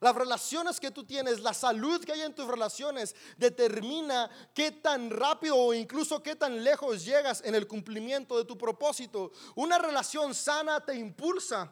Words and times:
Las 0.00 0.14
relaciones 0.14 0.80
que 0.80 0.90
tú 0.90 1.04
tienes, 1.04 1.40
la 1.40 1.52
salud 1.52 2.02
que 2.02 2.12
hay 2.12 2.22
en 2.22 2.34
tus 2.34 2.46
relaciones, 2.46 3.14
determina 3.36 4.30
qué 4.54 4.72
tan 4.72 5.10
rápido 5.10 5.56
o 5.56 5.74
incluso 5.74 6.22
qué 6.22 6.34
tan 6.34 6.64
lejos 6.64 7.04
llegas 7.04 7.42
en 7.44 7.54
el 7.54 7.66
cumplimiento 7.66 8.38
de 8.38 8.46
tu 8.46 8.56
propósito. 8.56 9.30
Una 9.54 9.78
relación 9.78 10.34
sana 10.34 10.80
te 10.80 10.94
impulsa 10.94 11.70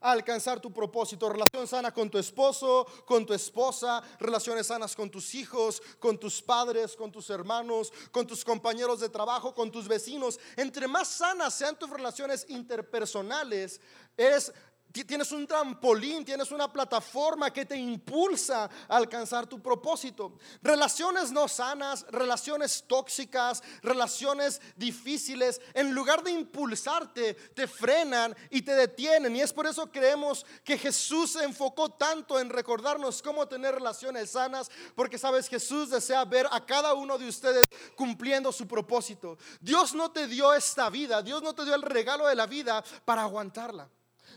a 0.00 0.12
alcanzar 0.12 0.60
tu 0.60 0.72
propósito. 0.72 1.28
Relación 1.28 1.66
sana 1.66 1.92
con 1.92 2.10
tu 2.10 2.18
esposo, 2.18 2.86
con 3.04 3.26
tu 3.26 3.34
esposa, 3.34 4.02
relaciones 4.18 4.66
sanas 4.66 4.96
con 4.96 5.10
tus 5.10 5.34
hijos, 5.34 5.82
con 5.98 6.18
tus 6.18 6.42
padres, 6.42 6.96
con 6.96 7.12
tus 7.12 7.30
hermanos, 7.30 7.92
con 8.10 8.26
tus 8.26 8.44
compañeros 8.44 9.00
de 9.00 9.08
trabajo, 9.08 9.54
con 9.54 9.70
tus 9.70 9.86
vecinos. 9.86 10.38
Entre 10.56 10.88
más 10.88 11.08
sanas 11.08 11.54
sean 11.54 11.78
tus 11.78 11.90
relaciones 11.90 12.46
interpersonales, 12.48 13.80
es 14.16 14.52
Tienes 14.92 15.30
un 15.30 15.46
trampolín, 15.46 16.24
tienes 16.24 16.50
una 16.50 16.72
plataforma 16.72 17.52
que 17.52 17.64
te 17.64 17.76
impulsa 17.76 18.64
a 18.88 18.96
alcanzar 18.96 19.46
tu 19.46 19.62
propósito. 19.62 20.38
Relaciones 20.62 21.30
no 21.30 21.46
sanas, 21.46 22.04
relaciones 22.10 22.84
tóxicas, 22.88 23.62
relaciones 23.82 24.60
difíciles, 24.74 25.60
en 25.74 25.94
lugar 25.94 26.24
de 26.24 26.32
impulsarte, 26.32 27.34
te 27.34 27.68
frenan 27.68 28.34
y 28.50 28.62
te 28.62 28.74
detienen. 28.74 29.36
Y 29.36 29.42
es 29.42 29.52
por 29.52 29.68
eso 29.68 29.92
creemos 29.92 30.44
que 30.64 30.76
Jesús 30.76 31.32
se 31.32 31.44
enfocó 31.44 31.90
tanto 31.90 32.40
en 32.40 32.50
recordarnos 32.50 33.22
cómo 33.22 33.46
tener 33.46 33.74
relaciones 33.74 34.30
sanas, 34.30 34.70
porque 34.96 35.18
sabes, 35.18 35.48
Jesús 35.48 35.90
desea 35.90 36.24
ver 36.24 36.48
a 36.50 36.66
cada 36.66 36.94
uno 36.94 37.16
de 37.16 37.28
ustedes 37.28 37.64
cumpliendo 37.94 38.50
su 38.50 38.66
propósito. 38.66 39.38
Dios 39.60 39.94
no 39.94 40.10
te 40.10 40.26
dio 40.26 40.52
esta 40.52 40.90
vida, 40.90 41.22
Dios 41.22 41.42
no 41.42 41.54
te 41.54 41.64
dio 41.64 41.76
el 41.76 41.82
regalo 41.82 42.26
de 42.26 42.34
la 42.34 42.46
vida 42.46 42.82
para 43.04 43.22
aguantarla. 43.22 43.88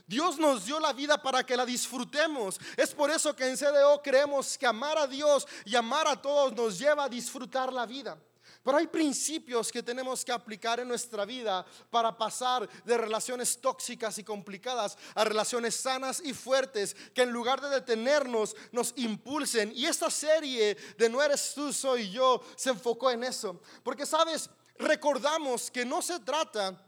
Dios 0.08 0.38
nos 0.38 0.66
dio 0.66 0.80
la 0.80 0.94
vida 0.94 1.22
para 1.22 1.46
que 1.46 1.58
la 1.58 1.66
disfrutemos. 1.66 2.60
Es 2.78 2.94
por 2.94 3.10
eso 3.12 3.36
que 3.36 3.48
en 3.48 3.58
CDO 3.58 4.02
creemos 4.02 4.58
que 4.58 4.68
amar 4.68 4.98
a 4.98 5.08
Dios 5.08 5.48
y 5.66 5.76
amar 5.76 6.08
a 6.08 6.22
todos 6.22 6.54
nos 6.54 6.78
lleva 6.80 7.06
a 7.06 7.10
disfrutar 7.10 7.72
la 7.72 7.86
vida. 7.86 8.18
Pero 8.64 8.78
hay 8.78 8.88
principios 8.88 9.70
que 9.70 9.84
tenemos 9.84 10.24
que 10.24 10.32
aplicar 10.32 10.80
en 10.80 10.88
nuestra 10.88 11.26
vida 11.26 11.66
para 11.90 12.18
pasar 12.18 12.68
de 12.86 12.98
relaciones 12.98 13.60
tóxicas 13.60 14.18
y 14.18 14.24
complicadas 14.24 14.98
a 15.16 15.26
relaciones 15.26 15.76
sanas 15.76 16.22
y 16.24 16.34
fuertes 16.34 16.96
que 17.14 17.24
en 17.24 17.32
lugar 17.32 17.60
de 17.60 17.70
detenernos 17.70 18.56
nos 18.72 18.94
impulsen. 18.96 19.74
Y 19.76 19.86
esta 19.86 20.10
serie 20.10 20.78
de 20.98 21.10
No 21.10 21.22
eres 21.22 21.54
tú, 21.54 21.74
soy 21.74 22.10
yo 22.10 22.42
se 22.56 22.70
enfocó 22.70 23.12
en 23.12 23.26
eso. 23.26 23.62
Porque 23.84 24.06
sabes, 24.06 24.50
recordamos 24.78 25.70
que 25.70 25.84
no 25.84 26.02
se 26.02 26.22
trata 26.22 26.82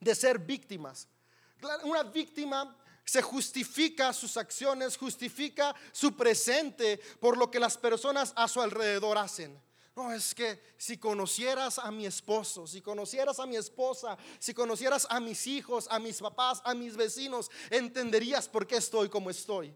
de 0.00 0.14
ser 0.16 0.40
víctimas. 0.40 1.06
Una 1.84 2.02
víctima 2.02 2.76
se 3.04 3.22
justifica 3.22 4.12
sus 4.12 4.36
acciones, 4.36 4.96
justifica 4.96 5.74
su 5.92 6.16
presente 6.16 6.98
por 7.20 7.36
lo 7.36 7.50
que 7.50 7.60
las 7.60 7.76
personas 7.76 8.32
a 8.36 8.48
su 8.48 8.60
alrededor 8.60 9.18
hacen. 9.18 9.60
No, 9.96 10.12
es 10.12 10.34
que 10.34 10.60
si 10.76 10.98
conocieras 10.98 11.78
a 11.78 11.90
mi 11.92 12.04
esposo, 12.04 12.66
si 12.66 12.80
conocieras 12.80 13.38
a 13.38 13.46
mi 13.46 13.56
esposa, 13.56 14.18
si 14.40 14.52
conocieras 14.52 15.06
a 15.08 15.20
mis 15.20 15.46
hijos, 15.46 15.86
a 15.88 16.00
mis 16.00 16.18
papás, 16.18 16.60
a 16.64 16.74
mis 16.74 16.96
vecinos, 16.96 17.48
entenderías 17.70 18.48
por 18.48 18.66
qué 18.66 18.76
estoy 18.76 19.08
como 19.08 19.30
estoy. 19.30 19.72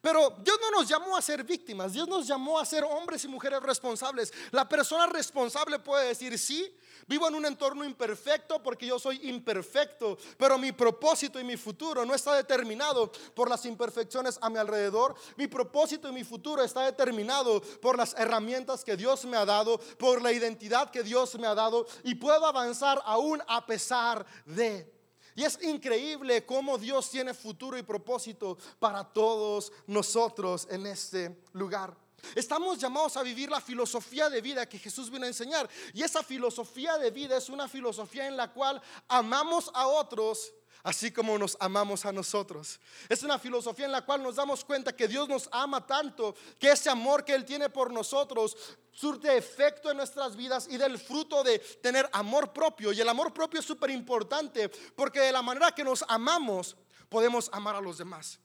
Pero 0.00 0.36
Dios 0.42 0.58
no 0.60 0.70
nos 0.70 0.88
llamó 0.88 1.16
a 1.16 1.22
ser 1.22 1.44
víctimas, 1.44 1.92
Dios 1.92 2.08
nos 2.08 2.26
llamó 2.26 2.58
a 2.58 2.64
ser 2.64 2.84
hombres 2.84 3.24
y 3.24 3.28
mujeres 3.28 3.60
responsables. 3.62 4.32
La 4.50 4.68
persona 4.68 5.06
responsable 5.06 5.78
puede 5.78 6.08
decir, 6.08 6.38
sí, 6.38 6.74
vivo 7.06 7.28
en 7.28 7.34
un 7.34 7.46
entorno 7.46 7.84
imperfecto 7.84 8.62
porque 8.62 8.86
yo 8.86 8.98
soy 8.98 9.28
imperfecto, 9.28 10.16
pero 10.36 10.58
mi 10.58 10.72
propósito 10.72 11.38
y 11.40 11.44
mi 11.44 11.56
futuro 11.56 12.04
no 12.04 12.14
está 12.14 12.34
determinado 12.34 13.10
por 13.34 13.48
las 13.48 13.64
imperfecciones 13.66 14.38
a 14.40 14.50
mi 14.50 14.58
alrededor. 14.58 15.14
Mi 15.36 15.46
propósito 15.46 16.08
y 16.08 16.12
mi 16.12 16.24
futuro 16.24 16.62
está 16.62 16.82
determinado 16.82 17.60
por 17.80 17.96
las 17.96 18.14
herramientas 18.14 18.84
que 18.84 18.96
Dios 18.96 19.24
me 19.24 19.36
ha 19.36 19.44
dado, 19.44 19.78
por 19.98 20.22
la 20.22 20.32
identidad 20.32 20.90
que 20.90 21.02
Dios 21.02 21.38
me 21.38 21.46
ha 21.46 21.54
dado 21.54 21.86
y 22.04 22.14
puedo 22.14 22.46
avanzar 22.46 23.00
aún 23.04 23.42
a 23.46 23.66
pesar 23.66 24.24
de 24.46 25.01
y 25.34 25.44
es 25.44 25.58
increíble 25.62 26.44
cómo 26.44 26.78
Dios 26.78 27.10
tiene 27.10 27.34
futuro 27.34 27.78
y 27.78 27.82
propósito 27.82 28.58
para 28.78 29.04
todos 29.04 29.72
nosotros 29.86 30.66
en 30.70 30.86
este 30.86 31.42
lugar. 31.52 31.96
Estamos 32.34 32.78
llamados 32.78 33.16
a 33.16 33.22
vivir 33.22 33.50
la 33.50 33.60
filosofía 33.60 34.30
de 34.30 34.40
vida 34.40 34.68
que 34.68 34.78
Jesús 34.78 35.10
vino 35.10 35.24
a 35.24 35.28
enseñar. 35.28 35.68
Y 35.92 36.02
esa 36.02 36.22
filosofía 36.22 36.96
de 36.96 37.10
vida 37.10 37.36
es 37.36 37.48
una 37.48 37.68
filosofía 37.68 38.26
en 38.26 38.36
la 38.36 38.52
cual 38.52 38.80
amamos 39.08 39.70
a 39.74 39.86
otros 39.86 40.52
así 40.82 41.10
como 41.10 41.38
nos 41.38 41.56
amamos 41.60 42.04
a 42.04 42.12
nosotros. 42.12 42.80
Es 43.08 43.22
una 43.22 43.38
filosofía 43.38 43.86
en 43.86 43.92
la 43.92 44.04
cual 44.04 44.22
nos 44.22 44.36
damos 44.36 44.64
cuenta 44.64 44.94
que 44.94 45.08
Dios 45.08 45.28
nos 45.28 45.48
ama 45.52 45.86
tanto, 45.86 46.34
que 46.58 46.70
ese 46.70 46.90
amor 46.90 47.24
que 47.24 47.34
Él 47.34 47.44
tiene 47.44 47.70
por 47.70 47.92
nosotros 47.92 48.56
surte 48.92 49.36
efecto 49.36 49.90
en 49.90 49.96
nuestras 49.96 50.36
vidas 50.36 50.68
y 50.68 50.76
del 50.76 50.98
fruto 50.98 51.42
de 51.42 51.58
tener 51.58 52.08
amor 52.12 52.52
propio. 52.52 52.92
Y 52.92 53.00
el 53.00 53.08
amor 53.08 53.32
propio 53.32 53.60
es 53.60 53.66
súper 53.66 53.90
importante 53.90 54.68
porque 54.68 55.20
de 55.20 55.32
la 55.32 55.42
manera 55.42 55.72
que 55.72 55.84
nos 55.84 56.04
amamos 56.08 56.76
podemos 57.08 57.48
amar 57.52 57.76
a 57.76 57.80
los 57.80 57.98
demás. 57.98 58.38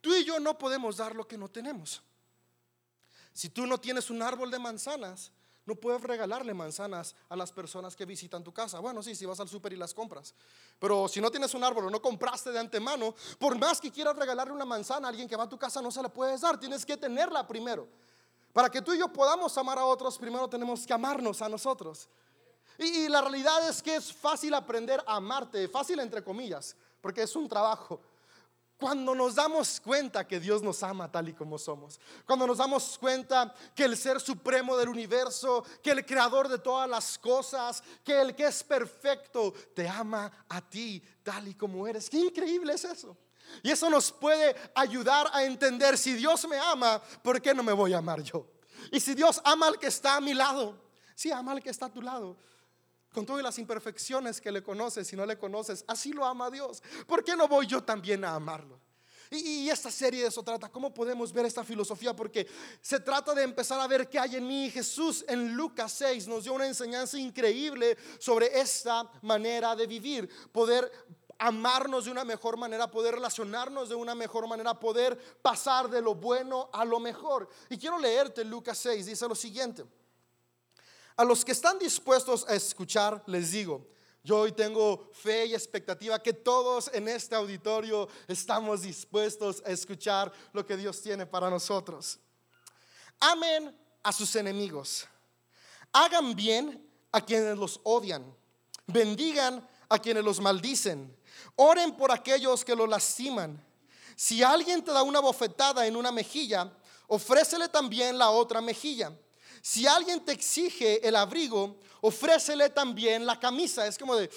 Tú 0.00 0.14
y 0.14 0.24
yo 0.24 0.40
no 0.40 0.58
podemos 0.58 0.96
dar 0.96 1.14
lo 1.14 1.26
que 1.26 1.38
no 1.38 1.48
tenemos. 1.48 2.02
Si 3.32 3.48
tú 3.48 3.66
no 3.66 3.78
tienes 3.78 4.10
un 4.10 4.22
árbol 4.22 4.50
de 4.50 4.58
manzanas, 4.58 5.32
no 5.70 5.76
puedes 5.76 6.02
regalarle 6.02 6.52
manzanas 6.52 7.14
a 7.28 7.36
las 7.36 7.52
personas 7.52 7.94
que 7.94 8.04
visitan 8.04 8.42
tu 8.42 8.52
casa. 8.52 8.80
Bueno, 8.80 9.04
sí, 9.04 9.14
si 9.14 9.24
vas 9.24 9.38
al 9.38 9.48
súper 9.48 9.72
y 9.72 9.76
las 9.76 9.94
compras. 9.94 10.34
Pero 10.80 11.06
si 11.06 11.20
no 11.20 11.30
tienes 11.30 11.54
un 11.54 11.62
árbol 11.62 11.86
o 11.86 11.90
no 11.90 12.02
compraste 12.02 12.50
de 12.50 12.58
antemano, 12.58 13.14
por 13.38 13.56
más 13.56 13.80
que 13.80 13.92
quieras 13.92 14.16
regalarle 14.16 14.52
una 14.52 14.64
manzana 14.64 15.06
a 15.06 15.10
alguien 15.10 15.28
que 15.28 15.36
va 15.36 15.44
a 15.44 15.48
tu 15.48 15.56
casa, 15.56 15.80
no 15.80 15.92
se 15.92 16.02
la 16.02 16.08
puedes 16.08 16.40
dar. 16.40 16.58
Tienes 16.58 16.84
que 16.84 16.96
tenerla 16.96 17.46
primero. 17.46 17.86
Para 18.52 18.68
que 18.68 18.82
tú 18.82 18.92
y 18.92 18.98
yo 18.98 19.12
podamos 19.12 19.56
amar 19.58 19.78
a 19.78 19.84
otros, 19.84 20.18
primero 20.18 20.48
tenemos 20.48 20.84
que 20.84 20.92
amarnos 20.92 21.40
a 21.40 21.48
nosotros. 21.48 22.08
Y, 22.76 23.04
y 23.04 23.08
la 23.08 23.20
realidad 23.20 23.68
es 23.68 23.80
que 23.80 23.94
es 23.94 24.12
fácil 24.12 24.54
aprender 24.54 25.00
a 25.06 25.16
amarte, 25.16 25.68
fácil 25.68 26.00
entre 26.00 26.24
comillas, 26.24 26.74
porque 27.00 27.22
es 27.22 27.36
un 27.36 27.48
trabajo. 27.48 28.00
Cuando 28.80 29.14
nos 29.14 29.34
damos 29.34 29.78
cuenta 29.78 30.26
que 30.26 30.40
Dios 30.40 30.62
nos 30.62 30.82
ama 30.82 31.12
tal 31.12 31.28
y 31.28 31.34
como 31.34 31.58
somos, 31.58 32.00
cuando 32.26 32.46
nos 32.46 32.56
damos 32.56 32.96
cuenta 32.96 33.54
que 33.74 33.84
el 33.84 33.94
ser 33.94 34.18
supremo 34.20 34.74
del 34.78 34.88
universo, 34.88 35.62
que 35.82 35.90
el 35.90 36.06
creador 36.06 36.48
de 36.48 36.58
todas 36.58 36.88
las 36.88 37.18
cosas, 37.18 37.82
que 38.02 38.18
el 38.18 38.34
que 38.34 38.46
es 38.46 38.64
perfecto, 38.64 39.52
te 39.74 39.86
ama 39.86 40.32
a 40.48 40.62
ti 40.62 41.02
tal 41.22 41.48
y 41.48 41.54
como 41.54 41.86
eres. 41.86 42.08
Qué 42.08 42.16
increíble 42.16 42.72
es 42.72 42.84
eso. 42.84 43.14
Y 43.62 43.70
eso 43.70 43.90
nos 43.90 44.10
puede 44.10 44.56
ayudar 44.74 45.28
a 45.32 45.44
entender 45.44 45.98
si 45.98 46.14
Dios 46.14 46.48
me 46.48 46.58
ama, 46.58 47.02
¿por 47.22 47.42
qué 47.42 47.52
no 47.52 47.62
me 47.62 47.74
voy 47.74 47.92
a 47.92 47.98
amar 47.98 48.22
yo? 48.22 48.46
Y 48.90 48.98
si 48.98 49.14
Dios 49.14 49.42
ama 49.44 49.66
al 49.66 49.78
que 49.78 49.88
está 49.88 50.16
a 50.16 50.20
mi 50.22 50.32
lado, 50.32 50.74
si 51.14 51.30
ama 51.30 51.52
al 51.52 51.62
que 51.62 51.68
está 51.68 51.86
a 51.86 51.92
tu 51.92 52.00
lado, 52.00 52.38
con 53.12 53.26
todas 53.26 53.42
las 53.42 53.58
imperfecciones 53.58 54.40
que 54.40 54.52
le 54.52 54.62
conoces 54.62 55.12
y 55.12 55.16
no 55.16 55.26
le 55.26 55.38
conoces, 55.38 55.84
así 55.88 56.12
lo 56.12 56.24
ama 56.24 56.50
Dios. 56.50 56.82
¿Por 57.06 57.24
qué 57.24 57.36
no 57.36 57.48
voy 57.48 57.66
yo 57.66 57.82
también 57.82 58.24
a 58.24 58.34
amarlo? 58.34 58.80
Y, 59.32 59.70
esta 59.70 59.92
serie 59.92 60.22
de 60.22 60.28
eso 60.28 60.42
trata, 60.42 60.68
¿cómo 60.68 60.92
podemos 60.92 61.32
ver 61.32 61.46
esta 61.46 61.62
filosofía? 61.62 62.14
Porque 62.16 62.48
se 62.80 62.98
trata 62.98 63.32
de 63.32 63.44
empezar 63.44 63.80
a 63.80 63.86
ver 63.86 64.08
qué 64.08 64.18
hay 64.18 64.34
en 64.34 64.46
mí. 64.46 64.68
Jesús 64.70 65.24
en 65.28 65.54
Lucas 65.54 65.92
6 65.92 66.26
nos 66.26 66.42
dio 66.42 66.52
una 66.52 66.66
enseñanza 66.66 67.16
increíble 67.16 67.96
sobre 68.18 68.58
esta 68.58 69.08
manera 69.22 69.76
de 69.76 69.86
vivir, 69.86 70.28
poder 70.50 70.90
amarnos 71.38 72.06
de 72.06 72.10
una 72.10 72.24
mejor 72.24 72.56
manera, 72.56 72.90
poder 72.90 73.14
relacionarnos 73.14 73.88
de 73.88 73.94
una 73.94 74.16
mejor 74.16 74.48
manera, 74.48 74.78
poder 74.78 75.16
pasar 75.40 75.88
de 75.88 76.02
lo 76.02 76.16
bueno 76.16 76.68
a 76.72 76.84
lo 76.84 76.98
mejor. 76.98 77.48
Y 77.68 77.78
quiero 77.78 78.00
leerte 78.00 78.44
Lucas 78.44 78.78
6, 78.78 79.06
dice 79.06 79.28
lo 79.28 79.36
siguiente. 79.36 79.84
A 81.20 81.24
los 81.24 81.44
que 81.44 81.52
están 81.52 81.78
dispuestos 81.78 82.46
a 82.48 82.54
escuchar, 82.54 83.22
les 83.26 83.50
digo, 83.50 83.86
yo 84.24 84.38
hoy 84.38 84.52
tengo 84.52 85.10
fe 85.12 85.44
y 85.44 85.52
expectativa 85.52 86.18
que 86.22 86.32
todos 86.32 86.90
en 86.94 87.08
este 87.08 87.34
auditorio 87.34 88.08
estamos 88.26 88.80
dispuestos 88.80 89.62
a 89.66 89.70
escuchar 89.70 90.32
lo 90.54 90.64
que 90.64 90.78
Dios 90.78 91.02
tiene 91.02 91.26
para 91.26 91.50
nosotros. 91.50 92.18
Amen 93.20 93.78
a 94.02 94.12
sus 94.12 94.34
enemigos. 94.34 95.06
Hagan 95.92 96.34
bien 96.34 96.90
a 97.12 97.20
quienes 97.20 97.58
los 97.58 97.80
odian. 97.82 98.24
Bendigan 98.86 99.68
a 99.90 99.98
quienes 99.98 100.24
los 100.24 100.40
maldicen. 100.40 101.14
Oren 101.56 101.94
por 101.98 102.12
aquellos 102.12 102.64
que 102.64 102.74
lo 102.74 102.86
lastiman. 102.86 103.62
Si 104.16 104.42
alguien 104.42 104.82
te 104.82 104.90
da 104.90 105.02
una 105.02 105.20
bofetada 105.20 105.86
en 105.86 105.96
una 105.96 106.12
mejilla, 106.12 106.72
ofrécele 107.08 107.68
también 107.68 108.16
la 108.16 108.30
otra 108.30 108.62
mejilla. 108.62 109.12
Si 109.62 109.86
alguien 109.86 110.24
te 110.24 110.32
exige 110.32 111.06
el 111.06 111.16
abrigo, 111.16 111.76
ofrécele 112.00 112.70
también 112.70 113.26
la 113.26 113.38
camisa. 113.38 113.86
Es 113.86 113.98
como 113.98 114.16
de, 114.16 114.30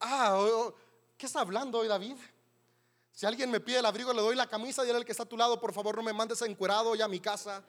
ah, 0.00 0.70
¿qué 1.16 1.26
está 1.26 1.40
hablando 1.40 1.78
hoy 1.78 1.88
David? 1.88 2.16
Si 3.12 3.24
alguien 3.24 3.50
me 3.50 3.60
pide 3.60 3.78
el 3.78 3.86
abrigo, 3.86 4.12
le 4.12 4.20
doy 4.20 4.36
la 4.36 4.46
camisa 4.46 4.84
y 4.84 4.90
él 4.90 4.96
el 4.96 5.04
que 5.04 5.12
está 5.12 5.22
a 5.22 5.28
tu 5.28 5.38
lado, 5.38 5.58
por 5.58 5.72
favor 5.72 5.96
no 5.96 6.02
me 6.02 6.12
mandes 6.12 6.42
encuerado 6.42 6.94
ya 6.94 7.06
a 7.06 7.08
mi 7.08 7.20
casa. 7.20 7.62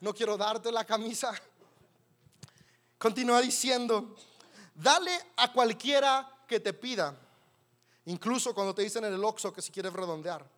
No 0.00 0.14
quiero 0.14 0.36
darte 0.36 0.70
la 0.70 0.84
camisa. 0.84 1.32
Continúa 2.96 3.40
diciendo, 3.40 4.14
dale 4.74 5.12
a 5.36 5.52
cualquiera 5.52 6.44
que 6.46 6.60
te 6.60 6.72
pida, 6.72 7.16
incluso 8.06 8.54
cuando 8.54 8.74
te 8.74 8.82
dicen 8.82 9.04
en 9.04 9.14
el 9.14 9.24
oxo 9.24 9.52
que 9.52 9.60
si 9.60 9.72
quieres 9.72 9.92
redondear. 9.92 10.48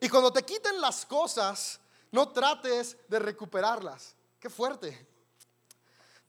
Y 0.00 0.08
cuando 0.08 0.32
te 0.32 0.44
quiten 0.44 0.80
las 0.80 1.04
cosas, 1.04 1.80
no 2.12 2.28
trates 2.28 2.96
de 3.08 3.18
recuperarlas. 3.18 4.14
Qué 4.38 4.48
fuerte. 4.50 5.06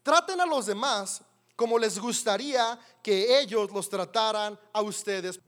Traten 0.02 0.42
a 0.42 0.46
los 0.46 0.66
demás 0.66 1.22
como 1.56 1.78
les 1.78 2.00
gustaría 2.00 2.80
que 3.04 3.40
ellos 3.40 3.72
los 3.72 3.90
trataran 3.90 4.58
a 4.72 4.82
ustedes. 4.82 5.40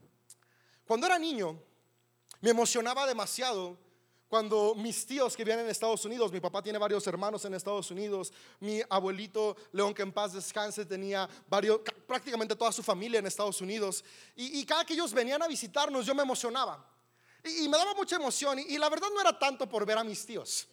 Cuando 0.85 1.07
era 1.07 1.17
niño, 1.17 1.57
me 2.41 2.49
emocionaba 2.49 3.07
demasiado 3.07 3.77
cuando 4.31 4.73
mis 4.75 5.05
tíos 5.05 5.35
que 5.35 5.43
vienen 5.43 5.65
en 5.65 5.71
Estados 5.71 6.05
Unidos, 6.05 6.31
mi 6.31 6.39
papá 6.39 6.63
tiene 6.63 6.79
varios 6.79 7.05
hermanos 7.05 7.43
en 7.43 7.53
Estados 7.53 7.91
Unidos, 7.91 8.31
mi 8.61 8.81
abuelito 8.89 9.57
León 9.73 9.93
que 9.93 10.03
en 10.03 10.13
paz 10.13 10.31
descanse 10.31 10.85
tenía 10.85 11.29
prácticamente 12.07 12.55
toda 12.55 12.71
su 12.71 12.81
familia 12.81 13.19
en 13.19 13.27
Estados 13.27 13.59
Unidos, 13.59 14.05
y, 14.37 14.65
cada 14.65 14.85
que 14.85 14.93
ellos 14.93 15.11
venían 15.13 15.43
a 15.43 15.49
visitarnos 15.49 16.05
yo 16.05 16.15
me 16.15 16.23
emocionaba, 16.23 16.81
y, 17.43 17.67
me 17.67 17.77
daba 17.77 17.93
mucha 17.93 18.15
emoción, 18.15 18.57
y, 18.59 18.77
la 18.77 18.87
verdad 18.87 19.09
no 19.13 19.19
era 19.19 19.37
tanto 19.37 19.67
por 19.67 19.85
ver 19.85 19.97
a 19.97 20.03
mis 20.05 20.25
tíos, 20.25 20.65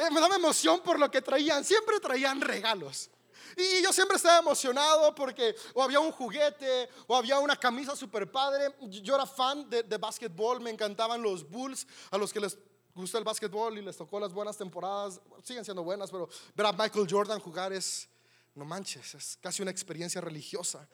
eh, 0.00 0.10
me 0.10 0.20
daba 0.20 0.36
emoción 0.36 0.80
por 0.80 0.98
lo 0.98 1.10
que 1.10 1.20
traían, 1.20 1.64
siempre 1.64 2.00
traían 2.00 2.40
regalos. 2.40 3.10
Y 3.56 3.82
yo 3.82 3.92
siempre 3.92 4.16
estaba 4.16 4.38
emocionado 4.38 5.14
porque 5.14 5.54
o 5.74 5.82
había 5.82 6.00
un 6.00 6.12
juguete 6.12 6.88
o 7.06 7.16
había 7.16 7.38
una 7.38 7.56
camisa 7.56 7.94
super 7.94 8.30
padre. 8.30 8.74
Yo 8.80 9.14
era 9.14 9.26
fan 9.26 9.68
de, 9.68 9.82
de 9.82 9.98
básquetbol, 9.98 10.60
me 10.60 10.70
encantaban 10.70 11.20
los 11.20 11.48
Bulls, 11.48 11.86
a 12.10 12.16
los 12.16 12.32
que 12.32 12.40
les 12.40 12.56
gusta 12.94 13.18
el 13.18 13.24
básquetbol 13.24 13.78
y 13.78 13.82
les 13.82 13.96
tocó 13.96 14.18
las 14.20 14.32
buenas 14.32 14.56
temporadas, 14.56 15.20
siguen 15.42 15.64
siendo 15.64 15.82
buenas, 15.82 16.10
pero 16.10 16.28
ver 16.54 16.66
a 16.66 16.72
Michael 16.72 17.06
Jordan 17.08 17.40
jugar 17.40 17.72
es, 17.72 18.08
no 18.54 18.64
manches, 18.64 19.14
es 19.14 19.38
casi 19.40 19.62
una 19.62 19.70
experiencia 19.70 20.20
religiosa. 20.20 20.88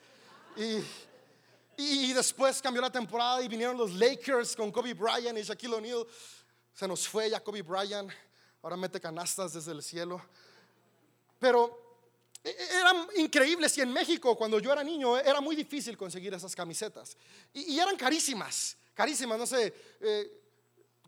Y, 0.57 0.83
y 1.77 2.13
después 2.13 2.63
cambió 2.63 2.83
la 2.83 2.91
temporada 2.91 3.43
y 3.43 3.49
vinieron 3.49 3.77
los 3.77 3.93
Lakers 3.93 4.57
con 4.57 4.73
Kobe 4.73 4.95
Bryant 4.95 5.39
y 5.39 5.43
Shaquille 5.43 5.75
O'Neal. 5.75 6.07
Se 6.73 6.87
nos 6.87 7.09
fue 7.09 7.31
ya 7.31 7.41
Kobe 7.41 7.63
Bryant, 7.63 8.11
ahora 8.67 8.77
mete 8.77 9.01
canastas 9.01 9.53
desde 9.53 9.71
el 9.71 9.81
cielo. 9.81 10.21
Pero 11.39 12.01
e, 12.43 12.51
e, 12.51 12.81
eran 12.81 13.07
increíbles 13.15 13.79
y 13.79 13.81
en 13.81 13.93
México 13.93 14.37
cuando 14.37 14.59
yo 14.59 14.73
era 14.73 14.83
niño 14.83 15.17
era 15.17 15.41
muy 15.41 15.55
difícil 15.55 15.97
conseguir 15.97 16.35
esas 16.35 16.57
camisetas. 16.57 17.17
Y, 17.55 17.79
eran 17.79 17.97
carísimas, 17.97 18.77
carísimas, 18.93 19.39
no 19.39 19.47
sé. 19.47 19.73
Eh, 20.01 20.43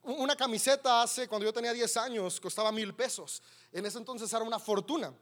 una 0.05 0.37
camiseta 0.37 1.03
hace, 1.03 1.27
cuando 1.27 1.47
yo 1.47 1.53
tenía 1.53 1.73
10 1.73 1.97
años, 1.97 2.41
costaba 2.41 2.71
mil 2.71 2.95
pesos. 2.95 3.43
En 3.73 3.85
ese 3.85 3.99
entonces 3.99 4.33
era 4.33 4.45
una 4.45 4.61
fortuna. 4.61 5.13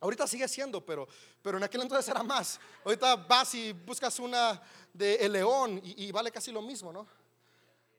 Ahorita 0.00 0.26
sigue 0.26 0.46
siendo, 0.48 0.84
pero, 0.84 1.08
pero 1.40 1.56
en 1.56 1.64
aquel 1.64 1.80
entonces 1.80 2.06
era 2.10 2.22
más. 2.22 2.60
Ahorita 2.84 3.16
vas 3.16 3.54
y 3.54 3.72
buscas 3.72 4.18
una 4.18 4.60
de 4.92 5.14
El 5.14 5.32
León 5.32 5.80
y, 5.82 6.12
vale 6.12 6.30
casi 6.30 6.52
lo 6.52 6.60
mismo, 6.60 6.92
¿no? 6.92 7.06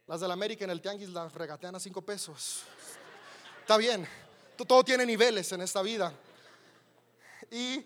Las 0.05 0.21
de 0.21 0.27
la 0.27 0.35
América 0.35 0.65
en 0.65 0.69
el 0.69 0.81
Tianguis 0.81 1.09
las 1.09 1.33
regatean 1.33 1.73
a 1.73 1.79
5 1.79 1.99
pesos. 2.03 2.61
Está 3.61 3.77
bien, 3.77 4.07
todo 4.67 4.83
tiene 4.83 5.05
niveles 5.05 5.51
en 5.51 5.61
esta 5.61 5.81
vida. 5.81 6.13
Y 7.49 7.83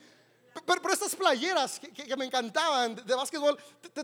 pero, 0.64 0.94
estas 0.94 1.16
playeras 1.16 1.80
que, 1.80 2.16
me 2.16 2.26
encantaban 2.26 2.96
de, 2.96 3.14
básquetbol, 3.14 3.58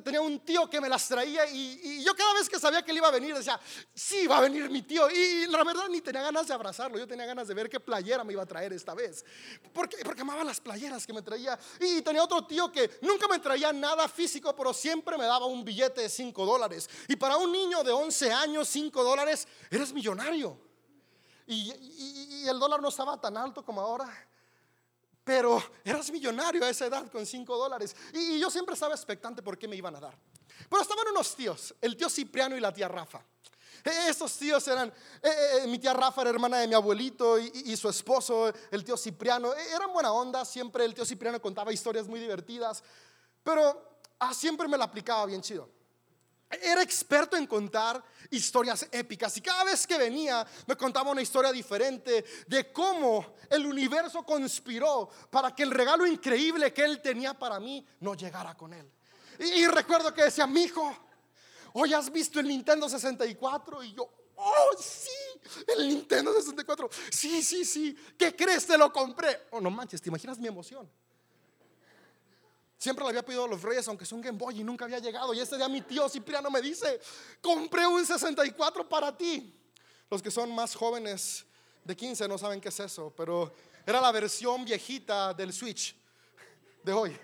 tenía 0.04 0.20
un 0.20 0.40
tío 0.42 0.70
que 0.70 0.82
me 0.82 0.90
las 0.90 1.08
traía 1.08 1.50
y, 1.50 2.04
yo 2.04 2.14
cada 2.14 2.34
vez 2.34 2.50
que 2.50 2.60
sabía 2.60 2.82
que 2.84 2.92
él 2.92 2.98
iba 2.98 3.08
a 3.08 3.12
venir 3.12 3.34
decía, 3.34 3.60
sí, 3.94 4.28
va 4.28 4.40
a 4.40 4.42
venir 4.42 4.70
mi 4.70 4.82
tío. 4.82 5.10
Y, 5.10 5.48
la 5.48 5.64
verdad 5.64 5.88
ni 5.90 6.02
tenía 6.02 6.22
ganas 6.22 6.48
de 6.48 6.54
abrazarlo, 6.54 6.98
yo 6.98 7.08
tenía 7.08 7.26
ganas 7.26 7.48
de 7.48 7.54
ver 7.54 7.70
qué 7.70 7.80
playera 7.80 8.24
me 8.26 8.34
iba 8.34 8.44
a 8.44 8.46
traer 8.46 8.74
esta 8.74 8.94
vez. 8.94 9.24
Porque, 9.72 9.98
porque 10.04 10.22
amaba 10.22 10.44
las 10.44 10.60
playeras 10.60 11.08
que 11.08 11.14
me 11.14 11.22
traía. 11.22 11.58
Y 11.80 12.02
tenía 12.02 12.24
otro 12.24 12.46
tío 12.46 12.70
que 12.70 13.00
nunca 13.02 13.28
me 13.30 13.40
traía 13.40 13.72
nada 13.72 14.10
físico, 14.10 14.54
pero 14.54 14.74
siempre 14.74 15.18
me 15.18 15.26
daba 15.26 15.46
un 15.46 15.64
billete 15.64 16.02
de 16.02 16.10
5 16.10 16.46
dólares. 16.46 16.90
Y 17.08 17.16
para 17.16 17.38
un 17.38 17.52
niño 17.52 17.82
de 17.82 17.92
11 17.92 18.32
años, 18.32 18.68
5 18.68 19.04
dólares, 19.04 19.48
eres 19.70 19.94
millonario. 19.94 20.71
Y, 21.48 22.48
el 22.48 22.60
dólar 22.60 22.82
no 22.82 22.90
estaba 22.90 23.20
tan 23.20 23.38
alto 23.38 23.64
como 23.64 23.82
ahora. 23.82 24.10
Pero 25.24 25.62
eras 25.84 26.10
millonario 26.12 26.66
a 26.66 26.70
esa 26.70 26.88
edad 26.88 27.10
con 27.12 27.26
5 27.26 27.58
dólares. 27.58 27.96
Y, 28.14 28.40
yo 28.40 28.50
siempre 28.50 28.74
estaba 28.74 28.94
expectante 28.94 29.42
por 29.42 29.58
qué 29.58 29.68
me 29.68 29.76
iban 29.76 29.96
a 29.96 30.00
dar. 30.00 30.18
Pero 30.70 30.82
estaban 30.82 31.08
unos 31.10 31.36
tíos, 31.36 31.74
el 31.82 31.96
tío 31.98 32.10
Cipriano 32.10 32.56
y 32.56 32.60
la 32.60 32.74
tía 32.74 32.88
Rafa. 32.88 33.24
E, 33.84 34.10
estos 34.10 34.38
tíos 34.38 34.68
eran, 34.68 34.94
e, 35.22 35.64
e, 35.64 35.68
mi 35.68 35.80
tía 35.80 35.94
Rafa 35.94 36.22
era 36.22 36.30
hermana 36.30 36.58
de 36.58 36.68
mi 36.68 36.76
abuelito 36.76 37.40
y, 37.40 37.76
su 37.76 37.90
esposo, 37.90 38.52
el 38.70 38.84
tío 38.84 38.98
Cipriano. 38.98 39.54
Eran 39.54 39.92
buena 39.92 40.12
onda, 40.12 40.46
siempre 40.46 40.86
el 40.86 40.94
tío 40.94 41.06
Cipriano 41.06 41.42
contaba 41.42 41.74
historias 41.74 42.08
muy 42.08 42.20
divertidas, 42.20 42.84
pero 43.44 44.00
ah, 44.20 44.34
siempre 44.34 44.68
me 44.68 44.78
la 44.78 44.86
aplicaba 44.86 45.26
bien 45.26 45.42
chido. 45.42 45.81
Era 46.62 46.82
experto 46.82 47.38
en 47.38 47.48
contar 47.48 48.04
historias 48.30 48.88
épicas 48.92 49.36
y 49.38 49.42
cada 49.42 49.64
vez 49.64 49.86
que 49.86 49.98
venía 49.98 50.46
me 50.66 50.76
contaba 50.76 51.12
una 51.12 51.22
historia 51.22 51.52
diferente 51.52 52.26
de 52.48 52.72
cómo 52.72 53.36
el 53.50 53.66
universo 53.66 54.24
conspiró 54.24 55.10
para 55.30 55.54
que 55.54 55.64
el 55.64 55.72
regalo 55.72 56.06
increíble 56.08 56.74
que 56.74 56.84
él 56.84 57.02
tenía 57.02 57.38
para 57.38 57.60
mí 57.60 57.86
no 58.00 58.16
llegara 58.16 58.56
con 58.56 58.74
él. 58.74 58.90
Y, 59.40 59.66
recuerdo 59.68 60.14
que 60.14 60.24
decía, 60.24 60.46
mi 60.46 60.64
hijo, 60.64 60.96
hoy 61.74 61.94
has 61.94 62.12
visto 62.12 62.40
el 62.40 62.48
Nintendo 62.48 62.88
64 62.88 63.84
y 63.84 63.94
yo, 63.94 64.10
oh 64.36 64.70
sí, 64.80 65.10
el 65.76 65.88
Nintendo 65.88 66.34
64, 66.34 66.90
sí, 67.10 67.42
sí, 67.42 67.66
sí, 67.66 67.96
¿qué 68.18 68.36
crees? 68.36 68.68
Te 68.68 68.78
lo 68.78 68.92
compré. 68.92 69.48
Oh, 69.52 69.60
no 69.60 69.72
manches, 69.72 70.02
¿te 70.02 70.10
imaginas 70.10 70.38
mi 70.38 70.48
emoción? 70.48 70.90
Siempre 72.82 73.04
le 73.04 73.10
había 73.10 73.24
pedido 73.24 73.44
a 73.44 73.48
los 73.48 73.62
reyes, 73.62 73.88
aunque 73.88 74.06
es 74.06 74.12
un 74.12 74.22
Game 74.22 74.40
Boy 74.40 74.60
y 74.60 74.64
nunca 74.64 74.86
había 74.86 74.98
llegado. 74.98 75.36
Y 75.36 75.40
este 75.40 75.56
día 75.56 75.70
mi 75.70 75.82
tío 75.82 76.10
Cipriano 76.10 76.50
me 76.50 76.60
dice, 76.64 77.00
compré 77.40 77.86
un 77.86 78.04
64 78.04 78.90
para 78.90 79.16
ti. 79.16 79.56
Los 80.10 80.20
que 80.20 80.32
son 80.32 80.52
más 80.56 80.74
jóvenes 80.74 81.46
de 81.84 81.96
15 81.96 82.28
no 82.28 82.40
saben 82.40 82.60
qué 82.60 82.70
es 82.70 82.80
eso, 82.80 83.14
pero 83.16 83.54
era 83.86 84.02
la 84.02 84.12
versión 84.12 84.66
viejita 84.66 85.32
del 85.32 85.54
Switch 85.54 85.96
de 86.82 86.92
hoy. 86.92 87.20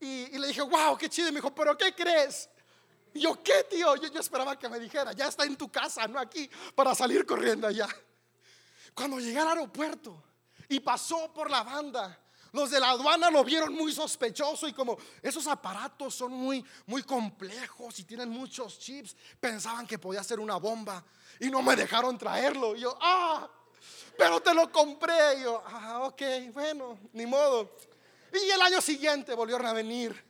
Y, 0.00 0.36
le 0.36 0.48
dije, 0.48 0.62
wow, 0.62 0.98
qué 0.98 1.08
chido. 1.08 1.28
Y 1.28 1.30
me 1.30 1.36
dijo, 1.36 1.54
pero 1.54 1.78
¿qué 1.78 1.94
crees? 1.94 2.50
Y 3.14 3.20
yo, 3.20 3.40
¿qué, 3.40 3.68
tío? 3.70 3.94
Yo, 3.94 4.08
yo 4.08 4.18
esperaba 4.18 4.58
que 4.58 4.68
me 4.68 4.80
dijera, 4.80 5.12
ya 5.12 5.28
está 5.28 5.44
en 5.44 5.54
tu 5.54 5.70
casa, 5.70 6.08
no 6.08 6.18
aquí, 6.18 6.50
para 6.74 6.92
salir 6.92 7.24
corriendo 7.24 7.68
allá. 7.68 7.86
Cuando 8.94 9.20
llegué 9.20 9.38
al 9.38 9.46
aeropuerto 9.46 10.24
y 10.68 10.80
pasó 10.80 11.32
por 11.32 11.48
la 11.48 11.62
banda, 11.62 12.20
los 12.52 12.70
de 12.70 12.80
la 12.80 12.90
aduana 12.90 13.30
lo 13.30 13.44
vieron 13.44 13.74
muy 13.74 13.92
sospechoso 13.92 14.68
y 14.68 14.72
como 14.72 14.96
esos 15.22 15.46
aparatos 15.46 16.14
son 16.14 16.32
muy, 16.32 16.64
muy 16.86 17.02
complejos 17.02 17.98
y 17.98 18.04
tienen 18.04 18.28
muchos 18.28 18.78
chips, 18.78 19.16
pensaban 19.40 19.86
que 19.86 19.98
podía 19.98 20.22
ser 20.22 20.40
una 20.40 20.56
bomba 20.56 21.04
y 21.40 21.50
no 21.50 21.62
me 21.62 21.76
dejaron 21.76 22.16
traerlo. 22.16 22.76
Y 22.76 22.80
yo, 22.80 22.96
ah, 23.00 23.48
pero 24.16 24.40
te 24.40 24.54
lo 24.54 24.70
compré. 24.70 25.38
Y 25.38 25.42
yo, 25.42 25.62
ah, 25.66 26.00
ok, 26.04 26.22
bueno, 26.52 26.98
ni 27.12 27.26
modo. 27.26 27.76
Y 28.32 28.50
el 28.50 28.60
año 28.60 28.80
siguiente 28.80 29.34
volvieron 29.34 29.66
a 29.66 29.72
venir. 29.72 30.24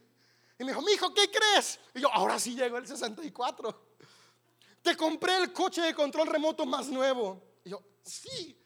Y 0.58 0.64
me 0.64 0.70
dijo, 0.70 0.82
mi 0.82 0.92
hijo, 0.92 1.12
¿qué 1.12 1.30
crees? 1.30 1.78
Y 1.94 2.00
yo, 2.00 2.12
ahora 2.12 2.38
sí 2.38 2.54
llegó 2.54 2.78
el 2.78 2.86
64. 2.86 3.86
Te 4.82 4.96
compré 4.96 5.36
el 5.36 5.52
coche 5.52 5.82
de 5.82 5.94
control 5.94 6.28
remoto 6.28 6.64
más 6.64 6.86
nuevo. 6.86 7.42
Y 7.64 7.70
yo, 7.70 7.82
sí, 8.02 8.58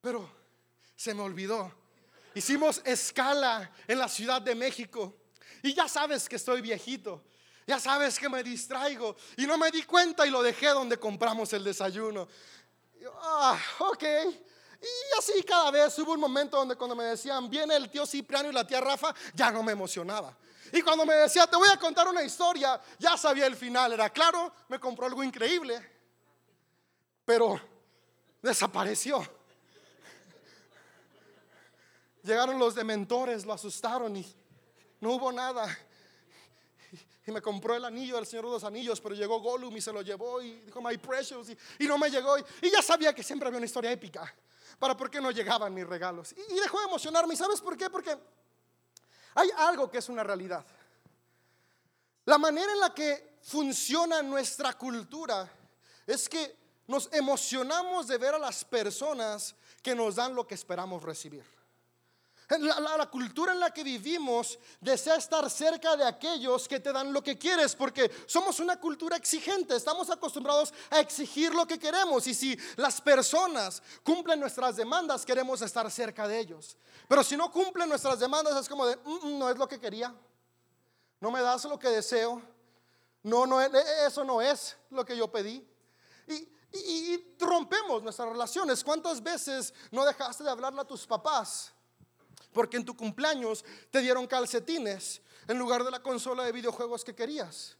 pero 0.00 0.28
se 0.94 1.14
me 1.14 1.22
olvidó 1.22 1.83
Hicimos 2.34 2.82
escala 2.84 3.70
en 3.86 3.98
la 3.98 4.08
Ciudad 4.08 4.42
de 4.42 4.54
México. 4.54 5.14
Y 5.62 5.72
ya 5.72 5.88
sabes 5.88 6.28
que 6.28 6.36
estoy 6.36 6.60
viejito. 6.60 7.24
Ya 7.66 7.80
sabes 7.80 8.18
que 8.18 8.28
me 8.28 8.42
distraigo. 8.42 9.16
Y 9.36 9.46
no 9.46 9.56
me 9.56 9.70
di 9.70 9.84
cuenta 9.84 10.26
y 10.26 10.30
lo 10.30 10.42
dejé 10.42 10.68
donde 10.68 10.98
compramos 10.98 11.52
el 11.52 11.64
desayuno. 11.64 12.28
ah, 13.22 13.58
ok. 13.78 14.02
Y 14.84 15.18
así 15.18 15.42
cada 15.44 15.70
vez 15.70 15.98
hubo 15.98 16.12
un 16.12 16.20
momento 16.20 16.58
donde 16.58 16.76
cuando 16.76 16.94
me 16.94 17.04
decían, 17.04 17.48
viene 17.48 17.74
el 17.76 17.88
tío 17.88 18.04
Cipriano 18.04 18.50
y 18.50 18.52
la 18.52 18.66
tía 18.66 18.80
Rafa, 18.80 19.14
ya 19.32 19.50
no 19.50 19.62
me 19.62 19.72
emocionaba. 19.72 20.36
Y 20.72 20.82
cuando 20.82 21.06
me 21.06 21.14
decía, 21.14 21.46
te 21.46 21.56
voy 21.56 21.68
a 21.72 21.78
contar 21.78 22.08
una 22.08 22.22
historia, 22.22 22.80
ya 22.98 23.16
sabía 23.16 23.46
el 23.46 23.56
final. 23.56 23.92
Era 23.92 24.10
claro, 24.10 24.52
me 24.68 24.78
compró 24.78 25.06
algo 25.06 25.22
increíble. 25.22 25.80
Pero 27.24 27.58
desapareció. 28.42 29.26
Llegaron 32.24 32.58
los 32.58 32.74
dementores, 32.74 33.44
lo 33.44 33.52
asustaron 33.52 34.16
y 34.16 34.26
no 35.00 35.12
hubo 35.12 35.30
nada. 35.30 35.66
Y 37.26 37.30
me 37.30 37.40
compró 37.40 37.74
el 37.74 37.84
anillo 37.84 38.16
del 38.16 38.26
Señor 38.26 38.46
de 38.46 38.50
los 38.52 38.64
Anillos, 38.64 39.00
pero 39.00 39.14
llegó 39.14 39.40
Gollum 39.40 39.74
y 39.76 39.80
se 39.80 39.92
lo 39.92 40.02
llevó 40.02 40.42
y 40.42 40.60
dijo, 40.60 40.80
My 40.82 40.96
precious, 40.98 41.48
y, 41.78 41.84
no 41.86 41.96
me 41.96 42.10
llegó. 42.10 42.36
Y, 42.38 42.70
ya 42.70 42.82
sabía 42.82 43.14
que 43.14 43.22
siempre 43.22 43.48
había 43.48 43.58
una 43.58 43.66
historia 43.66 43.92
épica. 43.92 44.34
Para 44.78 44.96
por 44.96 45.10
qué 45.10 45.20
no 45.20 45.30
llegaban 45.30 45.72
mis 45.72 45.86
regalos. 45.86 46.32
Y, 46.32 46.54
dejó 46.54 46.78
de 46.80 46.84
emocionarme. 46.84 47.34
¿Y 47.34 47.36
sabes 47.36 47.60
por 47.60 47.76
qué? 47.76 47.88
Porque 47.88 48.16
hay 49.34 49.50
algo 49.56 49.90
que 49.90 49.98
es 49.98 50.08
una 50.08 50.22
realidad. 50.22 50.64
La 52.26 52.38
manera 52.38 52.72
en 52.72 52.80
la 52.80 52.92
que 52.92 53.38
funciona 53.42 54.22
nuestra 54.22 54.72
cultura 54.74 55.50
es 56.06 56.28
que 56.28 56.56
nos 56.86 57.10
emocionamos 57.12 58.06
de 58.06 58.18
ver 58.18 58.34
a 58.34 58.38
las 58.38 58.64
personas 58.64 59.54
que 59.82 59.94
nos 59.94 60.16
dan 60.16 60.34
lo 60.34 60.46
que 60.46 60.54
esperamos 60.54 61.02
recibir. 61.02 61.53
La, 62.48 63.06
cultura 63.10 63.52
en 63.52 63.60
la 63.60 63.72
que 63.72 63.82
vivimos 63.82 64.58
desea 64.78 65.16
estar 65.16 65.48
cerca 65.48 65.96
de 65.96 66.04
aquellos 66.04 66.68
que 66.68 66.78
te 66.78 66.92
dan 66.92 67.10
lo 67.10 67.22
que 67.22 67.38
quieres, 67.38 67.74
porque 67.74 68.10
somos 68.26 68.60
una 68.60 68.78
cultura 68.78 69.16
exigente, 69.16 69.74
estamos 69.74 70.10
acostumbrados 70.10 70.72
a 70.90 71.00
exigir 71.00 71.54
lo 71.54 71.66
que 71.66 71.78
queremos 71.78 72.26
y 72.26 72.34
si 72.34 72.58
las 72.76 73.00
personas 73.00 73.82
cumplen 74.02 74.40
nuestras 74.40 74.76
demandas, 74.76 75.24
queremos 75.24 75.62
estar 75.62 75.90
cerca 75.90 76.28
de 76.28 76.38
ellos. 76.38 76.76
Pero 77.08 77.24
si 77.24 77.34
no 77.34 77.50
cumplen 77.50 77.88
nuestras 77.88 78.18
demandas, 78.18 78.60
es 78.60 78.68
como 78.68 78.86
de, 78.86 78.96
mm, 78.96 79.26
mm, 79.26 79.38
no 79.38 79.48
es 79.48 79.56
lo 79.56 79.66
que 79.66 79.80
quería, 79.80 80.14
no 81.20 81.30
me 81.30 81.40
das 81.40 81.64
lo 81.64 81.78
que 81.78 81.88
deseo, 81.88 82.42
no, 83.22 83.46
no, 83.46 83.62
e, 83.62 83.70
eso 84.06 84.22
no 84.22 84.42
es 84.42 84.76
lo 84.90 85.02
que 85.02 85.16
yo 85.16 85.32
pedí. 85.32 85.66
Y, 86.26 86.48
y 86.72 87.36
rompemos 87.38 88.02
nuestras 88.02 88.28
relaciones. 88.28 88.82
¿Cuántas 88.82 89.22
veces 89.22 89.72
no 89.90 90.04
dejaste 90.04 90.44
de 90.44 90.50
hablarle 90.50 90.80
a 90.80 90.84
tus 90.84 91.06
papás? 91.06 91.73
Porque 92.54 92.78
en 92.78 92.84
tu 92.84 92.96
cumpleaños 92.96 93.64
te 93.90 94.00
dieron 94.00 94.26
calcetines 94.26 95.20
en 95.46 95.58
lugar 95.58 95.84
de 95.84 95.90
la 95.90 96.02
consola 96.02 96.44
de 96.44 96.52
videojuegos 96.52 97.04
que 97.04 97.14
querías. 97.14 97.76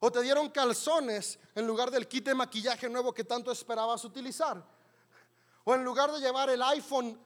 O 0.00 0.10
te 0.10 0.20
dieron 0.22 0.50
calzones 0.50 1.38
en 1.54 1.64
lugar 1.64 1.92
del 1.92 2.08
kit 2.08 2.24
de 2.24 2.34
maquillaje 2.34 2.88
nuevo 2.88 3.14
que 3.14 3.22
tanto 3.22 3.52
esperabas 3.52 4.04
utilizar. 4.04 4.60
O 5.62 5.74
en 5.74 5.84
lugar 5.84 6.10
de 6.10 6.18
llevar 6.18 6.50
el 6.50 6.60
iPhone 6.62 7.16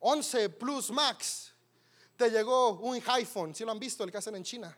11 0.00 0.50
Plus 0.50 0.90
Max, 0.90 1.54
te 2.16 2.30
llegó 2.30 2.72
un 2.72 3.00
iPhone, 3.06 3.54
si 3.54 3.64
lo 3.64 3.72
han 3.72 3.78
visto, 3.78 4.04
el 4.04 4.10
que 4.10 4.18
hacen 4.18 4.36
en 4.36 4.44
China 4.44 4.76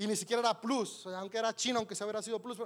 y 0.00 0.06
ni 0.06 0.16
siquiera 0.16 0.40
era 0.40 0.58
plus, 0.58 1.06
aunque 1.08 1.36
era 1.36 1.54
chino, 1.54 1.78
aunque 1.78 1.94
se 1.94 2.02
hubiera 2.04 2.22
sido 2.22 2.40
plus. 2.40 2.56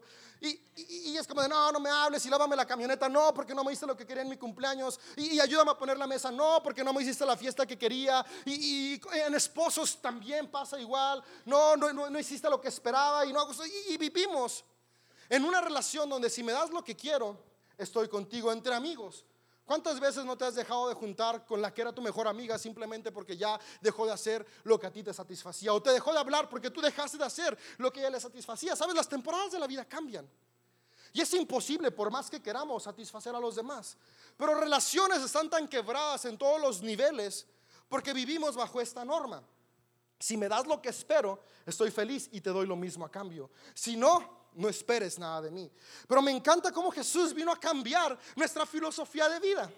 Y, 0.41 1.17
es 1.17 1.27
como 1.27 1.43
de, 1.43 1.49
no, 1.49 1.73
no 1.73 1.81
me 1.81 1.91
hables 1.91 2.25
y 2.25 2.31
lávame 2.31 2.55
la 2.55 2.65
camioneta, 2.65 3.09
no, 3.09 3.35
porque 3.35 3.53
no 3.53 3.65
me 3.65 3.73
hiciste 3.73 3.89
lo 3.89 3.97
que 3.97 4.07
quería 4.07 4.23
en 4.23 4.29
mi 4.29 4.37
cumpleaños, 4.37 5.01
y, 5.17 5.41
ayúdame 5.41 5.73
a 5.73 5.75
poner 5.77 5.99
la 5.99 6.07
mesa, 6.07 6.31
no, 6.31 6.63
porque 6.63 6.85
no 6.85 6.93
me 6.93 7.03
hiciste 7.03 7.27
la 7.27 7.37
fiesta 7.37 7.67
que 7.67 7.77
quería, 7.77 8.25
y, 8.45 9.01
en 9.15 9.35
esposos 9.35 10.01
también 10.01 10.47
pasa 10.47 10.79
igual, 10.79 11.25
no, 11.45 11.77
no, 11.77 11.93
no, 11.93 12.09
no 12.09 12.19
hiciste 12.21 12.49
lo 12.49 12.61
que 12.61 12.69
esperaba, 12.69 13.27
y, 13.27 13.33
no, 13.33 13.49
y 13.89 13.97
vivimos 13.97 14.65
en 15.29 15.45
una 15.45 15.61
relación 15.61 16.09
donde 16.09 16.31
si 16.31 16.45
me 16.45 16.53
das 16.53 16.71
lo 16.71 16.85
que 16.85 16.95
quiero, 16.95 17.37
estoy 17.77 18.07
contigo 18.07 18.53
entre 18.53 18.77
amigos. 18.77 19.25
¿Cuántas 19.65 19.99
veces 19.99 20.25
no 20.25 20.37
te 20.37 20.45
has 20.45 20.55
dejado 20.55 20.89
de 20.89 20.95
juntar 20.95 21.47
con 21.47 21.63
la 21.63 21.73
que 21.73 21.81
era 21.81 21.93
tu 21.93 22.03
mejor 22.03 22.29
amiga 22.29 22.59
simplemente 22.59 23.11
porque 23.11 23.37
ya 23.37 23.59
dejó 23.81 24.05
de 24.05 24.13
hacer 24.13 24.47
lo 24.65 24.79
que 24.79 24.87
a 24.87 24.93
ti 24.93 25.03
te 25.03 25.15
satisfacía? 25.15 25.73
O 25.73 25.83
te 25.83 25.91
dejó 25.91 26.13
de 26.13 26.19
hablar 26.19 26.51
porque 26.51 26.71
tú 26.71 26.83
dejaste 26.83 27.17
de 27.17 27.25
hacer 27.25 27.57
lo 27.79 27.91
que 27.91 28.01
a 28.01 28.03
ella 28.03 28.11
le 28.11 28.21
satisfacía. 28.21 28.77
Sabes, 28.77 28.95
las 28.95 29.09
temporadas 29.09 29.53
de 29.53 29.59
la 29.59 29.67
vida 29.67 29.87
cambian. 29.87 30.29
Y 31.15 31.21
es 31.21 31.33
imposible, 31.33 31.91
por 31.93 32.11
más 32.11 32.29
que 32.29 32.43
queramos, 32.43 32.83
satisfacer 32.83 33.35
a 33.35 33.41
los 33.41 33.55
demás. 33.55 33.97
Pero 34.37 34.55
relaciones 34.55 35.23
están 35.23 35.49
tan 35.49 35.67
quebradas 35.67 36.25
en 36.27 36.37
todos 36.37 36.61
los 36.61 36.83
niveles 36.83 37.47
porque 37.89 38.13
vivimos 38.13 38.57
bajo 38.57 38.81
esta 38.81 39.05
norma. 39.05 39.43
Si 40.19 40.37
me 40.37 40.49
das 40.49 40.67
lo 40.67 40.83
que 40.83 40.89
espero, 40.91 41.41
estoy 41.65 41.91
feliz 41.91 42.29
y 42.33 42.41
te 42.41 42.51
doy 42.51 42.67
lo 42.67 42.77
mismo 42.77 43.05
a 43.05 43.11
cambio. 43.11 43.51
Si 43.75 43.97
no, 43.97 44.44
no 44.55 44.69
esperes 44.69 45.19
nada 45.19 45.43
de 45.43 45.51
mí. 45.51 45.71
Pero 46.07 46.23
me 46.23 46.31
encanta 46.31 46.73
cómo 46.73 46.91
Jesús 46.91 47.35
vino 47.35 47.53
a 47.53 47.59
cambiar 47.59 48.19
nuestra 48.37 48.67
filosofía 48.67 49.29
de 49.29 49.41
vida. 49.41 49.71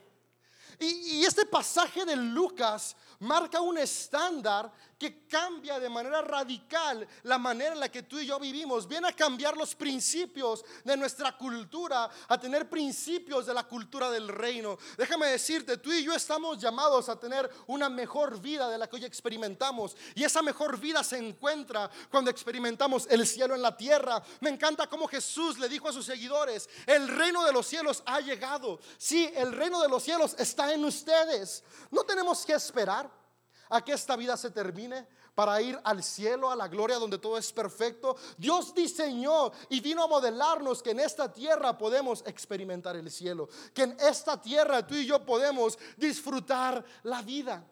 Y, 0.79 1.25
este 1.25 1.47
pasaje 1.47 2.05
de 2.05 2.17
Lucas 2.17 2.97
marca 3.21 3.61
un 3.61 3.79
estándar 3.79 4.71
que 4.99 5.27
cambia 5.27 5.79
de 5.79 5.89
manera 5.89 6.23
radical 6.23 7.07
la 7.25 7.39
manera 7.39 7.75
en 7.75 7.81
la 7.81 7.91
que 7.91 8.03
tú 8.03 8.19
y 8.19 8.27
yo 8.27 8.39
vivimos. 8.39 8.89
Viene 8.89 9.09
a 9.09 9.13
cambiar 9.13 9.57
los 9.57 9.75
principios 9.75 10.65
de 10.85 10.97
nuestra 10.97 11.37
cultura, 11.37 12.09
a 12.29 12.41
tener 12.41 12.69
principios 12.69 13.47
de 13.47 13.55
la 13.55 13.65
cultura 13.65 14.11
del 14.11 14.29
reino. 14.29 14.79
Déjame 14.97 15.27
decirte, 15.27 15.77
tú 15.77 15.93
y 15.93 16.03
yo 16.03 16.15
estamos 16.15 16.59
llamados 16.59 17.09
a 17.09 17.19
tener 17.19 17.51
una 17.67 17.89
mejor 17.89 18.41
vida 18.41 18.69
de 18.71 18.79
la 18.79 18.89
que 18.89 18.97
hoy 18.97 19.05
experimentamos. 19.05 19.97
Y 20.15 20.25
esa 20.25 20.43
mejor 20.43 20.79
vida 20.79 21.05
se 21.05 21.19
encuentra 21.19 21.91
cuando 22.11 22.31
experimentamos 22.31 23.07
el 23.11 23.27
cielo 23.27 23.55
en 23.55 23.63
la 23.63 23.77
tierra. 23.77 24.23
Me 24.41 24.51
encanta 24.51 24.87
cómo 24.87 25.07
Jesús 25.09 25.59
le 25.59 25.69
dijo 25.69 25.89
a 25.89 25.93
sus 25.93 26.07
seguidores, 26.07 26.69
el 26.87 27.09
reino 27.09 27.45
de 27.45 27.53
los 27.53 27.67
cielos 27.67 28.03
ha 28.07 28.21
llegado. 28.21 28.81
Sí, 28.97 29.31
el 29.35 29.53
reino 29.53 29.81
de 29.83 29.89
los 29.89 30.03
cielos 30.03 30.35
está 30.39 30.73
en 30.73 30.85
ustedes. 30.85 31.63
No 31.91 32.05
tenemos 32.05 32.47
que 32.47 32.55
esperar 32.55 33.26
a 33.69 33.85
que 33.85 33.93
esta 33.93 34.17
vida 34.17 34.37
se 34.37 34.51
termine 34.51 35.07
para 35.35 35.61
ir 35.61 35.79
al 35.85 36.03
cielo, 36.03 36.51
a 36.51 36.57
la 36.57 36.67
gloria 36.67 36.97
donde 36.97 37.19
todo 37.19 37.37
es 37.37 37.53
perfecto. 37.53 38.17
Dios 38.39 38.75
diseñó 38.75 39.53
y 39.69 39.81
vino 39.81 40.03
a 40.03 40.09
modelarnos 40.09 40.83
que 40.83 40.93
en 40.93 41.01
esta 41.01 41.31
tierra 41.31 41.77
podemos 41.77 42.25
experimentar 42.27 42.97
el 42.97 43.11
cielo, 43.11 43.49
que 43.75 43.83
en 43.83 43.97
esta 44.01 44.41
tierra 44.41 44.87
tú 44.87 44.95
y 44.95 45.07
yo 45.07 45.25
podemos 45.25 45.79
disfrutar 45.97 46.85
la 47.03 47.21
vida. 47.21 47.63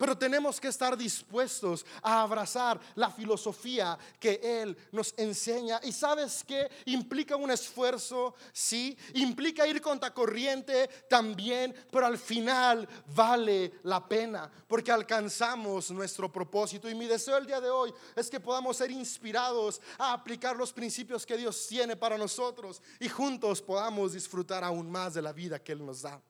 Pero 0.00 0.16
tenemos 0.16 0.58
que 0.58 0.68
estar 0.68 0.96
dispuestos 0.96 1.84
a 2.00 2.22
abrazar 2.22 2.80
la 2.94 3.10
filosofía 3.10 3.98
que 4.18 4.40
Él 4.42 4.74
nos 4.92 5.12
enseña. 5.18 5.78
Y 5.82 5.92
sabes 5.92 6.42
que 6.42 6.70
implica 6.86 7.36
un 7.36 7.50
esfuerzo, 7.50 8.34
sí, 8.50 8.96
implica 9.12 9.66
ir 9.66 9.82
contra 9.82 10.14
corriente 10.14 10.88
también, 11.06 11.74
pero 11.90 12.06
al 12.06 12.16
final 12.16 12.88
vale 13.14 13.74
la 13.82 14.08
pena 14.08 14.50
porque 14.66 14.90
alcanzamos 14.90 15.90
nuestro 15.90 16.32
propósito. 16.32 16.88
Y 16.88 16.94
mi 16.94 17.04
deseo 17.04 17.36
el 17.36 17.44
día 17.44 17.60
de 17.60 17.68
hoy 17.68 17.92
es 18.16 18.30
que 18.30 18.40
podamos 18.40 18.78
ser 18.78 18.90
inspirados 18.90 19.82
a 19.98 20.14
aplicar 20.14 20.56
los 20.56 20.72
principios 20.72 21.26
que 21.26 21.36
Dios 21.36 21.66
tiene 21.68 21.94
para 21.94 22.16
nosotros 22.16 22.80
y 23.00 23.08
juntos 23.10 23.60
podamos 23.60 24.14
disfrutar 24.14 24.64
aún 24.64 24.90
más 24.90 25.12
de 25.12 25.20
la 25.20 25.34
vida 25.34 25.62
que 25.62 25.72
Él 25.72 25.84
nos 25.84 26.00
da. 26.00 26.22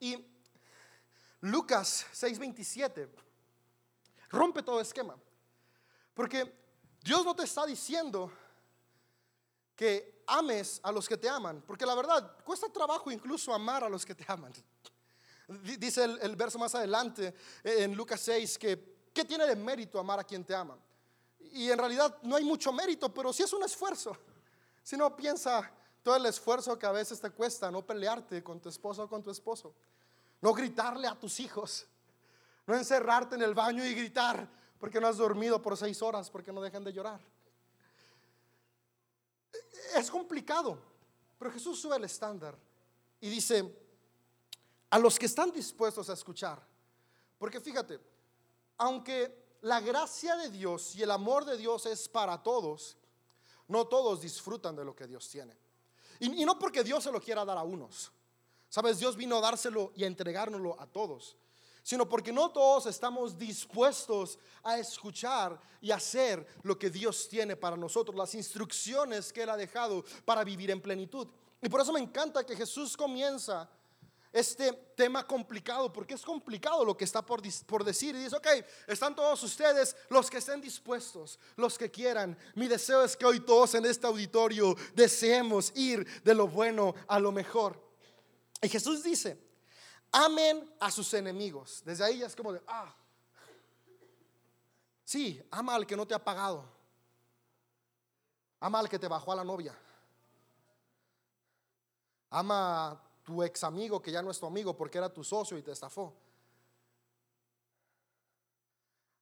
Y 0.00 0.16
Lucas 1.40 2.06
6:27 2.12 3.08
rompe 4.30 4.62
todo 4.62 4.80
esquema. 4.80 5.16
Porque 6.14 6.52
Dios 7.02 7.24
no 7.24 7.34
te 7.34 7.44
está 7.44 7.66
diciendo 7.66 8.32
que 9.74 10.24
ames 10.26 10.80
a 10.82 10.90
los 10.90 11.08
que 11.08 11.16
te 11.16 11.28
aman. 11.28 11.62
Porque 11.66 11.86
la 11.86 11.94
verdad, 11.94 12.36
cuesta 12.44 12.68
trabajo 12.72 13.10
incluso 13.10 13.52
amar 13.52 13.84
a 13.84 13.88
los 13.88 14.04
que 14.04 14.14
te 14.14 14.24
aman. 14.28 14.52
Dice 15.78 16.02
el, 16.04 16.34
verso 16.34 16.58
más 16.58 16.74
adelante 16.74 17.32
eh, 17.62 17.84
en 17.84 17.94
Lucas 17.94 18.20
6 18.22 18.58
que, 18.58 19.10
¿qué 19.14 19.24
tiene 19.24 19.46
de 19.46 19.54
mérito 19.54 20.00
amar 20.00 20.18
a 20.18 20.24
quien 20.24 20.44
te 20.44 20.54
ama? 20.54 20.76
Y 21.38 21.70
en 21.70 21.78
realidad 21.78 22.18
no 22.22 22.34
hay 22.34 22.44
mucho 22.44 22.72
mérito, 22.72 23.12
pero 23.14 23.32
sí 23.32 23.44
es 23.44 23.52
un 23.52 23.62
esfuerzo. 23.62 24.16
Si 24.82 24.96
no 24.96 25.14
piensa 25.14 25.70
todo 26.06 26.14
el 26.14 26.26
esfuerzo 26.26 26.78
que 26.78 26.86
a 26.86 26.92
veces 26.92 27.20
te 27.20 27.30
cuesta 27.30 27.68
no 27.68 27.84
pelearte 27.84 28.40
con 28.40 28.60
tu 28.60 28.68
esposo 28.68 29.02
o 29.02 29.08
con 29.08 29.24
tu 29.24 29.32
esposo, 29.32 29.74
no 30.40 30.54
gritarle 30.54 31.08
a 31.08 31.18
tus 31.18 31.40
hijos, 31.40 31.84
no 32.64 32.76
encerrarte 32.76 33.34
en 33.34 33.42
el 33.42 33.54
baño 33.54 33.84
y 33.84 33.92
gritar 33.92 34.48
porque 34.78 35.00
no 35.00 35.08
has 35.08 35.16
dormido 35.16 35.60
por 35.60 35.76
seis 35.76 36.00
horas, 36.02 36.30
porque 36.30 36.52
no 36.52 36.62
dejan 36.62 36.84
de 36.84 36.92
llorar. 36.92 37.20
Es 39.96 40.08
complicado, 40.08 40.78
pero 41.40 41.50
Jesús 41.50 41.80
sube 41.80 41.96
el 41.96 42.04
estándar 42.04 42.56
y 43.20 43.28
dice, 43.28 43.76
a 44.88 45.00
los 45.00 45.18
que 45.18 45.26
están 45.26 45.50
dispuestos 45.50 46.08
a 46.08 46.12
escuchar, 46.12 46.64
porque 47.36 47.60
fíjate, 47.60 47.98
aunque 48.78 49.56
la 49.62 49.80
gracia 49.80 50.36
de 50.36 50.50
Dios 50.50 50.94
y 50.94 51.02
el 51.02 51.10
amor 51.10 51.44
de 51.44 51.56
Dios 51.56 51.84
es 51.86 52.08
para 52.08 52.40
todos, 52.44 52.96
no 53.66 53.88
todos 53.88 54.20
disfrutan 54.20 54.76
de 54.76 54.84
lo 54.84 54.94
que 54.94 55.08
Dios 55.08 55.28
tiene. 55.28 55.65
Y, 56.20 56.44
no 56.44 56.58
porque 56.58 56.84
Dios 56.84 57.04
se 57.04 57.12
lo 57.12 57.20
quiera 57.20 57.44
dar 57.44 57.58
a 57.58 57.62
unos. 57.62 58.12
Sabes, 58.68 58.98
Dios 58.98 59.16
vino 59.16 59.38
a 59.38 59.40
dárselo 59.40 59.92
y 59.94 60.04
a 60.04 60.06
entregárnoslo 60.06 60.80
a 60.80 60.86
todos. 60.86 61.36
Sino 61.82 62.08
porque 62.08 62.32
no 62.32 62.50
todos 62.50 62.86
estamos 62.86 63.38
dispuestos 63.38 64.38
a 64.62 64.78
escuchar 64.78 65.60
y 65.80 65.92
hacer 65.92 66.44
lo 66.62 66.76
que 66.78 66.90
Dios 66.90 67.28
tiene 67.28 67.54
para 67.54 67.76
nosotros, 67.76 68.16
las 68.16 68.34
instrucciones 68.34 69.32
que 69.32 69.42
Él 69.42 69.50
ha 69.50 69.56
dejado 69.56 70.04
para 70.24 70.42
vivir 70.42 70.70
en 70.70 70.80
plenitud. 70.80 71.28
Y 71.62 71.68
por 71.68 71.80
eso 71.80 71.92
me 71.92 72.00
encanta 72.00 72.44
que 72.44 72.56
Jesús 72.56 72.96
comienza 72.96 73.70
este 74.36 74.70
tema 74.94 75.26
complicado, 75.26 75.90
porque 75.90 76.12
es 76.12 76.22
complicado 76.22 76.84
lo 76.84 76.94
que 76.94 77.04
está 77.04 77.24
por, 77.24 77.40
por, 77.64 77.82
decir. 77.82 78.14
Y 78.14 78.24
dice, 78.24 78.36
ok, 78.36 78.46
están 78.86 79.14
todos 79.16 79.42
ustedes, 79.42 79.96
los 80.10 80.28
que 80.28 80.36
estén 80.38 80.60
dispuestos, 80.60 81.38
los 81.56 81.78
que 81.78 81.90
quieran. 81.90 82.36
Mi 82.54 82.68
deseo 82.68 83.02
es 83.02 83.16
que 83.16 83.24
hoy 83.24 83.40
todos 83.40 83.74
en 83.74 83.86
este 83.86 84.06
auditorio 84.06 84.76
deseemos 84.94 85.72
ir 85.74 86.22
de 86.22 86.34
lo 86.34 86.48
bueno 86.48 86.94
a 87.08 87.18
lo 87.18 87.32
mejor. 87.32 87.82
Y 88.60 88.68
Jesús 88.68 89.02
dice, 89.02 89.42
amen 90.12 90.70
a 90.80 90.90
sus 90.90 91.14
enemigos. 91.14 91.82
Desde 91.82 92.04
ahí 92.04 92.18
ya 92.18 92.26
es 92.26 92.36
como 92.36 92.52
de, 92.52 92.60
ah, 92.66 92.94
sí, 95.02 95.42
ama 95.50 95.76
al 95.76 95.86
que 95.86 95.96
no 95.96 96.06
te 96.06 96.14
ha 96.14 96.22
pagado. 96.22 96.62
Ama 98.60 98.80
al 98.80 98.88
que 98.90 98.98
te 98.98 99.08
bajó 99.08 99.32
a 99.32 99.36
la 99.36 99.44
novia. 99.44 99.74
Ama 102.28 103.00
tu 103.26 103.42
ex 103.42 103.64
amigo 103.64 104.00
que 104.00 104.12
ya 104.12 104.22
no 104.22 104.30
es 104.30 104.38
tu 104.38 104.46
amigo 104.46 104.74
porque 104.76 104.98
era 104.98 105.12
tu 105.12 105.24
socio 105.24 105.58
y 105.58 105.62
te 105.62 105.72
estafó. 105.72 106.14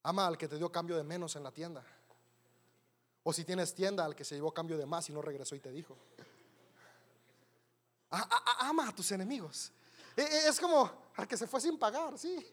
Ama 0.02 0.26
al 0.26 0.36
que 0.36 0.46
te 0.46 0.58
dio 0.58 0.70
cambio 0.70 0.94
de 0.98 1.02
menos 1.02 1.34
en 1.36 1.42
la 1.42 1.50
tienda. 1.50 1.82
O 3.22 3.32
si 3.32 3.46
tienes 3.46 3.74
tienda, 3.74 4.04
al 4.04 4.14
que 4.14 4.22
se 4.22 4.34
llevó 4.34 4.52
cambio 4.52 4.76
de 4.76 4.84
más 4.84 5.08
y 5.08 5.14
no 5.14 5.22
regresó 5.22 5.56
y 5.56 5.60
te 5.60 5.72
dijo. 5.72 5.96
ama 8.10 8.90
a 8.90 8.94
tus 8.94 9.10
enemigos. 9.10 9.72
E, 10.14 10.20
e, 10.20 10.48
es 10.48 10.60
como 10.60 10.92
al 11.16 11.26
que 11.26 11.38
se 11.38 11.46
fue 11.46 11.58
sin 11.62 11.78
pagar, 11.78 12.18
sí. 12.18 12.46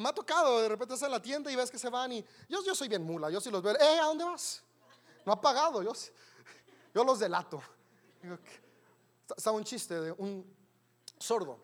Me 0.00 0.08
ha 0.08 0.12
tocado, 0.12 0.60
de 0.60 0.68
repente 0.68 0.94
estás 0.94 1.06
en 1.06 1.12
la 1.12 1.22
tienda 1.22 1.52
y 1.52 1.54
ves 1.54 1.70
que 1.70 1.78
se 1.78 1.88
van 1.88 2.10
y 2.10 2.24
yo, 2.48 2.64
yo 2.64 2.74
soy 2.74 2.88
bien 2.88 3.04
mula, 3.04 3.30
yo 3.30 3.40
sí 3.40 3.52
los 3.52 3.62
veo, 3.62 3.76
eh, 3.76 4.00
¿a 4.00 4.06
dónde 4.06 4.24
vas? 4.24 4.64
No 5.24 5.32
ha 5.32 5.40
pagado, 5.40 5.80
yo, 5.80 5.92
yo 6.92 7.04
los 7.04 7.20
delato. 7.20 7.62
Estaba 9.36 9.56
un 9.56 9.64
chiste 9.64 10.00
de 10.00 10.12
un 10.12 10.44
sordo, 11.18 11.62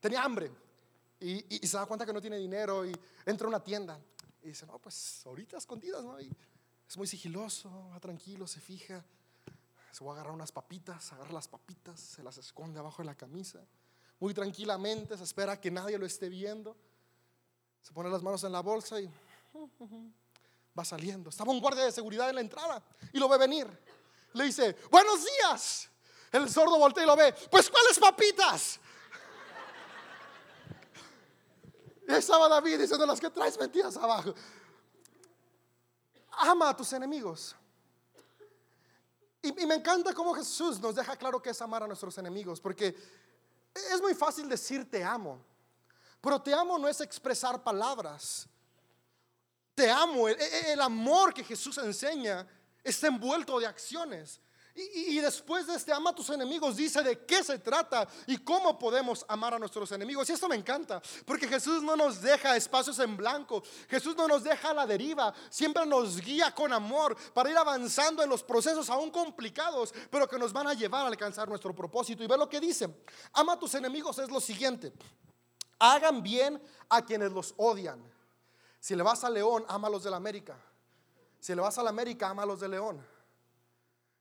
tenía 0.00 0.22
hambre 0.22 0.50
y, 1.20 1.56
y, 1.56 1.66
se 1.66 1.76
da 1.76 1.86
cuenta 1.86 2.06
que 2.06 2.12
no 2.12 2.20
tiene 2.20 2.36
dinero 2.36 2.84
y 2.84 2.92
entra 3.24 3.46
a 3.46 3.48
una 3.48 3.62
tienda 3.62 3.98
y 4.42 4.48
dice, 4.48 4.66
no, 4.66 4.78
pues 4.78 5.22
ahorita 5.26 5.56
escondidas, 5.56 6.04
¿no? 6.04 6.20
Y 6.20 6.30
es 6.88 6.96
muy 6.96 7.06
sigiloso, 7.06 7.88
va 7.92 7.98
tranquilo, 7.98 8.46
se 8.46 8.60
fija, 8.60 9.04
se 9.90 10.04
va 10.04 10.12
a 10.12 10.14
agarrar 10.14 10.32
unas 10.32 10.52
papitas, 10.52 11.12
agarra 11.12 11.32
las 11.32 11.48
papitas, 11.48 11.98
se 11.98 12.22
las 12.22 12.38
esconde 12.38 12.78
abajo 12.78 13.02
de 13.02 13.06
la 13.06 13.14
camisa, 13.14 13.60
muy 14.20 14.32
tranquilamente, 14.32 15.16
se 15.16 15.24
espera 15.24 15.60
que 15.60 15.70
nadie 15.70 15.98
lo 15.98 16.06
esté 16.06 16.28
viendo, 16.28 16.76
se 17.82 17.92
pone 17.92 18.10
las 18.10 18.22
manos 18.22 18.44
en 18.44 18.52
la 18.52 18.60
bolsa 18.60 19.00
y 19.00 19.10
va 20.78 20.84
saliendo. 20.84 21.30
Estaba 21.30 21.50
un 21.50 21.60
guardia 21.60 21.84
de 21.84 21.92
seguridad 21.92 22.28
en 22.28 22.34
la 22.36 22.40
entrada 22.40 22.82
y 23.12 23.18
lo 23.18 23.28
ve 23.28 23.38
venir. 23.38 23.66
Le 24.34 24.44
dice, 24.44 24.76
buenos 24.90 25.24
días. 25.24 25.88
El 26.32 26.50
sordo 26.50 26.78
voltea 26.78 27.04
y 27.04 27.06
lo 27.06 27.16
ve, 27.16 27.34
pues 27.50 27.70
¿cuáles 27.70 27.98
papitas? 27.98 28.80
Y 32.08 32.12
estaba 32.12 32.48
David 32.48 32.80
diciendo 32.80 33.04
las 33.04 33.20
que 33.20 33.30
traes 33.30 33.58
mentiras 33.58 33.96
abajo. 33.96 34.34
Ama 36.38 36.70
a 36.70 36.76
tus 36.76 36.92
enemigos. 36.92 37.56
Y, 39.42 39.66
me 39.66 39.76
encanta 39.76 40.12
cómo 40.12 40.34
Jesús 40.34 40.80
nos 40.80 40.94
deja 40.94 41.16
claro 41.16 41.40
que 41.40 41.50
es 41.50 41.62
amar 41.62 41.82
a 41.82 41.86
nuestros 41.86 42.16
enemigos, 42.18 42.60
porque 42.60 42.96
es 43.74 44.00
muy 44.00 44.14
fácil 44.14 44.48
decir 44.48 44.90
te 44.90 45.04
amo, 45.04 45.40
pero 46.20 46.40
te 46.40 46.52
amo 46.52 46.78
no 46.78 46.88
es 46.88 47.00
expresar 47.00 47.62
palabras. 47.62 48.48
Te 49.74 49.90
amo, 49.90 50.26
el, 50.26 50.36
el 50.40 50.80
amor 50.80 51.34
que 51.34 51.44
Jesús 51.44 51.76
enseña 51.78 52.46
está 52.82 53.08
envuelto 53.08 53.58
de 53.60 53.66
acciones. 53.66 54.40
Y, 54.78 55.20
después 55.20 55.66
de 55.66 55.74
este 55.74 55.90
ama 55.90 56.10
a 56.10 56.14
tus 56.14 56.28
enemigos, 56.28 56.76
dice 56.76 57.02
de 57.02 57.24
qué 57.24 57.42
se 57.42 57.58
trata 57.58 58.06
y 58.26 58.36
cómo 58.36 58.78
podemos 58.78 59.24
amar 59.26 59.54
a 59.54 59.58
nuestros 59.58 59.90
enemigos. 59.92 60.28
Y 60.28 60.34
esto 60.34 60.48
me 60.48 60.56
encanta, 60.56 61.00
porque 61.24 61.48
Jesús 61.48 61.82
no 61.82 61.96
nos 61.96 62.20
deja 62.20 62.54
espacios 62.54 62.98
en 62.98 63.16
blanco, 63.16 63.62
Jesús 63.88 64.14
no 64.14 64.28
nos 64.28 64.44
deja 64.44 64.70
a 64.70 64.74
la 64.74 64.86
deriva, 64.86 65.32
siempre 65.48 65.86
nos 65.86 66.20
guía 66.20 66.54
con 66.54 66.74
amor 66.74 67.16
para 67.32 67.50
ir 67.50 67.56
avanzando 67.56 68.22
en 68.22 68.28
los 68.28 68.42
procesos 68.42 68.90
aún 68.90 69.10
complicados, 69.10 69.94
pero 70.10 70.28
que 70.28 70.38
nos 70.38 70.52
van 70.52 70.66
a 70.66 70.74
llevar 70.74 71.06
a 71.06 71.08
alcanzar 71.08 71.48
nuestro 71.48 71.74
propósito. 71.74 72.22
Y 72.22 72.26
ve 72.26 72.36
lo 72.36 72.46
que 72.46 72.60
dice, 72.60 73.02
ama 73.32 73.54
a 73.54 73.58
tus 73.58 73.74
enemigos 73.76 74.18
es 74.18 74.30
lo 74.30 74.40
siguiente, 74.40 74.92
hagan 75.78 76.22
bien 76.22 76.62
a 76.90 77.00
quienes 77.02 77.32
los 77.32 77.54
odian. 77.56 77.98
Si 78.78 78.94
le 78.94 79.02
vas 79.02 79.24
a 79.24 79.30
León, 79.30 79.64
ama 79.68 79.88
a 79.88 79.90
los 79.90 80.04
de 80.04 80.10
la 80.10 80.18
América. 80.18 80.54
Si 81.40 81.54
le 81.54 81.62
vas 81.62 81.78
a 81.78 81.82
la 81.82 81.88
América, 81.88 82.28
ama 82.28 82.42
a 82.42 82.46
los 82.46 82.60
de 82.60 82.68
León. 82.68 83.15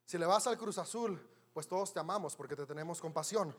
Si 0.06 0.18
le 0.18 0.26
vas 0.26 0.46
al 0.48 0.58
Cruz 0.58 0.78
Azul, 0.78 1.20
pues 1.54 1.68
todos 1.68 1.92
te 1.92 2.00
amamos 2.00 2.36
porque 2.36 2.56
te 2.56 2.66
tenemos 2.66 3.02
compasión. 3.02 3.56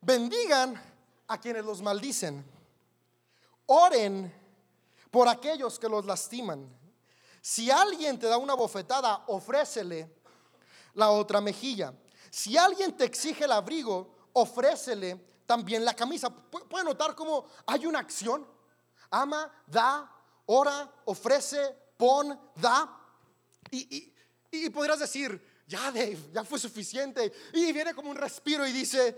Bendigan 0.00 0.80
a 1.28 1.40
quienes 1.40 1.64
los 1.64 1.80
maldicen. 1.80 2.44
Oren 3.66 4.32
por 5.10 5.28
aquellos 5.28 5.78
que 5.78 5.88
los 5.88 6.04
lastiman. 6.04 6.68
Si 7.40 7.70
alguien 7.70 8.18
te 8.18 8.26
da 8.26 8.36
una 8.36 8.54
bofetada, 8.54 9.24
ofrécele 9.28 10.14
la 10.94 11.10
otra 11.10 11.40
mejilla. 11.40 11.94
Si 12.30 12.58
alguien 12.58 12.96
te 12.96 13.04
exige 13.04 13.44
el 13.44 13.52
abrigo, 13.52 14.28
ofrécele 14.34 15.42
también 15.46 15.84
la 15.84 15.94
camisa. 15.94 16.28
Puede 16.28 16.84
notar 16.84 17.14
cómo 17.14 17.46
hay 17.66 17.86
una 17.86 18.00
acción. 18.00 18.46
Ama, 19.10 19.50
da, 19.66 20.10
ora, 20.46 20.90
ofrece, 21.04 21.74
pon, 21.96 22.38
da. 22.56 23.03
Y, 23.70 24.70
podrás 24.70 25.00
decir, 25.00 25.40
ya 25.66 25.90
Dave, 25.90 26.18
ya 26.32 26.44
fue 26.44 26.58
suficiente. 26.58 27.32
Y 27.52 27.72
viene 27.72 27.94
como 27.94 28.10
un 28.10 28.16
respiro 28.16 28.66
y 28.66 28.72
dice, 28.72 29.16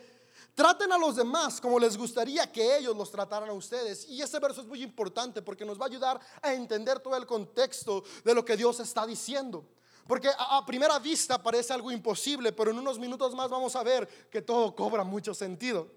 traten 0.54 0.90
a 0.92 0.98
los 0.98 1.16
demás 1.16 1.60
como 1.60 1.78
les 1.78 1.96
gustaría 1.96 2.50
que 2.50 2.78
ellos 2.78 2.96
los 2.96 3.10
trataran 3.10 3.48
a 3.48 3.52
ustedes. 3.52 4.08
Y 4.08 4.22
este 4.22 4.38
verso 4.38 4.62
es 4.62 4.66
muy 4.66 4.82
importante 4.82 5.42
porque 5.42 5.64
nos 5.64 5.78
va 5.78 5.84
a 5.84 5.88
ayudar 5.88 6.20
a 6.42 6.52
entender 6.52 7.00
todo 7.00 7.16
el 7.16 7.26
contexto 7.26 8.04
de 8.24 8.34
lo 8.34 8.44
que 8.44 8.56
Dios 8.56 8.80
está 8.80 9.06
diciendo. 9.06 9.64
Porque 10.06 10.30
a, 10.38 10.64
primera 10.64 10.98
vista 10.98 11.42
parece 11.42 11.72
algo 11.72 11.90
imposible, 11.90 12.52
pero 12.52 12.70
en 12.70 12.78
unos 12.78 12.98
minutos 12.98 13.34
más 13.34 13.50
vamos 13.50 13.74
a 13.74 13.82
ver 13.82 14.06
que 14.30 14.40
todo 14.40 14.74
cobra 14.74 15.02
mucho 15.02 15.34
sentido. 15.34 15.90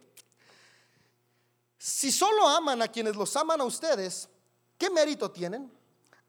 Si 1.77 2.11
solo 2.11 2.47
aman 2.47 2.81
a 2.81 2.87
quienes 2.87 3.15
los 3.15 3.35
aman 3.35 3.61
a 3.61 3.63
ustedes, 3.63 4.27
¿qué 4.77 4.89
mérito 4.89 5.31
tienen? 5.31 5.71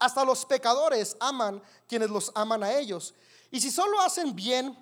Hasta 0.01 0.25
los 0.25 0.47
pecadores 0.47 1.15
aman 1.19 1.61
quienes 1.87 2.09
los 2.09 2.31
aman 2.33 2.63
a 2.63 2.73
ellos. 2.73 3.13
Y 3.51 3.61
si 3.61 3.69
solo 3.69 4.01
hacen 4.01 4.35
bien 4.35 4.75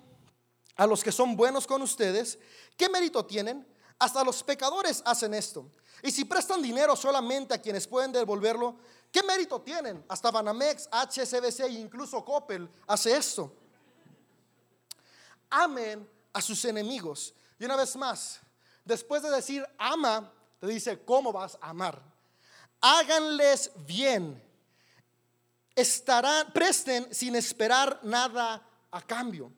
a 0.76 0.86
los 0.86 1.04
que 1.04 1.12
son 1.12 1.36
buenos 1.36 1.66
con 1.66 1.82
ustedes, 1.82 2.38
¿qué 2.74 2.88
mérito 2.88 3.26
tienen? 3.26 3.68
Hasta 3.98 4.24
los 4.24 4.42
pecadores 4.42 5.02
hacen 5.04 5.34
esto. 5.34 5.70
Y 6.02 6.10
si 6.10 6.24
prestan 6.24 6.62
dinero 6.62 6.96
solamente 6.96 7.52
a 7.52 7.60
quienes 7.60 7.86
pueden 7.86 8.12
devolverlo, 8.12 8.76
¿qué 9.12 9.22
mérito 9.22 9.60
tienen? 9.60 10.02
Hasta 10.08 10.30
Banamex, 10.30 10.88
HSBC 10.90 11.60
e 11.64 11.72
incluso 11.72 12.24
Coppel 12.24 12.66
hace 12.86 13.14
esto. 13.14 13.52
Amen 15.50 16.08
a 16.32 16.40
sus 16.40 16.64
enemigos. 16.64 17.34
Y 17.58 17.66
una 17.66 17.76
vez 17.76 17.94
más, 17.94 18.40
después 18.86 19.22
de 19.22 19.28
decir 19.28 19.66
ama, 19.76 20.32
te 20.58 20.66
dice 20.66 21.04
cómo 21.04 21.30
vas 21.30 21.58
a 21.60 21.68
amar. 21.68 22.00
Háganles 22.80 23.70
bien 23.86 24.48
estarán, 25.74 26.52
presten 26.52 27.12
sin 27.14 27.36
esperar 27.36 28.00
nada 28.02 28.66
a 28.90 29.02
cambio. 29.02 29.52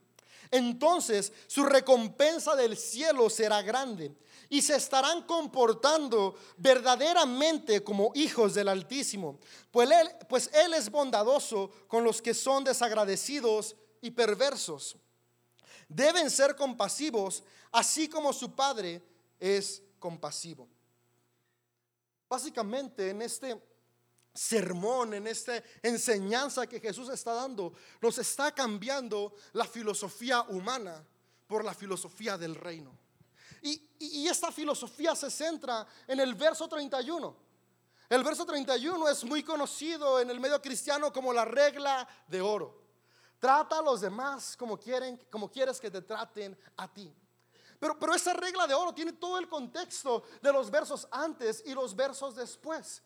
Entonces 0.51 1.33
su 1.47 1.65
recompensa 1.65 2.55
del 2.55 2.77
cielo 2.77 3.31
será 3.31 3.63
grande 3.63 4.15
y 4.53 4.61
se 4.61 4.77
estarán 4.77 5.23
comportando 5.23 6.35
verdaderamente 6.59 7.83
como 7.83 8.13
hijos 8.15 8.53
del 8.53 8.69
Altísimo, 8.69 9.41
pues 9.71 9.91
él, 9.91 10.11
pues 10.29 10.51
él 10.53 10.75
es 10.75 10.91
bondadoso 10.91 11.71
con 11.89 12.05
los 12.05 12.21
que 12.21 12.35
son 12.35 12.63
desagradecidos 12.63 13.75
y 14.03 14.11
perversos. 14.11 14.97
Deben 15.89 16.31
ser 16.31 16.55
compasivos, 16.55 17.43
así 17.71 18.09
como 18.09 18.31
su 18.35 18.55
Padre 18.55 19.03
es 19.41 19.83
compasivo. 19.99 20.69
Básicamente 22.29 23.09
en 23.09 23.23
este 23.23 23.59
sermón, 24.35 25.15
en 25.15 25.27
esta 25.27 25.63
enseñanza 25.83 26.67
que 26.67 26.81
Jesús 26.81 27.09
está 27.09 27.35
dando, 27.35 27.75
nos 28.01 28.19
está 28.19 28.53
cambiando 28.53 29.35
la 29.53 29.67
filosofía 29.67 30.43
humana 30.43 31.05
por 31.47 31.65
la 31.65 31.75
filosofía 31.75 32.39
del 32.39 32.55
reino. 32.55 32.97
Y, 33.63 34.27
esta 34.27 34.51
filosofía 34.51 35.15
se 35.15 35.31
centra 35.31 35.87
en 36.07 36.19
el 36.19 36.35
verso 36.35 36.67
31. 36.67 37.37
El 38.09 38.25
verso 38.25 38.45
31 38.45 39.09
es 39.09 39.25
muy 39.25 39.43
conocido 39.43 40.19
en 40.21 40.31
el 40.31 40.41
medio 40.41 40.61
cristiano 40.61 41.13
como 41.13 41.33
la 41.33 41.45
regla 41.45 42.09
de 42.27 42.41
oro. 42.41 42.83
Trata 43.39 43.79
a 43.79 43.83
los 43.83 44.01
demás 44.01 44.57
como 44.57 44.79
quieren, 44.79 45.17
como 45.31 45.51
quieres 45.51 45.79
que 45.79 45.91
te 45.91 46.03
traten 46.03 46.59
a 46.77 46.93
ti. 46.93 47.15
Pero, 47.79 47.99
pero 47.99 48.15
esa 48.15 48.33
regla 48.33 48.67
de 48.67 48.75
oro 48.75 48.95
tiene 48.95 49.13
todo 49.13 49.39
el 49.39 49.49
contexto 49.49 50.25
de 50.41 50.53
los 50.53 50.71
versos 50.71 51.07
antes 51.11 51.63
y 51.67 51.75
los 51.75 51.95
versos 51.95 52.35
después. 52.35 53.03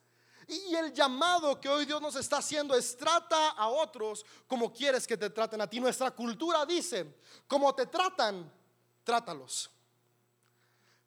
Y 0.48 0.74
el 0.76 0.92
llamado 0.92 1.60
que 1.60 1.68
hoy 1.68 1.86
Dios 1.86 2.00
nos 2.00 2.14
está 2.14 2.38
haciendo 2.38 2.76
es 2.76 2.96
trata 2.96 3.50
a 3.50 3.68
otros 3.68 4.24
como 4.46 4.72
quieres 4.72 5.06
que 5.06 5.16
te 5.16 5.30
traten 5.30 5.60
a 5.60 5.66
ti. 5.66 5.80
Nuestra 5.80 6.12
cultura 6.12 6.64
dice, 6.64 7.20
como 7.48 7.74
te 7.74 7.86
tratan, 7.86 8.52
trátalos. 9.02 9.70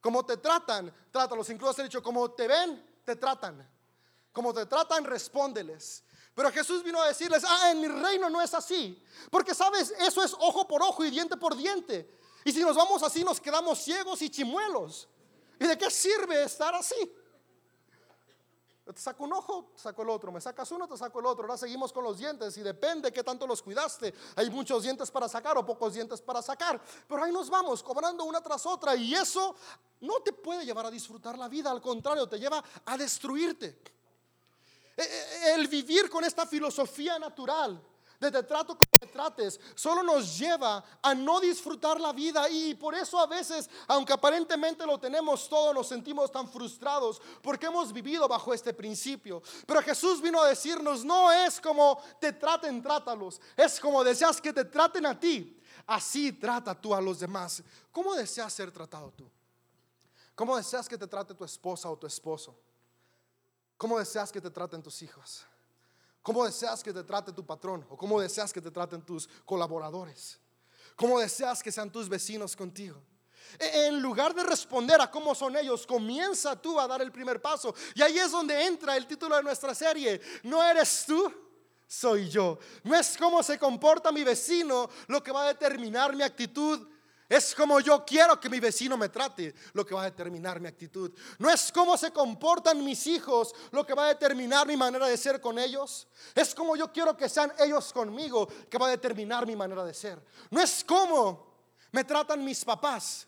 Como 0.02 0.26
te 0.26 0.38
tratan, 0.38 0.94
trátalos. 1.12 1.50
Incluso 1.50 1.82
ha 1.82 1.86
dicho, 1.86 2.04
como 2.04 2.32
te 2.32 2.48
ven, 2.48 3.02
te 3.06 3.16
tratan. 3.16 3.66
Como 4.34 4.54
te 4.54 4.66
tratan, 4.66 5.06
respóndeles. 5.06 6.04
Pero 6.36 6.52
Jesús 6.52 6.84
vino 6.84 7.02
a 7.02 7.08
decirles, 7.08 7.44
ah, 7.48 7.72
en 7.72 7.80
mi 7.80 7.88
reino 7.88 8.30
no 8.30 8.42
es 8.42 8.54
así. 8.54 9.02
Porque 9.30 9.56
sabes, 9.56 9.94
eso 10.00 10.24
es 10.24 10.34
ojo 10.34 10.68
por 10.68 10.82
ojo 10.84 11.06
y 11.06 11.12
diente 11.12 11.38
por 11.38 11.56
diente. 11.56 12.18
Y 12.44 12.52
si 12.52 12.62
nos 12.62 12.76
vamos 12.76 13.04
así, 13.04 13.24
nos 13.24 13.40
quedamos 13.40 13.80
ciegos 13.80 14.22
y 14.22 14.30
chimuelos. 14.30 15.08
¿Y 15.60 15.66
de 15.66 15.78
qué 15.78 15.90
sirve 15.90 16.44
estar 16.44 16.74
así? 16.76 16.96
Te 18.94 19.02
saco 19.02 19.24
un 19.24 19.34
ojo, 19.34 19.72
saco 19.76 20.02
el 20.02 20.10
otro, 20.10 20.32
me 20.32 20.42
sacas 20.42 20.72
uno, 20.72 20.88
te 20.88 20.98
saco 20.98 21.20
el 21.20 21.26
otro. 21.26 21.44
Ahora 21.44 21.58
seguimos 21.58 21.94
con 21.94 22.04
los 22.04 22.18
dientes 22.18 22.58
y 22.58 22.62
depende 22.62 23.12
qué 23.12 23.24
tanto 23.24 23.46
los 23.46 23.62
cuidaste. 23.62 24.14
Hay 24.36 24.50
muchos 24.50 24.84
dientes 24.84 25.12
para 25.12 25.28
sacar 25.28 25.58
o 25.58 25.66
pocos 25.66 25.94
dientes 25.94 26.22
para 26.22 26.42
sacar. 26.42 26.82
Pero 27.08 27.24
ahí 27.24 27.32
nos 27.32 27.50
vamos, 27.50 27.84
cobrando 27.84 28.24
una 28.24 28.42
tras 28.42 28.66
otra. 28.66 28.96
Y 28.96 29.14
eso 29.14 29.56
no 30.02 30.22
te 30.22 30.34
puede 30.34 30.66
llevar 30.66 30.86
a 30.86 30.92
disfrutar 30.92 31.38
la 31.38 31.48
vida, 31.48 31.70
al 31.70 31.82
contrario, 31.82 32.28
te 32.28 32.40
lleva 32.40 32.64
a 32.86 32.98
destruirte. 32.98 33.80
E, 34.98 35.04
e, 35.04 35.54
el 35.54 35.68
vivir 35.68 36.10
con 36.10 36.24
esta 36.24 36.46
filosofía 36.46 37.20
natural 37.20 37.82
de 38.20 38.32
te 38.32 38.44
trato 38.44 38.78
como 38.78 38.92
te 39.00 39.08
trates, 39.08 39.60
solo 39.76 40.04
nos 40.04 40.38
lleva 40.38 40.84
a 41.02 41.16
no 41.16 41.40
disfrutar 41.40 42.00
la 42.02 42.12
vida 42.12 42.50
y 42.50 42.76
por 42.76 42.94
eso 42.94 43.18
a 43.18 43.26
veces, 43.26 43.70
aunque 43.88 44.14
aparentemente 44.14 44.86
lo 44.86 45.00
tenemos 45.00 45.48
todo, 45.48 45.74
nos 45.74 45.88
sentimos 45.88 46.32
tan 46.32 46.48
frustrados 46.50 47.22
porque 47.42 47.68
hemos 47.68 47.94
vivido 47.94 48.28
bajo 48.28 48.54
este 48.54 48.74
principio. 48.74 49.42
Pero 49.66 49.82
Jesús 49.82 50.22
vino 50.22 50.42
a 50.42 50.50
decirnos, 50.50 51.06
no 51.06 51.32
es 51.32 51.62
como 51.62 52.02
te 52.20 52.34
traten, 52.34 52.82
trátalos, 52.82 53.40
es 53.56 53.80
como 53.80 54.04
deseas 54.04 54.42
que 54.42 54.52
te 54.52 54.66
traten 54.66 55.06
a 55.06 55.18
ti, 55.18 55.62
así 55.88 56.34
trata 56.34 56.80
tú 56.80 56.94
a 56.94 57.02
los 57.02 57.20
demás. 57.20 57.64
¿Cómo 57.92 58.16
deseas 58.16 58.52
ser 58.52 58.72
tratado 58.72 59.12
tú? 59.12 59.30
¿Cómo 60.36 60.58
deseas 60.58 60.90
que 60.90 60.98
te 60.98 61.08
trate 61.08 61.34
tu 61.34 61.46
esposa 61.46 61.90
o 61.90 61.98
tu 61.98 62.08
esposo? 62.08 62.58
¿Cómo 63.78 63.98
deseas 63.98 64.30
que 64.30 64.42
te 64.42 64.50
traten 64.50 64.84
tus 64.84 65.02
hijos? 65.02 65.46
¿Cómo 66.30 66.46
deseas 66.46 66.84
que 66.84 66.94
te 66.94 67.04
trate 67.04 67.34
tu 67.34 67.44
patrón? 67.44 67.84
¿O 67.90 67.98
cómo 67.98 68.22
deseas 68.22 68.54
que 68.54 68.62
te 68.62 68.70
traten 68.70 69.02
tus 69.02 69.28
colaboradores? 69.46 70.40
¿Cómo 70.96 71.20
deseas 71.20 71.64
que 71.64 71.72
sean 71.72 71.92
tus 71.92 72.08
vecinos 72.08 72.56
contigo? 72.56 73.02
E, 73.58 73.88
en 73.88 74.00
lugar 74.00 74.36
de 74.36 74.44
responder 74.44 75.02
a 75.02 75.10
cómo 75.10 75.34
son 75.34 75.58
ellos, 75.58 75.88
comienza 75.88 76.56
tú 76.56 76.80
a 76.80 76.88
dar 76.88 77.02
el 77.02 77.12
primer 77.12 77.42
paso. 77.42 77.74
Y 77.96 78.04
ahí 78.04 78.20
es 78.20 78.30
donde 78.30 78.64
entra 78.64 78.96
el 78.96 79.08
título 79.08 79.38
de 79.38 79.42
nuestra 79.42 79.74
serie. 79.74 80.22
No 80.44 80.64
eres 80.64 81.06
tú, 81.08 81.34
soy 81.88 82.30
yo. 82.30 82.60
No 82.84 82.96
es 82.96 83.18
cómo 83.18 83.42
se 83.42 83.58
comporta 83.58 84.12
mi 84.12 84.24
vecino 84.24 84.88
lo 85.08 85.24
que 85.24 85.32
va 85.32 85.46
a 85.46 85.48
determinar 85.48 86.16
mi 86.16 86.22
actitud 86.22 86.88
es 87.30 87.54
como 87.54 87.80
yo 87.80 88.04
quiero 88.04 88.40
que 88.40 88.50
mi 88.50 88.60
vecino 88.60 88.98
me 88.98 89.08
trate 89.08 89.54
lo 89.74 89.86
que 89.86 89.94
va 89.94 90.02
a 90.02 90.06
determinar 90.06 90.60
mi 90.60 90.68
actitud. 90.68 91.14
No 91.38 91.48
es 91.48 91.72
cómo 91.72 91.96
se 91.96 92.12
comportan 92.12 92.84
mis 92.84 93.06
hijos 93.06 93.54
lo 93.70 93.86
que 93.86 93.94
va 93.94 94.06
a 94.06 94.08
determinar 94.08 94.66
mi 94.66 94.76
manera 94.76 95.06
de 95.06 95.16
ser 95.16 95.40
con 95.40 95.60
ellos. 95.60 96.08
Es 96.34 96.56
como 96.56 96.76
yo 96.76 96.92
quiero 96.92 97.16
que 97.16 97.30
sean 97.30 97.54
ellos 97.60 97.94
conmigo 97.94 98.48
que 98.68 98.80
va 98.80 98.88
a 98.88 98.90
determinar 98.90 99.46
mi 99.46 99.56
manera 99.56 99.86
de 99.86 99.94
ser. 99.94 100.20
No 100.50 100.60
es 100.60 100.84
cómo 100.84 101.54
me 101.92 102.04
tratan 102.04 102.44
mis 102.44 102.66
papás. 102.66 103.28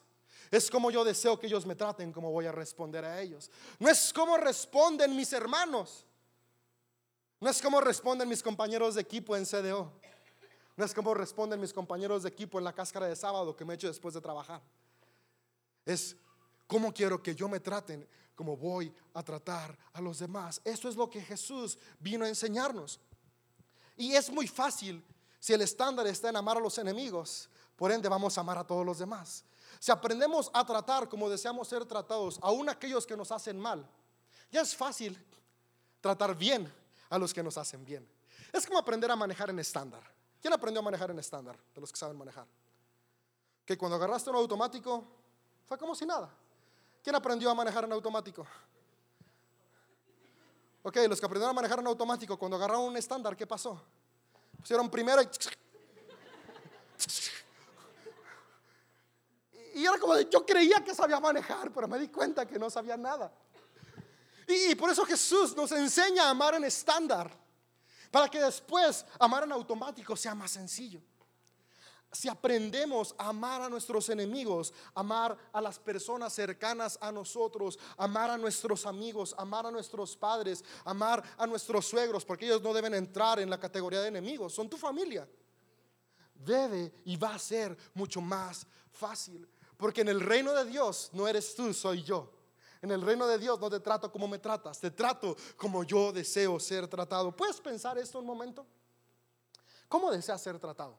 Es 0.49 0.69
como 0.69 0.89
yo 0.89 1.03
deseo 1.03 1.39
que 1.39 1.45
ellos 1.45 1.67
me 1.67 1.75
traten, 1.75 2.11
como 2.11 2.31
voy 2.31 2.47
a 2.47 2.51
responder 2.51 3.05
a 3.05 3.21
ellos. 3.21 3.51
No 3.77 3.87
es 3.87 4.11
como 4.11 4.35
responden 4.35 5.15
mis 5.15 5.31
hermanos. 5.31 6.07
No 7.39 7.49
es 7.51 7.61
como 7.61 7.79
responden 7.79 8.27
mis 8.27 8.41
compañeros 8.41 8.95
de 8.95 9.01
equipo 9.01 9.37
en 9.37 9.45
CDO. 9.45 9.93
No 10.77 10.85
es 10.85 10.93
como 10.93 11.13
responden 11.13 11.59
mis 11.59 11.73
compañeros 11.73 12.23
de 12.23 12.29
equipo 12.29 12.57
en 12.57 12.63
la 12.63 12.73
cáscara 12.73 13.07
de 13.07 13.15
sábado 13.15 13.55
que 13.55 13.65
me 13.65 13.73
echo 13.73 13.87
después 13.87 14.13
de 14.13 14.21
trabajar. 14.21 14.61
Es 15.85 16.15
cómo 16.67 16.93
quiero 16.93 17.21
que 17.21 17.35
yo 17.35 17.49
me 17.49 17.59
traten 17.59 18.07
como 18.35 18.57
voy 18.57 18.93
a 19.13 19.21
tratar 19.21 19.77
a 19.93 20.01
los 20.01 20.19
demás. 20.19 20.61
Eso 20.63 20.89
es 20.89 20.95
lo 20.95 21.09
que 21.09 21.21
Jesús 21.21 21.77
vino 21.99 22.25
a 22.25 22.29
enseñarnos. 22.29 22.99
Y 23.97 24.13
es 24.13 24.31
muy 24.31 24.47
fácil 24.47 25.03
si 25.39 25.53
el 25.53 25.61
estándar 25.61 26.07
está 26.07 26.29
en 26.29 26.37
amar 26.37 26.57
a 26.57 26.61
los 26.61 26.77
enemigos, 26.77 27.49
por 27.75 27.91
ende 27.91 28.07
vamos 28.09 28.37
a 28.37 28.41
amar 28.41 28.57
a 28.57 28.65
todos 28.65 28.85
los 28.85 28.99
demás. 28.99 29.43
Si 29.79 29.91
aprendemos 29.91 30.49
a 30.53 30.65
tratar 30.65 31.09
como 31.09 31.29
deseamos 31.29 31.67
ser 31.67 31.85
tratados, 31.85 32.39
aún 32.41 32.69
aquellos 32.69 33.05
que 33.05 33.17
nos 33.17 33.31
hacen 33.31 33.59
mal, 33.59 33.87
ya 34.51 34.61
es 34.61 34.75
fácil 34.75 35.17
tratar 35.99 36.35
bien 36.35 36.71
a 37.09 37.17
los 37.17 37.33
que 37.33 37.43
nos 37.43 37.57
hacen 37.57 37.83
bien. 37.83 38.07
Es 38.53 38.65
como 38.65 38.79
aprender 38.79 39.09
a 39.11 39.15
manejar 39.15 39.49
en 39.49 39.59
estándar. 39.59 40.03
¿Quién 40.41 40.53
aprendió 40.53 40.79
a 40.79 40.83
manejar 40.83 41.11
en 41.11 41.19
estándar? 41.19 41.55
De 41.75 41.79
los 41.79 41.91
que 41.91 41.97
saben 41.99 42.17
manejar. 42.17 42.47
Que 43.63 43.77
cuando 43.77 43.95
agarraste 43.95 44.31
un 44.31 44.37
automático, 44.37 45.05
fue 45.67 45.77
como 45.77 45.93
si 45.93 46.05
nada. 46.05 46.29
¿Quién 47.03 47.15
aprendió 47.15 47.51
a 47.51 47.53
manejar 47.53 47.83
en 47.83 47.91
automático? 47.91 48.45
Ok, 50.83 50.97
los 51.07 51.19
que 51.19 51.25
aprendieron 51.27 51.51
a 51.51 51.53
manejar 51.53 51.79
en 51.79 51.85
automático, 51.85 52.37
cuando 52.37 52.57
agarraron 52.57 52.85
un 52.85 52.97
estándar, 52.97 53.37
¿qué 53.37 53.45
pasó? 53.45 53.79
Pusieron 54.59 54.89
primero 54.89 55.21
y... 55.21 55.29
Y 59.75 59.85
era 59.85 59.97
como 59.99 60.15
de, 60.15 60.27
yo 60.29 60.45
creía 60.45 60.83
que 60.83 60.93
sabía 60.93 61.19
manejar, 61.19 61.71
pero 61.71 61.87
me 61.87 61.97
di 61.97 62.09
cuenta 62.09 62.45
que 62.45 62.59
no 62.59 62.69
sabía 62.69 62.97
nada. 62.97 63.31
Y 64.47 64.75
por 64.75 64.89
eso 64.89 65.05
Jesús 65.05 65.55
nos 65.55 65.71
enseña 65.71 66.25
a 66.25 66.29
amar 66.31 66.55
en 66.55 66.65
estándar 66.65 67.40
para 68.11 68.27
que 68.27 68.39
después 68.41 69.05
amar 69.17 69.43
en 69.43 69.53
automático 69.53 70.15
sea 70.15 70.35
más 70.35 70.51
sencillo. 70.51 71.01
Si 72.13 72.27
aprendemos 72.27 73.15
a 73.17 73.29
amar 73.29 73.61
a 73.61 73.69
nuestros 73.69 74.09
enemigos, 74.09 74.73
amar 74.93 75.37
a 75.53 75.61
las 75.61 75.79
personas 75.79 76.33
cercanas 76.33 76.97
a 76.99 77.09
nosotros, 77.09 77.79
amar 77.95 78.29
a 78.29 78.37
nuestros 78.37 78.85
amigos, 78.85 79.33
amar 79.37 79.65
a 79.65 79.71
nuestros 79.71 80.17
padres, 80.17 80.61
amar 80.83 81.23
a 81.37 81.47
nuestros 81.47 81.87
suegros, 81.87 82.25
porque 82.25 82.45
ellos 82.45 82.61
no 82.61 82.73
deben 82.73 82.93
entrar 82.95 83.39
en 83.39 83.49
la 83.49 83.57
categoría 83.57 84.01
de 84.01 84.09
enemigos, 84.09 84.53
son 84.53 84.69
tu 84.69 84.75
familia. 84.75 85.25
Debe 86.35 86.91
y 87.05 87.15
va 87.15 87.35
a 87.35 87.39
ser 87.39 87.77
mucho 87.93 88.19
más 88.19 88.67
fácil, 88.91 89.47
porque 89.77 90.01
en 90.01 90.09
el 90.09 90.19
reino 90.19 90.53
de 90.53 90.65
Dios 90.65 91.11
no 91.13 91.29
eres 91.29 91.55
tú, 91.55 91.73
soy 91.73 92.03
yo. 92.03 92.40
En 92.81 92.89
el 92.91 93.01
reino 93.01 93.27
de 93.27 93.37
Dios 93.37 93.59
no 93.59 93.69
te 93.69 93.79
trato 93.79 94.11
como 94.11 94.27
me 94.27 94.39
tratas, 94.39 94.79
te 94.79 94.89
trato 94.89 95.35
como 95.55 95.83
yo 95.83 96.11
deseo 96.11 96.59
ser 96.59 96.87
tratado. 96.87 97.35
¿Puedes 97.35 97.61
pensar 97.61 97.97
esto 97.97 98.19
un 98.19 98.25
momento? 98.25 98.65
¿Cómo 99.87 100.09
deseas 100.09 100.41
ser 100.41 100.57
tratado? 100.57 100.97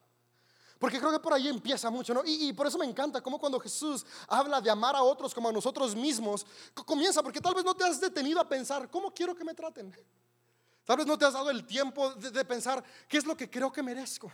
Porque 0.79 0.99
creo 0.99 1.13
que 1.13 1.21
por 1.21 1.33
ahí 1.33 1.49
empieza 1.49 1.91
mucho, 1.91 2.13
¿no? 2.13 2.23
Y, 2.25 2.53
por 2.53 2.67
eso 2.67 2.77
me 2.77 2.85
encanta 2.85 3.21
cómo 3.21 3.39
cuando 3.39 3.59
Jesús 3.61 4.05
habla 4.29 4.61
de 4.61 4.69
amar 4.69 4.97
a 4.97 5.03
otros 5.03 5.33
como 5.33 5.49
a 5.49 5.53
nosotros 5.53 5.95
mismos, 5.95 6.45
comienza 6.87 7.23
porque 7.23 7.41
tal 7.41 7.55
vez 7.55 7.65
no 7.65 7.75
te 7.75 7.85
has 7.85 8.01
detenido 8.01 8.41
a 8.41 8.49
pensar, 8.49 8.91
¿cómo 8.91 9.13
quiero 9.13 9.35
que 9.35 9.45
me 9.45 9.55
traten? 9.55 9.95
Tal 10.85 10.97
vez 10.97 11.07
no 11.07 11.17
te 11.17 11.25
has 11.25 11.35
dado 11.35 11.51
el 11.51 11.65
tiempo 11.65 12.13
de 12.15 12.45
pensar, 12.45 12.83
¿qué 13.09 13.19
es 13.19 13.25
lo 13.25 13.37
que 13.37 13.49
creo 13.49 13.71
que 13.71 13.83
merezco? 13.83 14.31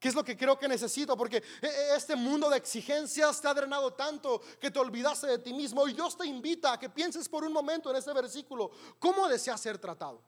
¿Qué 0.00 0.08
es 0.08 0.14
lo 0.14 0.24
que 0.24 0.34
creo 0.34 0.58
que 0.58 0.66
necesito? 0.66 1.14
Porque 1.14 1.36
eh, 1.36 1.42
eh, 1.62 1.88
este 1.94 2.16
mundo 2.16 2.48
de 2.48 2.56
exigencias 2.56 3.38
te 3.38 3.46
ha 3.46 3.52
drenado 3.52 3.92
tanto 3.92 4.40
que 4.58 4.70
te 4.70 4.78
olvidaste 4.78 5.26
de 5.26 5.38
ti 5.38 5.52
mismo. 5.52 5.86
Y 5.86 5.92
Dios 5.92 6.16
te 6.16 6.26
invita 6.26 6.72
a 6.72 6.78
que 6.78 6.88
pienses 6.88 7.28
por 7.28 7.44
un 7.44 7.52
momento 7.52 7.90
en 7.90 7.96
este 7.96 8.14
versículo. 8.14 8.70
¿Cómo 8.98 9.28
deseas 9.28 9.60
ser 9.60 9.76
tratado? 9.76 10.22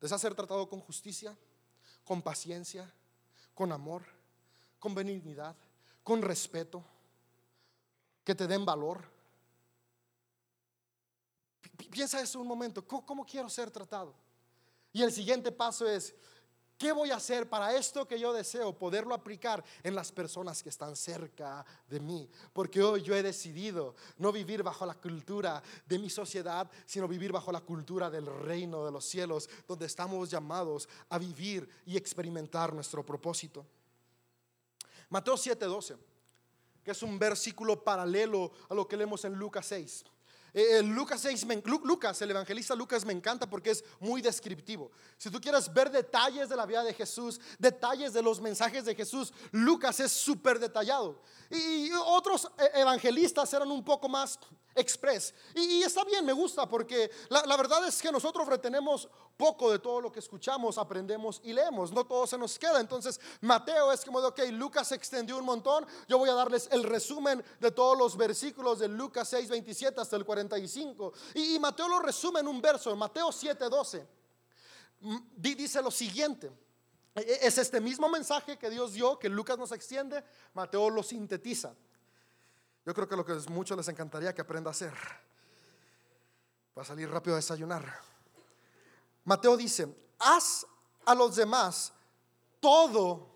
¿Deseas 0.00 0.20
ser 0.20 0.34
tratado 0.34 0.68
con 0.68 0.80
justicia, 0.80 1.38
con 2.04 2.20
paciencia, 2.20 2.92
con 3.54 3.70
amor, 3.70 4.02
con 4.80 4.96
benignidad, 4.96 5.54
con 6.02 6.20
respeto? 6.20 6.84
Que 8.24 8.34
te 8.34 8.48
den 8.48 8.64
valor. 8.64 9.08
Piensa 11.88 12.20
eso 12.20 12.40
un 12.40 12.48
momento. 12.48 12.84
¿Cómo 12.84 13.24
quiero 13.24 13.48
ser 13.48 13.70
tratado? 13.70 14.12
Y 14.92 15.02
el 15.02 15.12
siguiente 15.12 15.52
paso 15.52 15.88
es, 15.88 16.16
¿Qué 16.78 16.92
voy 16.92 17.10
a 17.10 17.16
hacer 17.16 17.48
para 17.48 17.74
esto 17.74 18.06
que 18.06 18.18
yo 18.18 18.34
deseo 18.34 18.76
poderlo 18.76 19.14
aplicar 19.14 19.64
en 19.82 19.94
las 19.94 20.12
personas 20.12 20.62
que 20.62 20.68
están 20.68 20.94
cerca 20.94 21.64
de 21.88 22.00
mí? 22.00 22.28
Porque 22.52 22.82
hoy 22.82 23.00
yo 23.00 23.14
he 23.14 23.22
decidido 23.22 23.94
no 24.18 24.30
vivir 24.30 24.62
bajo 24.62 24.84
la 24.84 24.94
cultura 24.94 25.62
de 25.86 25.98
mi 25.98 26.10
sociedad, 26.10 26.70
sino 26.84 27.08
vivir 27.08 27.32
bajo 27.32 27.50
la 27.50 27.62
cultura 27.62 28.10
del 28.10 28.26
reino 28.26 28.84
de 28.84 28.92
los 28.92 29.06
cielos, 29.06 29.48
donde 29.66 29.86
estamos 29.86 30.30
llamados 30.30 30.86
a 31.08 31.18
vivir 31.18 31.66
y 31.86 31.96
experimentar 31.96 32.74
nuestro 32.74 33.04
propósito. 33.04 33.64
Mateo 35.08 35.36
7:12, 35.38 35.96
que 36.84 36.90
es 36.90 37.02
un 37.02 37.18
versículo 37.18 37.82
paralelo 37.82 38.52
a 38.68 38.74
lo 38.74 38.86
que 38.86 38.98
leemos 38.98 39.24
en 39.24 39.32
Lucas 39.32 39.64
6. 39.66 40.04
Eh, 40.58 40.82
Lucas, 40.82 41.20
6, 41.20 41.46
Lucas, 41.66 42.22
el 42.22 42.30
evangelista 42.30 42.74
Lucas 42.74 43.04
me 43.04 43.12
encanta 43.12 43.46
porque 43.46 43.72
es 43.72 43.84
muy 44.00 44.22
descriptivo. 44.22 44.90
Si 45.18 45.28
tú 45.28 45.38
quieres 45.38 45.70
ver 45.70 45.90
detalles 45.90 46.48
de 46.48 46.56
la 46.56 46.64
vida 46.64 46.82
de 46.82 46.94
Jesús, 46.94 47.38
detalles 47.58 48.14
de 48.14 48.22
los 48.22 48.40
mensajes 48.40 48.86
de 48.86 48.94
Jesús, 48.94 49.34
Lucas 49.52 50.00
es 50.00 50.10
súper 50.10 50.58
detallado. 50.58 51.20
Y 51.50 51.90
otros 52.06 52.50
eh, 52.56 52.70
evangelistas 52.76 53.52
eran 53.52 53.70
un 53.70 53.84
poco 53.84 54.08
más 54.08 54.38
express. 54.76 55.34
Y, 55.54 55.82
está 55.82 56.04
bien, 56.04 56.24
me 56.24 56.32
gusta, 56.32 56.68
porque 56.68 57.10
la, 57.28 57.56
verdad 57.56 57.86
es 57.86 58.00
que 58.00 58.12
nosotros 58.12 58.46
retenemos 58.46 59.08
poco 59.36 59.70
de 59.70 59.78
todo 59.78 60.00
lo 60.00 60.12
que 60.12 60.20
escuchamos, 60.20 60.78
aprendemos 60.78 61.40
y 61.44 61.52
leemos. 61.52 61.92
No 61.92 62.04
todo 62.06 62.26
se 62.26 62.38
nos 62.38 62.58
queda. 62.58 62.80
Entonces, 62.80 63.20
Mateo 63.40 63.92
es 63.92 64.04
como 64.04 64.20
de, 64.20 64.28
ok, 64.28 64.40
Lucas 64.52 64.92
extendió 64.92 65.36
un 65.36 65.44
montón. 65.44 65.86
Yo 66.08 66.18
voy 66.18 66.28
a 66.28 66.34
darles 66.34 66.68
el 66.70 66.84
resumen 66.84 67.44
de 67.60 67.70
todos 67.70 67.98
los 67.98 68.16
versículos 68.16 68.78
de 68.78 68.88
Lucas 68.88 69.28
6, 69.28 69.48
27 69.48 70.00
hasta 70.00 70.16
el 70.16 70.24
45. 70.24 71.12
Y, 71.34 71.56
y 71.56 71.58
Mateo 71.58 71.88
lo 71.88 71.98
resume 71.98 72.40
en 72.40 72.48
un 72.48 72.60
verso, 72.60 72.94
Mateo 72.94 73.32
7, 73.32 73.68
12. 73.68 74.06
Dice 75.36 75.82
lo 75.82 75.90
siguiente. 75.90 76.50
E, 77.14 77.20
e, 77.20 77.46
es 77.46 77.58
este 77.58 77.80
mismo 77.80 78.08
mensaje 78.08 78.58
que 78.58 78.70
Dios 78.70 78.92
dio, 78.92 79.18
que 79.18 79.28
Lucas 79.28 79.58
nos 79.58 79.72
extiende, 79.72 80.22
Mateo 80.54 80.90
lo 80.90 81.02
sintetiza. 81.02 81.74
Yo 82.86 82.94
creo 82.94 83.08
que 83.08 83.16
lo 83.16 83.24
que 83.24 83.32
a 83.32 83.50
muchos 83.50 83.76
les 83.76 83.88
encantaría 83.88 84.32
que 84.32 84.40
aprenda 84.40 84.70
a 84.70 84.72
hacer, 84.72 84.94
para 86.72 86.86
salir 86.86 87.10
rápido 87.10 87.34
a 87.34 87.38
desayunar. 87.38 88.00
Mateo 89.24 89.56
dice, 89.56 89.92
haz 90.20 90.64
a 91.04 91.12
los 91.12 91.34
demás 91.34 91.92
todo, 92.60 93.28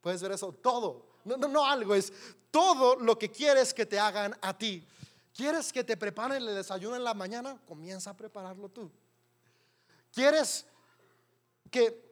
puedes 0.00 0.22
ver 0.22 0.32
eso, 0.32 0.52
todo, 0.52 1.04
no, 1.24 1.36
no, 1.36 1.48
no 1.48 1.66
algo, 1.66 1.94
es 1.94 2.10
todo 2.50 2.96
lo 2.96 3.18
que 3.18 3.30
quieres 3.30 3.74
que 3.74 3.84
te 3.84 4.00
hagan 4.00 4.34
a 4.40 4.56
ti. 4.56 4.86
¿Quieres 5.34 5.70
que 5.70 5.84
te 5.84 5.96
preparen 5.98 6.38
el 6.42 6.54
desayuno 6.54 6.96
en 6.96 7.04
la 7.04 7.12
mañana? 7.12 7.58
Comienza 7.66 8.10
a 8.10 8.16
prepararlo 8.16 8.70
tú. 8.70 8.90
¿Quieres 10.12 10.66
que 11.70 12.11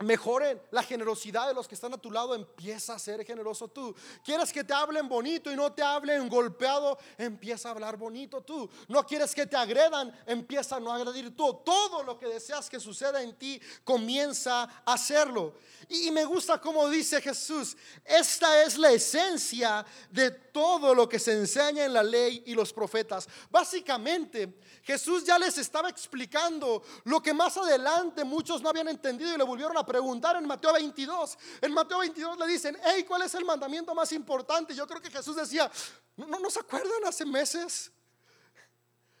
mejore 0.00 0.62
la 0.70 0.82
generosidad 0.82 1.48
de 1.48 1.54
los 1.54 1.68
que 1.68 1.74
están 1.74 1.92
a 1.94 1.98
tu 1.98 2.10
lado, 2.10 2.34
empieza 2.34 2.94
a 2.94 2.98
ser 2.98 3.24
generoso 3.24 3.68
tú. 3.68 3.94
Quieres 4.24 4.52
que 4.52 4.64
te 4.64 4.72
hablen 4.72 5.08
bonito 5.08 5.50
y 5.50 5.56
no 5.56 5.72
te 5.72 5.82
hablen 5.82 6.28
golpeado, 6.28 6.98
empieza 7.18 7.68
a 7.68 7.72
hablar 7.72 7.96
bonito 7.96 8.40
tú. 8.40 8.68
No 8.88 9.04
quieres 9.06 9.34
que 9.34 9.46
te 9.46 9.56
agredan, 9.56 10.12
empieza 10.26 10.76
a 10.76 10.80
no 10.80 10.92
agredir 10.92 11.36
tú. 11.36 11.60
Todo 11.64 12.02
lo 12.02 12.18
que 12.18 12.26
deseas 12.26 12.70
que 12.70 12.80
suceda 12.80 13.22
en 13.22 13.36
ti, 13.36 13.60
comienza 13.84 14.62
a 14.62 14.94
hacerlo. 14.94 15.54
Y, 15.88 16.10
me 16.10 16.24
gusta 16.24 16.60
como 16.60 16.88
dice 16.88 17.20
Jesús, 17.20 17.76
esta 18.04 18.62
es 18.62 18.78
la 18.78 18.90
esencia 18.90 19.84
de 20.10 20.30
todo 20.30 20.94
lo 20.94 21.08
que 21.08 21.18
se 21.18 21.32
enseña 21.32 21.84
en 21.84 21.92
la 21.92 22.02
ley 22.02 22.42
y 22.46 22.54
los 22.54 22.72
profetas. 22.72 23.28
Básicamente, 23.50 24.60
Jesús 24.82 25.24
ya 25.24 25.38
les 25.38 25.58
estaba 25.58 25.88
explicando 25.88 26.82
lo 27.04 27.20
que 27.20 27.32
más 27.32 27.56
adelante 27.56 28.24
muchos 28.24 28.62
no 28.62 28.68
habían 28.68 28.88
entendido 28.88 29.34
y 29.34 29.38
le 29.38 29.44
volvieron 29.44 29.76
a 29.76 29.84
preguntar 29.90 30.36
en 30.36 30.46
Mateo 30.46 30.72
22. 30.72 31.36
En 31.60 31.72
Mateo 31.72 31.98
22 31.98 32.38
le 32.38 32.46
dicen, 32.46 32.78
hey, 32.84 33.04
¿cuál 33.06 33.22
es 33.22 33.34
el 33.34 33.44
mandamiento 33.44 33.92
más 33.92 34.12
importante? 34.12 34.72
Yo 34.72 34.86
creo 34.86 35.02
que 35.02 35.10
Jesús 35.10 35.34
decía, 35.34 35.68
¿no, 36.16 36.38
no 36.38 36.48
se 36.48 36.60
acuerdan 36.60 37.04
hace 37.04 37.26
meses? 37.26 37.90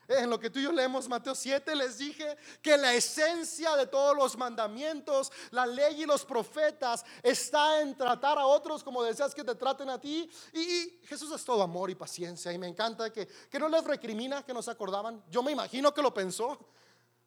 En 0.06 0.30
lo 0.30 0.38
que 0.38 0.48
tú 0.48 0.60
y 0.60 0.62
yo 0.62 0.72
leemos 0.72 1.08
Mateo 1.08 1.34
7 1.34 1.74
les 1.74 1.98
dije 1.98 2.36
que 2.62 2.76
la 2.76 2.94
esencia 2.94 3.74
de 3.74 3.86
todos 3.86 4.16
los 4.16 4.36
mandamientos, 4.36 5.32
la 5.50 5.66
ley 5.66 6.02
y 6.02 6.06
los 6.06 6.24
profetas 6.24 7.04
está 7.20 7.80
en 7.80 7.96
tratar 7.96 8.38
a 8.38 8.46
otros 8.46 8.84
como 8.84 9.02
deseas 9.02 9.34
que 9.34 9.42
te 9.42 9.56
traten 9.56 9.90
a 9.90 10.00
ti. 10.00 10.30
Y, 10.52 11.00
Jesús 11.04 11.32
es 11.32 11.44
todo 11.44 11.62
amor 11.62 11.90
y 11.90 11.96
paciencia. 11.96 12.52
Y 12.52 12.58
me 12.58 12.68
encanta 12.68 13.12
que, 13.12 13.26
que 13.26 13.58
no 13.58 13.68
les 13.68 13.82
recrimina 13.82 14.44
que 14.44 14.54
no 14.54 14.62
se 14.62 14.70
acordaban. 14.70 15.24
Yo 15.30 15.42
me 15.42 15.50
imagino 15.50 15.92
que 15.92 16.02
lo 16.02 16.14
pensó. 16.14 16.58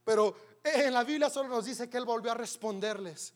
Pero 0.03 0.35
en 0.63 0.93
la 0.93 1.03
Biblia 1.03 1.29
solo 1.29 1.49
nos 1.49 1.65
dice 1.65 1.89
que 1.89 1.97
Él 1.97 2.05
volvió 2.05 2.31
a 2.31 2.35
responderles. 2.35 3.33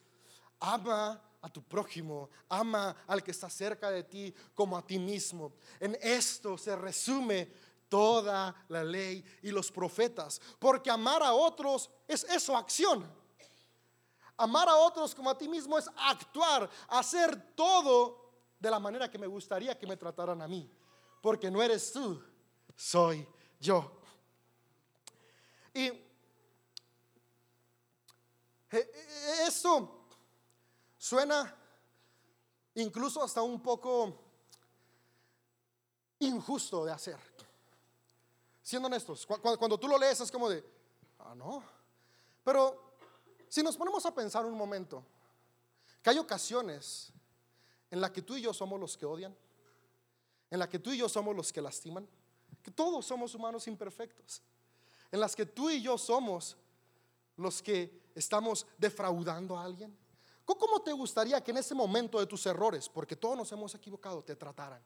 Ama 0.60 1.22
a 1.42 1.50
tu 1.50 1.64
prójimo, 1.64 2.30
ama 2.50 2.96
al 3.08 3.24
que 3.24 3.32
está 3.32 3.50
cerca 3.50 3.92
de 3.92 4.04
ti 4.04 4.34
como 4.54 4.78
a 4.78 4.86
ti 4.86 4.98
mismo. 4.98 5.54
En 5.80 5.98
esto 6.02 6.58
se 6.58 6.76
resume 6.76 7.52
toda 7.90 8.66
la 8.70 8.84
ley 8.84 9.24
y 9.44 9.52
los 9.52 9.72
profetas. 9.72 10.42
Porque 10.60 10.90
amar 10.90 11.24
a 11.24 11.34
otros 11.34 11.90
es 12.08 12.24
eso, 12.24 12.56
acción. 12.56 13.10
Amar 14.38 14.70
a 14.70 14.76
otros 14.76 15.16
como 15.16 15.30
a 15.30 15.38
ti 15.38 15.48
mismo 15.48 15.78
es 15.78 15.90
actuar, 15.96 16.70
hacer 16.90 17.56
todo 17.56 18.28
de 18.60 18.70
la 18.70 18.80
manera 18.80 19.10
que 19.10 19.18
me 19.18 19.28
gustaría 19.28 19.78
que 19.78 19.88
me 19.88 19.98
trataran 19.98 20.42
a 20.42 20.48
mí. 20.48 20.72
Porque 21.22 21.50
no 21.50 21.62
eres 21.62 21.92
tú, 21.92 22.22
soy 22.76 23.28
yo. 23.60 24.00
Y 25.74 25.86
eh, 25.86 25.88
eh, 25.88 26.07
esto 28.70 30.08
suena 30.98 31.56
incluso 32.76 33.24
hasta 33.24 33.42
un 33.42 33.62
poco 33.62 34.18
injusto 36.20 36.86
de 36.86 36.92
hacer. 36.92 37.18
Siendo 38.62 38.88
honestos, 38.88 39.26
cuando, 39.26 39.80
tú 39.80 39.88
lo 39.88 39.98
lees 39.98 40.20
es 40.20 40.32
como 40.32 40.50
de, 40.50 40.64
ah, 41.20 41.34
no. 41.36 41.64
Pero 42.44 42.96
si 43.48 43.64
nos 43.64 43.78
ponemos 43.78 44.06
a 44.06 44.14
pensar 44.14 44.46
un 44.46 44.58
momento, 44.58 45.04
que 46.02 46.10
hay 46.10 46.20
ocasiones 46.20 47.14
en 47.90 48.02
las 48.02 48.12
que 48.12 48.22
tú 48.22 48.36
y 48.36 48.42
yo 48.42 48.54
somos 48.54 48.80
los 48.80 48.98
que 48.98 49.06
odian, 49.06 49.36
en 50.50 50.60
las 50.60 50.68
que 50.68 50.80
tú 50.80 50.92
y 50.92 50.98
yo 50.98 51.08
somos 51.08 51.36
los 51.36 51.54
que 51.54 51.62
lastiman, 51.62 52.08
que 52.62 52.72
todos 52.72 53.06
somos 53.06 53.34
humanos 53.36 53.68
imperfectos, 53.68 54.42
en 55.12 55.20
las 55.22 55.36
que 55.36 55.46
tú 55.46 55.70
y 55.70 55.82
yo 55.82 55.98
somos 55.98 56.58
los 57.38 57.62
que 57.62 58.07
estamos 58.18 58.66
defraudando 58.78 59.58
a 59.58 59.64
alguien. 59.64 59.98
¿Cómo 60.46 60.82
te 60.82 60.94
gustaría 60.94 61.44
que 61.44 61.52
en 61.52 61.58
ese 61.58 61.76
momento 61.76 62.20
de 62.20 62.26
tus 62.26 62.46
errores, 62.46 62.88
porque 62.88 63.16
todos 63.16 63.38
nos 63.38 63.52
hemos 63.52 63.76
equivocado, 63.76 64.24
te 64.24 64.36
trataran? 64.36 64.82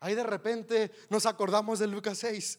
Ahí 0.00 0.14
de 0.14 0.24
repente 0.24 0.90
nos 1.08 1.26
acordamos 1.26 1.78
de 1.78 1.86
Lucas 1.86 2.18
6, 2.18 2.58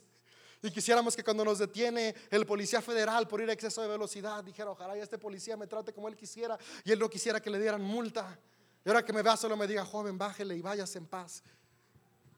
y 0.61 0.71
quisiéramos 0.71 1.15
que 1.15 1.23
cuando 1.23 1.45
nos 1.45 1.59
detiene 1.59 2.13
el 2.29 2.45
policía 2.45 2.81
federal 2.81 3.27
por 3.27 3.39
ir 3.39 3.49
a 3.49 3.53
exceso 3.53 3.81
de 3.81 3.87
velocidad, 3.87 4.43
dijera, 4.43 4.71
ojalá 4.71 4.95
este 4.97 5.17
policía 5.17 5.55
me 5.55 5.67
trate 5.67 5.93
como 5.93 6.09
él 6.09 6.17
quisiera 6.17 6.57
y 6.83 6.91
él 6.91 6.99
no 6.99 7.09
quisiera 7.09 7.41
que 7.41 7.49
le 7.49 7.59
dieran 7.59 7.81
multa. 7.81 8.37
Y 8.83 8.89
ahora 8.89 9.03
que 9.03 9.13
me 9.13 9.21
vea 9.21 9.37
solo 9.37 9.55
me 9.55 9.67
diga, 9.67 9.85
joven, 9.85 10.17
bájele 10.17 10.57
y 10.57 10.61
vayas 10.61 10.93
en 10.97 11.05
paz. 11.05 11.43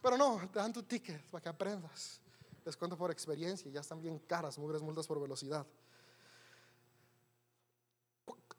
Pero 0.04 0.18
no, 0.18 0.40
te 0.52 0.60
dan 0.60 0.72
tu 0.72 0.84
ticket 0.84 1.24
para 1.32 1.42
que 1.42 1.50
aprendas. 1.50 2.22
Les 2.64 2.78
cuento 2.78 2.96
por 2.96 3.10
experiencia, 3.10 3.72
ya 3.72 3.82
están 3.82 4.00
bien 4.00 4.20
caras, 4.20 4.58
mugres 4.60 4.84
multas 4.84 5.08
por 5.08 5.20
velocidad. 5.20 5.66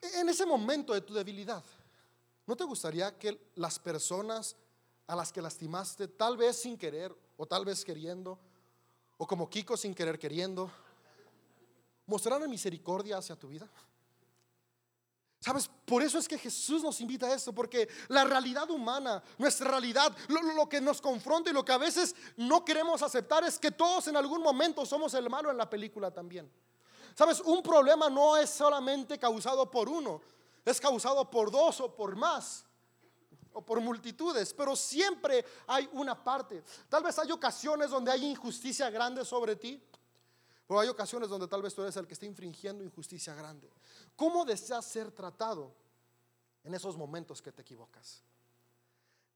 En 0.03 0.29
ese 0.29 0.45
momento 0.45 0.93
de 0.93 1.01
tu 1.01 1.15
debilidad, 1.15 1.65
¿no 2.47 2.57
te 2.57 2.65
gustaría 2.65 3.17
que 3.17 3.51
las 3.55 3.79
personas 3.79 4.57
a 5.07 5.17
las 5.17 5.33
que 5.33 5.43
lastimaste, 5.43 6.09
tal 6.09 6.37
vez 6.37 6.57
sin 6.57 6.77
querer 6.77 7.15
o 7.37 7.47
tal 7.47 7.65
vez 7.65 7.85
queriendo, 7.85 8.39
o 9.19 9.27
como 9.27 9.49
Kiko 9.49 9.77
sin 9.77 9.95
querer 9.95 10.19
queriendo, 10.19 10.71
mostrarán 12.07 12.49
misericordia 12.51 13.19
hacia 13.19 13.37
tu 13.37 13.49
vida. 13.49 13.69
¿Sabes? 15.41 15.69
Por 15.85 16.03
eso 16.03 16.19
es 16.19 16.29
que 16.29 16.39
Jesús 16.39 16.83
nos 16.83 17.01
invita 17.01 17.27
a 17.27 17.35
esto, 17.35 17.53
porque 17.53 17.89
la 18.09 18.25
realidad 18.25 18.71
humana, 18.71 19.23
nuestra 19.39 19.71
realidad, 19.71 20.17
lo, 20.29 20.69
que 20.69 20.81
nos 20.81 21.01
confronta 21.01 21.51
y 21.51 21.53
lo 21.53 21.65
que 21.65 21.73
a 21.73 21.79
veces 21.79 22.15
no 22.37 22.65
queremos 22.65 23.03
aceptar 23.03 23.43
es 23.43 23.59
que 23.59 23.73
todos 23.73 24.07
en 24.07 24.17
algún 24.17 24.41
momento 24.41 24.87
somos 24.87 25.15
el 25.15 25.29
malo 25.29 25.51
en 25.51 25.57
la 25.57 25.69
película 25.69 26.13
también. 26.13 26.51
¿Sabes? 27.15 27.41
Un 27.41 27.63
problema 27.63 28.09
no 28.09 28.37
es 28.37 28.51
solamente 28.51 29.19
causado 29.19 29.71
por 29.71 29.89
uno, 29.89 30.21
es 30.65 30.81
causado 30.81 31.29
por 31.29 31.51
dos 31.51 31.81
o 31.81 31.95
por 31.95 32.17
más 32.17 32.65
o 33.53 33.61
por 33.63 33.81
multitudes, 33.81 34.55
pero 34.55 34.75
siempre 34.75 35.45
hay 35.67 35.89
una 35.93 36.23
parte. 36.23 36.65
Tal 36.89 37.03
vez 37.03 37.19
hay 37.19 37.31
ocasiones 37.31 37.91
donde 37.91 38.11
hay 38.11 38.25
injusticia 38.25 38.89
grande 38.91 39.25
sobre 39.25 39.57
ti, 39.57 39.83
pero 40.67 40.81
hay 40.81 40.89
ocasiones 40.89 41.29
donde 41.29 41.49
tal 41.49 41.61
vez 41.61 41.75
tú 41.75 41.83
eres 41.83 41.97
el 41.97 42.07
que 42.07 42.15
está 42.15 42.27
infringiendo 42.27 42.83
injusticia 42.83 43.35
grande. 43.35 43.71
¿Cómo 44.17 44.45
deseas 44.45 44.85
ser 44.87 45.11
tratado 45.11 45.73
en 46.65 46.75
esos 46.75 46.97
momentos 46.97 47.43
que 47.43 47.53
te 47.53 47.63
equivocas? 47.63 48.23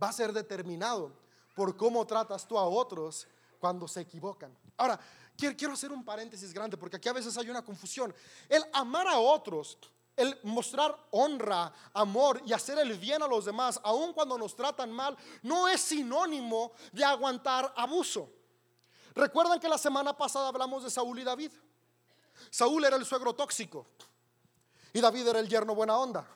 Va 0.03 0.09
a 0.09 0.13
ser 0.13 0.33
determinado 0.33 1.13
por 1.55 1.77
cómo 1.77 2.07
tratas 2.07 2.47
tú 2.47 2.59
a 2.59 2.67
otros 2.67 3.27
cuando 3.59 3.89
se 3.89 4.01
equivocan. 4.01 4.57
Ahora, 4.77 4.99
quiero, 5.37 5.73
hacer 5.73 5.93
un 5.93 6.05
paréntesis 6.05 6.53
grande 6.53 6.77
porque 6.77 6.97
aquí 6.97 7.09
a 7.09 7.13
veces 7.13 7.37
hay 7.37 7.51
una 7.51 7.65
confusión. 7.65 8.15
El 8.49 8.65
amar 8.73 9.07
a 9.09 9.19
otros 9.19 9.79
el 10.17 10.39
mostrar 10.45 10.97
honra, 11.11 11.71
amor 11.93 12.41
y 12.47 12.55
hacer 12.55 12.79
el 12.79 12.99
bien 12.99 13.23
a 13.23 13.29
los 13.29 13.45
demás, 13.45 13.79
aun 13.85 14.15
cuando 14.15 14.39
nos 14.39 14.57
tratan 14.57 14.91
mal, 14.91 15.15
no 15.43 15.69
es 15.69 15.81
sinónimo 15.83 16.73
de 16.91 17.05
aguantar 17.05 17.71
abuso. 17.77 18.31
Recuerdan 19.15 19.61
que 19.61 19.69
la 19.69 19.79
semana 19.79 20.17
pasada 20.17 20.49
hablamos 20.49 20.85
de 20.85 20.91
Saúl 20.91 21.19
y 21.19 21.25
David. 21.25 21.53
Saúl 22.51 22.85
era 22.85 22.97
el 22.97 23.05
suegro 23.05 23.35
tóxico 23.35 23.87
y 24.93 25.01
David 25.01 25.29
era 25.29 25.39
el 25.39 25.49
yerno 25.49 25.75
buena 25.75 25.99
onda. 25.99 26.27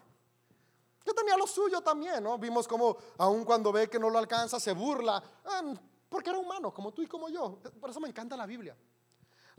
Que 1.05 1.15
tenía 1.15 1.37
lo 1.37 1.47
suyo 1.47 1.81
también, 1.81 2.23
¿no? 2.23 2.37
Vimos 2.37 2.69
como 2.69 2.97
aun 3.19 3.45
cuando 3.45 3.73
ve 3.73 3.89
que 3.89 3.99
no 3.99 4.11
lo 4.11 4.19
alcanza, 4.19 4.61
se 4.61 4.73
burla, 4.73 5.23
eh, 5.45 5.75
porque 6.09 6.29
era 6.29 6.39
humano, 6.39 6.73
como 6.73 6.93
tú 6.93 7.03
y 7.03 7.07
como 7.07 7.29
yo. 7.29 7.59
Por 7.81 7.91
eso 7.91 8.01
me 8.01 8.09
encanta 8.09 8.37
la 8.37 8.45
Biblia. 8.45 8.77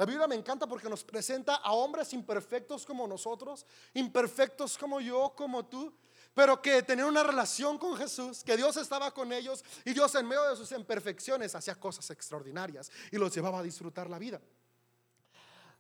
La 0.02 0.08
Biblia 0.08 0.26
me 0.26 0.34
encanta 0.34 0.66
porque 0.66 0.90
nos 0.90 1.04
presenta 1.04 1.58
a 1.58 1.74
hombres 1.74 2.12
imperfectos 2.14 2.88
como 2.88 3.08
nosotros, 3.08 3.68
imperfectos 3.94 4.76
como 4.76 5.00
yo, 5.00 5.32
como 5.36 5.68
tú, 5.68 5.94
pero 6.34 6.60
que 6.60 6.82
tenían 6.82 7.10
una 7.10 7.22
relación 7.22 7.78
con 7.78 7.96
Jesús, 7.96 8.44
que 8.44 8.58
Dios 8.58 8.78
estaba 8.78 9.14
con 9.14 9.32
ellos 9.32 9.64
y 9.86 9.94
Dios 9.94 10.16
en 10.16 10.28
medio 10.28 10.42
de 10.50 10.56
sus 10.56 10.72
imperfecciones 10.72 11.54
hacía 11.54 11.76
cosas 11.76 12.10
extraordinarias 12.10 12.92
y 13.12 13.18
los 13.18 13.32
llevaba 13.32 13.60
a 13.60 13.62
disfrutar 13.62 14.10
la 14.10 14.18
vida. 14.18 14.42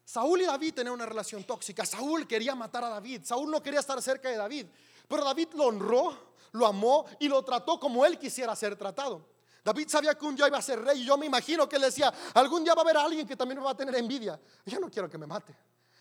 Saúl 0.06 0.42
y 0.42 0.46
David 0.46 0.76
tenían 0.76 0.94
una 0.94 1.08
relación 1.08 1.44
tóxica. 1.44 1.84
Saúl 1.84 2.28
quería 2.28 2.54
matar 2.54 2.84
a 2.84 2.90
David. 2.90 3.24
Saúl 3.24 3.50
no 3.50 3.64
quería 3.64 3.80
estar 3.80 4.00
cerca 4.04 4.30
de 4.30 4.38
David. 4.38 4.68
Pero 5.08 5.26
David 5.26 5.48
lo 5.56 5.64
honró, 5.64 6.36
lo 6.52 6.68
amó 6.68 7.08
y 7.20 7.28
lo 7.28 7.44
trató 7.44 7.80
como 7.80 8.06
él 8.06 8.20
quisiera 8.20 8.56
ser 8.56 8.76
tratado. 8.76 9.26
David 9.64 9.88
sabía 9.90 10.16
que 10.16 10.26
un 10.26 10.36
día 10.36 10.48
iba 10.48 10.58
a 10.58 10.62
ser 10.62 10.82
rey 10.82 11.02
y 11.02 11.06
yo 11.06 11.18
me 11.18 11.28
imagino 11.28 11.70
que 11.70 11.76
él 11.76 11.84
decía, 11.84 12.12
algún 12.34 12.64
día 12.64 12.74
va 12.74 12.82
a 12.82 12.84
haber 12.84 12.98
alguien 12.98 13.28
que 13.28 13.36
también 13.36 13.64
va 13.64 13.72
a 13.72 13.78
tener 13.78 13.96
envidia. 13.96 14.40
Yo 14.66 14.80
no 14.80 14.90
quiero 14.90 15.10
que 15.10 15.18
me 15.18 15.28
mate. 15.28 15.56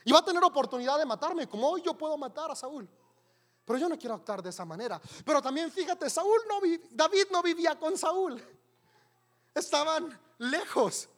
Y 0.04 0.12
va 0.12 0.20
a 0.20 0.24
tener 0.24 0.42
oportunidad 0.42 0.98
de 0.98 1.04
matarme, 1.04 1.46
como 1.46 1.68
hoy 1.68 1.82
yo 1.82 1.92
puedo 1.92 2.16
matar 2.16 2.50
a 2.50 2.56
Saúl. 2.56 2.88
Pero 3.66 3.78
yo 3.78 3.88
no 3.88 3.98
quiero 3.98 4.14
actuar 4.14 4.42
de 4.42 4.48
esa 4.48 4.64
manera. 4.64 5.00
Pero 5.24 5.42
también 5.42 5.70
fíjate, 5.70 6.08
Saúl 6.08 6.40
no 6.48 6.60
David 6.90 7.26
no 7.30 7.42
vivía 7.42 7.78
con 7.78 7.98
Saúl. 7.98 8.42
Estaban 9.54 10.18
lejos. 10.38 11.08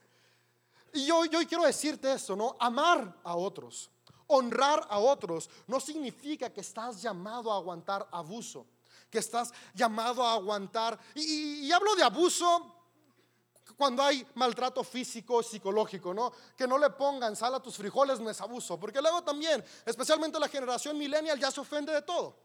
Y 0.92 1.06
yo, 1.06 1.24
yo 1.26 1.38
quiero 1.46 1.64
decirte 1.64 2.12
esto, 2.12 2.34
¿no? 2.34 2.56
Amar 2.58 3.20
a 3.22 3.36
otros, 3.36 3.88
honrar 4.26 4.84
a 4.90 4.98
otros, 4.98 5.48
no 5.68 5.78
significa 5.78 6.52
que 6.52 6.60
estás 6.60 7.00
llamado 7.00 7.52
a 7.52 7.56
aguantar 7.56 8.06
abuso 8.10 8.66
que 9.12 9.18
estás 9.18 9.52
llamado 9.74 10.24
a 10.24 10.32
aguantar. 10.32 10.98
Y, 11.14 11.70
hablo 11.70 11.94
de 11.94 12.02
abuso 12.02 12.78
cuando 13.76 14.02
hay 14.02 14.26
maltrato 14.34 14.82
físico, 14.82 15.42
psicológico, 15.42 16.14
¿no? 16.14 16.32
Que 16.56 16.66
no 16.66 16.78
le 16.78 16.88
pongan 16.90 17.36
sal 17.36 17.54
a 17.54 17.60
tus 17.60 17.76
frijoles 17.76 18.20
no 18.20 18.30
es 18.30 18.40
abuso, 18.40 18.80
porque 18.80 19.02
luego 19.02 19.22
también, 19.22 19.62
especialmente 19.84 20.40
la 20.40 20.48
generación 20.48 20.96
millennial, 20.96 21.38
ya 21.38 21.50
se 21.50 21.60
ofende 21.60 21.92
de 21.92 22.02
todo. 22.02 22.38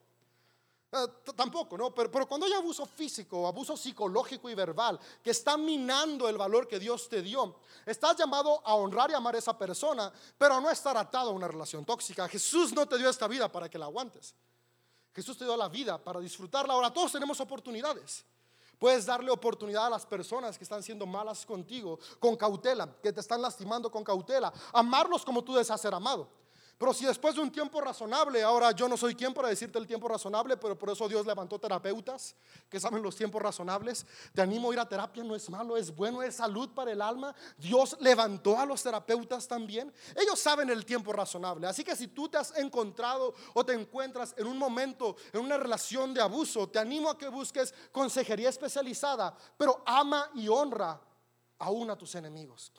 Eh, 0.92 1.08
tampoco, 1.36 1.78
¿no? 1.78 1.94
Pero, 1.94 2.28
cuando 2.28 2.46
hay 2.46 2.54
abuso 2.54 2.86
físico, 2.86 3.48
abuso 3.48 3.78
psicológico 3.78 4.50
y 4.50 4.56
verbal 4.56 5.00
que 5.24 5.32
está 5.32 5.58
minando 5.58 6.28
el 6.28 6.38
valor 6.38 6.68
que 6.68 6.80
Dios 6.80 7.08
te 7.08 7.22
dio, 7.22 7.60
estás 7.86 8.18
llamado 8.18 8.62
a 8.66 8.76
honrar 8.76 9.10
y 9.12 9.14
amar 9.14 9.38
esa 9.38 9.58
persona, 9.58 10.12
pero 10.38 10.60
no 10.60 10.70
estar 10.70 10.98
atado 10.98 11.30
a 11.30 11.34
una 11.34 11.48
relación 11.48 11.86
tóxica. 11.86 12.28
Jesús 12.28 12.74
no 12.74 12.86
te 12.88 12.98
dio 12.98 13.10
esta 13.10 13.28
vida 13.28 13.50
para 13.50 13.70
que 13.70 13.78
la 13.78 13.86
aguantes. 13.86 14.36
Jesús 15.18 15.36
te 15.36 15.46
dio 15.46 15.58
la 15.58 15.68
vida 15.68 15.98
para 15.98 16.20
disfrutarla. 16.20 16.76
Ahora 16.76 16.94
todos 16.94 17.12
tenemos 17.12 17.40
oportunidades. 17.40 18.24
Puedes 18.78 19.04
darle 19.08 19.32
oportunidad 19.32 19.88
a 19.88 19.90
las 19.90 20.06
personas 20.06 20.60
que 20.60 20.64
están 20.64 20.84
siendo 20.84 21.08
malas 21.08 21.44
contigo 21.44 21.98
con 22.20 22.36
cautela, 22.36 22.88
que 23.02 23.12
te 23.12 23.20
están 23.20 23.42
lastimando 23.42 23.90
con 23.90 24.04
cautela. 24.04 24.54
Amarlos 24.72 25.26
como 25.26 25.44
tú 25.44 25.56
deseas 25.56 25.82
ser 25.82 25.92
amado. 25.96 26.30
Pero 26.78 26.94
si 26.94 27.06
después 27.06 27.34
de 27.34 27.42
un 27.42 27.52
tiempo 27.52 27.82
razonable, 27.82 28.44
ahora 28.44 28.72
yo 28.72 28.88
no 28.88 28.96
soy 28.98 29.16
quien 29.16 29.34
para 29.34 29.48
decirte 29.48 29.80
el 29.80 29.88
tiempo 29.88 30.08
razonable, 30.08 30.58
pero 30.58 30.78
por 30.78 30.92
eso 30.92 31.08
Dios 31.08 31.26
levantó 31.26 31.58
terapeutas 31.58 32.36
que 32.70 32.80
saben 32.80 33.02
los 33.02 33.16
tiempos 33.16 33.42
razonables. 33.42 34.06
Te 34.32 34.44
animo 34.44 34.70
a 34.70 34.74
ir 34.74 34.80
a 34.80 34.88
terapia, 34.88 35.24
no 35.24 35.36
es 35.36 35.50
malo, 35.50 35.76
es 35.76 35.96
bueno, 35.96 36.22
es 36.22 36.36
salud 36.36 36.70
para 36.76 36.92
el 36.92 37.02
alma. 37.02 37.34
Dios 37.58 37.98
levantó 38.00 38.60
a 38.60 38.66
los 38.66 38.84
terapeutas 38.84 39.48
también. 39.48 39.92
Ellos 40.16 40.40
saben 40.40 40.70
el 40.70 40.86
tiempo 40.86 41.12
razonable. 41.12 41.66
Así 41.66 41.84
que 41.84 41.96
si 41.96 42.10
tú 42.10 42.30
te 42.30 42.38
has 42.38 42.56
encontrado 42.56 43.34
o 43.56 43.66
te 43.66 43.74
encuentras 43.74 44.36
en 44.38 44.46
un 44.46 44.60
momento, 44.60 45.16
en 45.34 45.42
una 45.42 45.58
relación 45.58 46.14
de 46.14 46.22
abuso, 46.22 46.70
te 46.70 46.78
animo 46.78 47.10
a 47.10 47.18
que 47.18 47.28
busques 47.28 47.74
consejería 47.92 48.50
especializada, 48.50 49.36
pero 49.58 49.82
ama 49.84 50.30
y 50.36 50.48
honra 50.48 51.02
aún 51.58 51.90
a 51.90 51.98
tus 51.98 52.14
enemigos. 52.14 52.72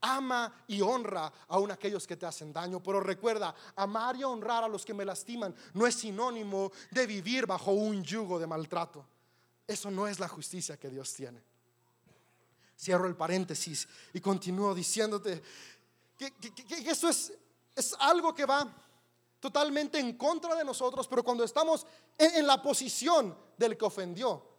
Ama 0.00 0.64
y 0.66 0.80
honra 0.80 1.30
aún 1.48 1.70
aquellos 1.70 2.06
que 2.06 2.16
te 2.16 2.26
hacen 2.26 2.52
daño. 2.52 2.82
Pero 2.82 3.00
recuerda, 3.00 3.54
amar 3.76 4.16
y 4.16 4.24
honrar 4.24 4.64
a 4.64 4.68
los 4.68 4.84
que 4.84 4.94
me 4.94 5.04
lastiman 5.04 5.54
no 5.74 5.86
es 5.86 5.94
sinónimo 5.96 6.72
de 6.90 7.06
vivir 7.06 7.46
bajo 7.46 7.72
un 7.72 8.02
yugo 8.02 8.38
de 8.38 8.46
maltrato. 8.46 9.06
Eso 9.66 9.90
no 9.90 10.08
es 10.08 10.18
la 10.18 10.28
justicia 10.28 10.76
que 10.78 10.88
Dios 10.88 11.12
tiene. 11.14 11.42
Cierro 12.78 13.06
el 13.06 13.16
paréntesis 13.16 13.86
y 14.14 14.20
continúo 14.20 14.74
diciéndote 14.74 15.42
que, 16.16 16.32
eso 16.86 17.08
es, 17.08 17.32
es, 17.76 17.94
algo 18.00 18.34
que 18.34 18.46
va 18.46 18.66
totalmente 19.38 19.98
en 19.98 20.16
contra 20.16 20.54
de 20.54 20.64
nosotros, 20.64 21.06
pero 21.06 21.22
cuando 21.22 21.44
estamos 21.44 21.86
en 22.18 22.46
la 22.46 22.62
posición 22.62 23.36
del 23.56 23.76
que 23.76 23.84
ofendió, 23.84 24.49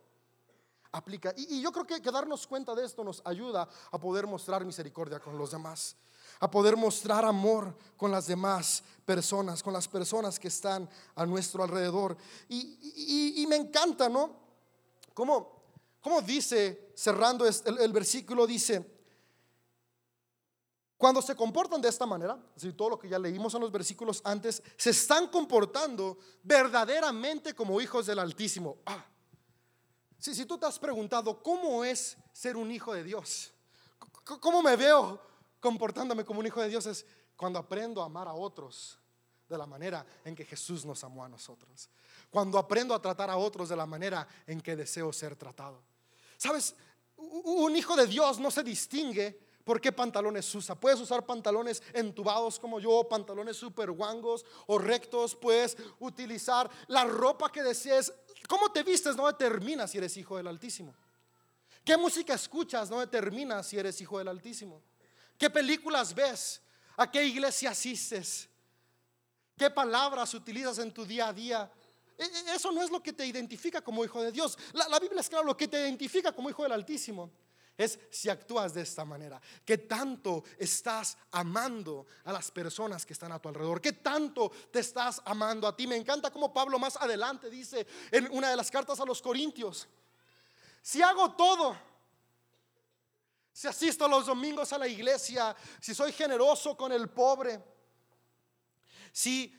aplica. 0.91 1.33
Y, 1.35 1.61
yo 1.61 1.71
creo 1.71 1.85
que, 1.85 2.01
que 2.01 2.11
darnos 2.11 2.47
cuenta 2.47 2.75
de 2.75 2.85
esto 2.85 3.03
nos 3.03 3.21
ayuda 3.25 3.67
a 3.91 3.97
poder 3.97 4.27
mostrar 4.27 4.65
misericordia 4.65 5.19
con 5.19 5.37
los 5.37 5.51
demás, 5.51 5.95
a 6.39 6.49
poder 6.49 6.75
mostrar 6.75 7.25
amor 7.25 7.75
con 7.97 8.11
las 8.11 8.27
demás 8.27 8.83
personas, 9.05 9.63
con 9.63 9.73
las 9.73 9.87
personas 9.87 10.39
que 10.39 10.47
están 10.47 10.89
a 11.15 11.25
nuestro 11.25 11.63
alrededor. 11.63 12.17
Y, 12.49 13.45
me 13.47 13.55
encanta, 13.55 14.09
¿no? 14.09 14.39
Como, 15.13 15.61
como 15.99 16.21
dice, 16.21 16.93
cerrando 16.95 17.45
el, 17.45 17.53
el 17.79 17.91
versículo, 17.91 18.47
dice, 18.47 19.01
cuando 21.01 21.21
se 21.21 21.35
comportan 21.35 21.81
de 21.81 21.89
esta 21.89 22.05
manera, 22.05 22.37
así 22.55 22.71
todo 22.73 22.91
lo 22.91 22.99
que 22.99 23.09
ya 23.09 23.17
leímos 23.17 23.53
en 23.55 23.61
los 23.61 23.71
versículos 23.71 24.21
antes, 24.23 24.61
se 24.77 24.91
están 24.91 25.27
comportando 25.29 26.19
verdaderamente 26.43 27.55
como 27.55 27.81
hijos 27.81 28.05
del 28.05 28.19
Altísimo. 28.19 28.77
Ah, 28.85 29.03
si, 30.21 30.45
tú 30.45 30.57
te 30.57 30.65
has 30.65 30.77
preguntado, 30.77 31.41
¿cómo 31.41 31.83
es 31.83 32.15
ser 32.31 32.55
un 32.55 32.71
hijo 32.71 32.93
de 32.93 33.03
Dios? 33.03 33.51
¿Cómo 34.23 34.61
me 34.61 34.75
veo 34.75 35.19
comportándome 35.59 36.23
como 36.23 36.39
un 36.39 36.45
hijo 36.45 36.61
de 36.61 36.69
Dios? 36.69 36.85
Es 36.85 37.05
cuando 37.35 37.57
aprendo 37.57 38.01
a 38.01 38.05
amar 38.05 38.27
a 38.27 38.33
otros 38.33 38.99
de 39.49 39.57
la 39.57 39.65
manera 39.65 40.05
en 40.23 40.35
que 40.35 40.45
Jesús 40.45 40.85
nos 40.85 41.03
amó 41.03 41.25
a 41.25 41.29
nosotros. 41.29 41.89
Cuando 42.29 42.57
aprendo 42.57 42.93
a 42.93 43.01
tratar 43.01 43.29
a 43.29 43.37
otros 43.37 43.67
de 43.67 43.75
la 43.75 43.85
manera 43.85 44.27
en 44.45 44.61
que 44.61 44.75
deseo 44.75 45.11
ser 45.11 45.35
tratado. 45.35 45.81
Sabes, 46.37 46.75
un 47.17 47.75
hijo 47.75 47.95
de 47.95 48.07
Dios 48.07 48.39
no 48.39 48.51
se 48.51 48.63
distingue 48.63 49.50
por 49.63 49.79
qué 49.79 49.91
pantalones 49.91 50.53
usa. 50.55 50.75
Puedes 50.75 50.99
usar 50.99 51.25
pantalones 51.25 51.81
entubados 51.93 52.59
como 52.59 52.79
yo, 52.79 53.07
pantalones 53.07 53.57
super 53.57 53.91
guangos 53.91 54.45
o 54.67 54.77
rectos. 54.77 55.35
Puedes 55.35 55.77
utilizar 55.99 56.69
la 56.87 57.05
ropa 57.05 57.51
que 57.51 57.63
desees 57.63 58.13
Cómo 58.47 58.71
te 58.71 58.83
vistes 58.83 59.15
no 59.15 59.27
determina 59.27 59.87
si 59.87 59.97
eres 59.97 60.17
hijo 60.17 60.37
del 60.37 60.47
Altísimo. 60.47 60.93
¿Qué 61.83 61.97
música 61.97 62.33
escuchas 62.33 62.89
no 62.89 62.99
determina 62.99 63.63
si 63.63 63.77
eres 63.77 63.99
hijo 64.01 64.17
del 64.17 64.27
Altísimo? 64.27 64.81
¿Qué 65.37 65.49
películas 65.49 66.13
ves? 66.13 66.61
¿A 66.97 67.09
qué 67.09 67.23
iglesia 67.23 67.71
asistes? 67.71 68.49
¿Qué 69.57 69.69
palabras 69.69 70.33
utilizas 70.33 70.79
en 70.79 70.93
tu 70.93 71.05
día 71.05 71.29
a 71.29 71.33
día? 71.33 71.71
E, 72.17 72.23
e, 72.23 72.55
eso 72.55 72.71
no 72.71 72.83
es 72.83 72.91
lo 72.91 73.01
que 73.01 73.13
te 73.13 73.25
identifica 73.25 73.81
como 73.81 74.03
hijo 74.03 74.21
de 74.21 74.31
Dios. 74.31 74.57
La, 74.73 74.99
Biblia 74.99 75.21
es 75.21 75.29
claro, 75.29 75.45
lo 75.45 75.57
que 75.57 75.67
te 75.67 75.79
identifica 75.79 76.31
como 76.31 76.49
hijo 76.49 76.63
del 76.63 76.73
Altísimo 76.73 77.31
es 77.77 77.99
si 78.09 78.29
actúas 78.29 78.73
de 78.73 78.81
esta 78.81 79.05
manera. 79.05 79.41
¿Qué 79.65 79.77
tanto 79.77 80.43
estás 80.57 81.17
amando 81.31 82.05
a 82.25 82.31
las 82.31 82.51
personas 82.51 83.05
que 83.05 83.13
están 83.13 83.31
a 83.31 83.39
tu 83.39 83.49
alrededor? 83.49 83.81
¿Qué 83.81 83.93
tanto 83.93 84.51
te 84.71 84.79
estás 84.79 85.21
amando 85.25 85.67
a 85.67 85.75
ti? 85.75 85.87
Me 85.87 85.95
encanta 85.95 86.31
como 86.31 86.53
Pablo 86.53 86.77
más 86.77 86.95
adelante 86.97 87.49
dice 87.49 87.87
en 88.11 88.29
una 88.31 88.49
de 88.49 88.55
las 88.55 88.69
cartas 88.69 88.99
a 88.99 89.05
los 89.05 89.21
Corintios, 89.21 89.87
si 90.81 91.01
hago 91.01 91.31
todo, 91.33 91.77
si 93.53 93.67
asisto 93.67 94.07
los 94.07 94.25
domingos 94.25 94.73
a 94.73 94.77
la 94.77 94.87
iglesia, 94.87 95.55
si 95.79 95.93
soy 95.93 96.11
generoso 96.11 96.75
con 96.75 96.91
el 96.91 97.09
pobre, 97.09 97.63
si 99.11 99.57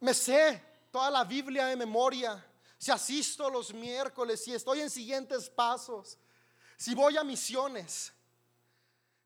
me 0.00 0.12
sé 0.12 0.62
toda 0.90 1.10
la 1.10 1.24
Biblia 1.24 1.66
de 1.66 1.76
memoria, 1.76 2.44
si 2.76 2.90
asisto 2.90 3.50
los 3.50 3.72
miércoles, 3.72 4.44
si 4.44 4.54
estoy 4.54 4.80
en 4.80 4.90
siguientes 4.90 5.48
pasos, 5.50 6.18
si 6.78 6.94
voy 6.94 7.16
a 7.16 7.24
misiones, 7.24 8.12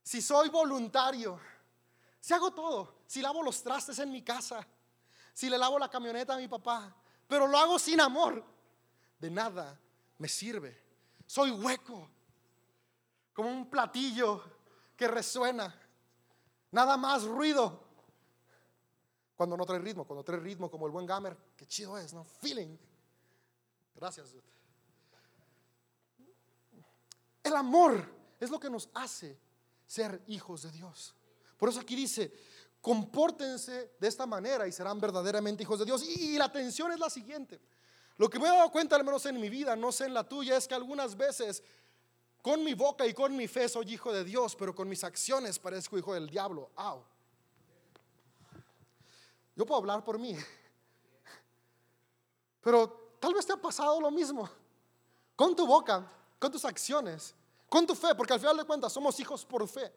si 0.03 0.23
soy 0.23 0.49
voluntario, 0.49 1.39
si 2.19 2.33
hago 2.33 2.51
todo, 2.53 3.03
si 3.07 3.21
lavo 3.21 3.43
los 3.43 3.63
trastes 3.63 3.99
en 3.99 4.11
mi 4.11 4.23
casa, 4.23 4.67
si 5.35 5.51
le 5.51 5.59
lavo 5.59 5.79
la 5.79 5.91
camioneta 5.91 6.35
a 6.35 6.39
mi 6.39 6.49
papá, 6.49 6.97
pero 7.29 7.47
lo 7.47 7.59
hago 7.59 7.79
sin 7.79 8.01
amor, 8.01 8.43
de 9.19 9.31
nada 9.31 9.79
me 10.17 10.29
sirve. 10.29 10.83
Soy 11.27 11.51
hueco, 11.51 12.09
como 13.35 13.51
un 13.51 13.69
platillo 13.69 14.43
que 14.97 15.07
resuena, 15.07 15.75
nada 16.71 16.97
más 16.97 17.25
ruido. 17.25 17.83
Cuando 19.37 19.59
no 19.59 19.67
trae 19.67 19.79
ritmo, 19.79 20.07
cuando 20.07 20.25
trae 20.25 20.41
ritmo 20.41 20.71
como 20.71 20.87
el 20.87 20.93
buen 20.93 21.05
gamer, 21.05 21.37
qué 21.57 21.67
chido 21.67 21.99
es, 21.99 22.15
¿no? 22.15 22.25
Feeling. 22.25 22.79
Gracias. 23.95 24.35
El 27.43 27.57
amor 27.57 28.07
es 28.39 28.51
lo 28.51 28.61
que 28.61 28.71
nos 28.71 28.89
hace 28.95 29.39
ser 29.87 30.23
hijos 30.27 30.63
de 30.63 30.71
Dios. 30.71 31.15
Por 31.57 31.69
eso 31.69 31.81
aquí 31.81 31.95
dice, 31.95 32.33
compórtense 32.81 33.93
de 33.99 34.09
esta 34.09 34.27
manera 34.27 34.67
y 34.67 34.73
serán 34.73 35.01
verdaderamente 35.01 35.63
hijos 35.63 35.79
de 35.79 35.85
Dios. 35.85 36.05
Y, 36.05 36.37
la 36.39 36.47
atención 36.47 36.93
es 36.93 36.99
la 36.99 37.11
siguiente. 37.11 37.61
Lo 38.17 38.29
que 38.29 38.39
me 38.39 38.47
he 38.47 38.51
dado 38.51 38.71
cuenta, 38.71 38.97
al 38.97 39.05
menos 39.05 39.25
en 39.27 39.41
mi 39.41 39.49
vida, 39.49 39.77
no 39.77 39.93
sé 39.93 40.07
en 40.07 40.15
la 40.15 40.29
tuya, 40.29 40.57
es 40.57 40.67
que 40.67 40.75
algunas 40.75 41.17
veces 41.17 41.63
con 42.43 42.65
mi 42.65 42.75
boca 42.75 43.07
y 43.07 43.15
con 43.15 43.37
mi 43.37 43.47
fe 43.47 43.69
soy 43.69 43.95
hijo 43.95 44.13
de 44.13 44.25
Dios, 44.25 44.57
pero 44.57 44.75
con 44.75 44.89
mis 44.89 45.05
acciones 45.05 45.59
parezco 45.59 45.97
hijo 45.97 46.15
del 46.15 46.29
diablo. 46.29 46.71
Yo 49.55 49.67
puedo 49.67 49.81
hablar 49.81 50.03
por 50.03 50.19
mí, 50.19 50.37
pero 52.61 53.17
tal 53.21 53.35
vez 53.35 53.47
te 53.47 53.53
ha 53.53 53.57
pasado 53.57 54.01
lo 54.01 54.11
mismo. 54.11 54.49
Con 55.37 55.55
tu 55.55 55.67
boca 55.67 56.11
con 56.43 56.51
tus 56.51 56.65
acciones, 56.65 57.37
con 57.69 57.87
tu 57.87 57.95
fe, 57.95 58.17
porque 58.17 58.33
al 58.33 58.41
final 58.41 58.57
de 58.57 58.65
cuentas 58.65 58.93
somos 58.93 59.19
hijos 59.21 59.45
por 59.45 59.69
fe. 59.69 59.93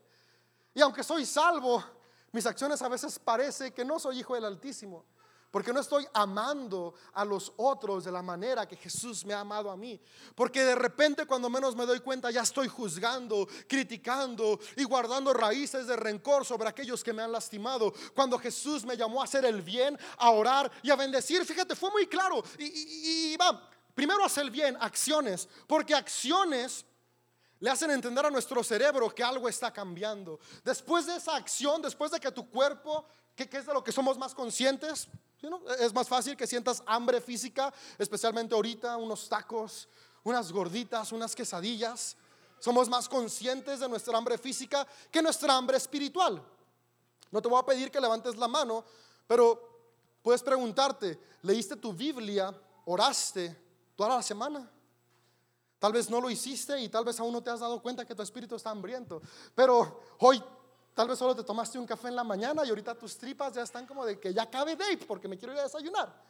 Y 0.76 0.80
aunque 0.80 1.04
soy 1.04 1.26
salvo, 1.26 1.84
mis 2.32 2.46
acciones 2.46 2.84
a 2.84 2.88
veces 2.88 3.18
parece 3.18 3.74
que 3.74 3.84
no 3.84 3.98
soy 3.98 4.20
hijo 4.20 4.36
del 4.36 4.46
Altísimo, 4.46 5.06
porque 5.50 5.74
no 5.74 5.80
estoy 5.80 6.08
amando 6.14 6.94
a 7.14 7.26
los 7.26 7.52
otros 7.58 8.04
de 8.04 8.12
la 8.12 8.22
manera 8.22 8.68
que 8.68 8.76
Jesús 8.76 9.26
me 9.26 9.34
ha 9.34 9.40
amado 9.40 9.72
a 9.72 9.76
mí. 9.76 10.00
Porque 10.36 10.64
de 10.64 10.76
repente 10.76 11.26
cuando 11.26 11.50
menos 11.50 11.76
me 11.76 11.88
doy 11.88 12.00
cuenta 12.02 12.30
ya 12.30 12.42
estoy 12.42 12.68
juzgando, 12.68 13.48
criticando 13.68 14.60
y 14.76 14.84
guardando 14.84 15.34
raíces 15.34 15.88
de 15.88 15.96
rencor 15.96 16.46
sobre 16.46 16.70
aquellos 16.70 17.04
que 17.04 17.14
me 17.14 17.24
han 17.24 17.32
lastimado. 17.32 17.92
Cuando 18.14 18.38
Jesús 18.38 18.86
me 18.86 18.96
llamó 18.96 19.22
a 19.22 19.24
hacer 19.24 19.46
el 19.46 19.64
bien, 19.64 19.98
a 20.20 20.30
orar 20.30 20.72
y 20.84 20.92
a 20.92 20.96
bendecir, 20.96 21.44
fíjate, 21.44 21.76
fue 21.76 21.90
muy 21.90 22.06
claro. 22.06 22.44
Y, 22.60 23.32
y 23.34 23.38
va, 23.38 23.68
Primero 23.96 24.26
hacer 24.26 24.52
bien, 24.52 24.78
acciones, 24.82 25.48
porque 25.66 25.96
acciones 25.96 26.86
le 27.60 27.70
hacen 27.70 27.90
entender 27.90 28.26
a 28.26 28.30
nuestro 28.30 28.62
cerebro 28.62 29.10
que 29.10 29.24
algo 29.24 29.48
está 29.48 29.72
cambiando. 29.72 30.38
Después 30.66 31.06
de 31.06 31.16
esa 31.16 31.38
acción, 31.38 31.82
después 31.82 32.12
de 32.12 32.20
que 32.20 32.30
tu 32.30 32.50
cuerpo, 32.50 33.06
que, 33.34 33.50
es 33.50 33.66
de 33.66 33.74
lo 33.74 33.82
que 33.82 33.94
somos 33.94 34.18
más 34.18 34.36
conscientes, 34.36 35.08
es 35.80 35.94
más 35.94 36.10
fácil 36.10 36.36
que 36.36 36.46
sientas 36.46 36.84
hambre 36.86 37.22
física, 37.22 37.74
especialmente 37.98 38.54
ahorita, 38.54 38.98
unos 38.98 39.30
tacos, 39.30 39.88
unas 40.24 40.52
gorditas, 40.52 41.14
unas 41.14 41.34
quesadillas. 41.34 42.18
somos 42.60 42.90
más 42.90 43.08
conscientes 43.08 43.80
de 43.80 43.88
nuestra 43.88 44.18
hambre 44.18 44.38
física 44.38 44.86
que 45.10 45.22
nuestra 45.22 45.56
hambre 45.56 45.78
espiritual. 45.78 46.44
No 47.32 47.42
te 47.42 47.48
voy 47.48 47.60
a 47.60 47.66
pedir 47.66 47.90
que 47.90 48.02
levantes 48.02 48.36
la 48.36 48.50
mano, 48.50 48.84
pero 49.26 50.20
puedes 50.22 50.44
preguntarte, 50.44 51.18
¿leíste 51.44 51.78
tu 51.78 51.94
Biblia? 51.94 52.54
¿Oraste 52.86 53.65
toda 53.96 54.16
la 54.16 54.22
semana? 54.22 54.70
Tal 55.80 55.94
vez 55.94 56.10
no 56.10 56.22
lo 56.22 56.30
hiciste 56.30 56.80
y 56.80 56.90
tal 56.90 57.04
vez 57.04 57.20
aún 57.20 57.34
no 57.34 57.44
te 57.44 57.50
has 57.50 57.60
dado 57.60 57.82
cuenta 57.82 58.06
que 58.06 58.16
tu 58.16 58.22
espíritu 58.22 58.56
está 58.56 58.72
hambriento. 58.72 59.22
Pero 59.54 60.02
hoy 60.20 60.44
tal 60.94 61.08
vez 61.08 61.20
solo 61.20 61.36
te 61.36 61.44
tomaste 61.44 61.78
un 61.78 61.86
café 61.86 62.08
en 62.08 62.16
la 62.16 62.24
mañana 62.24 62.66
y 62.66 62.70
ahorita 62.70 62.96
tus 62.96 63.18
tripas 63.18 63.54
ya 63.54 63.62
están 63.62 63.86
como 63.86 64.06
de 64.06 64.20
que 64.20 64.34
ya 64.34 64.50
cabe 64.50 64.76
date 64.76 65.06
porque 65.06 65.28
me 65.28 65.38
quiero 65.38 65.54
ir 65.54 65.60
a 65.60 65.64
desayunar. 65.64 66.24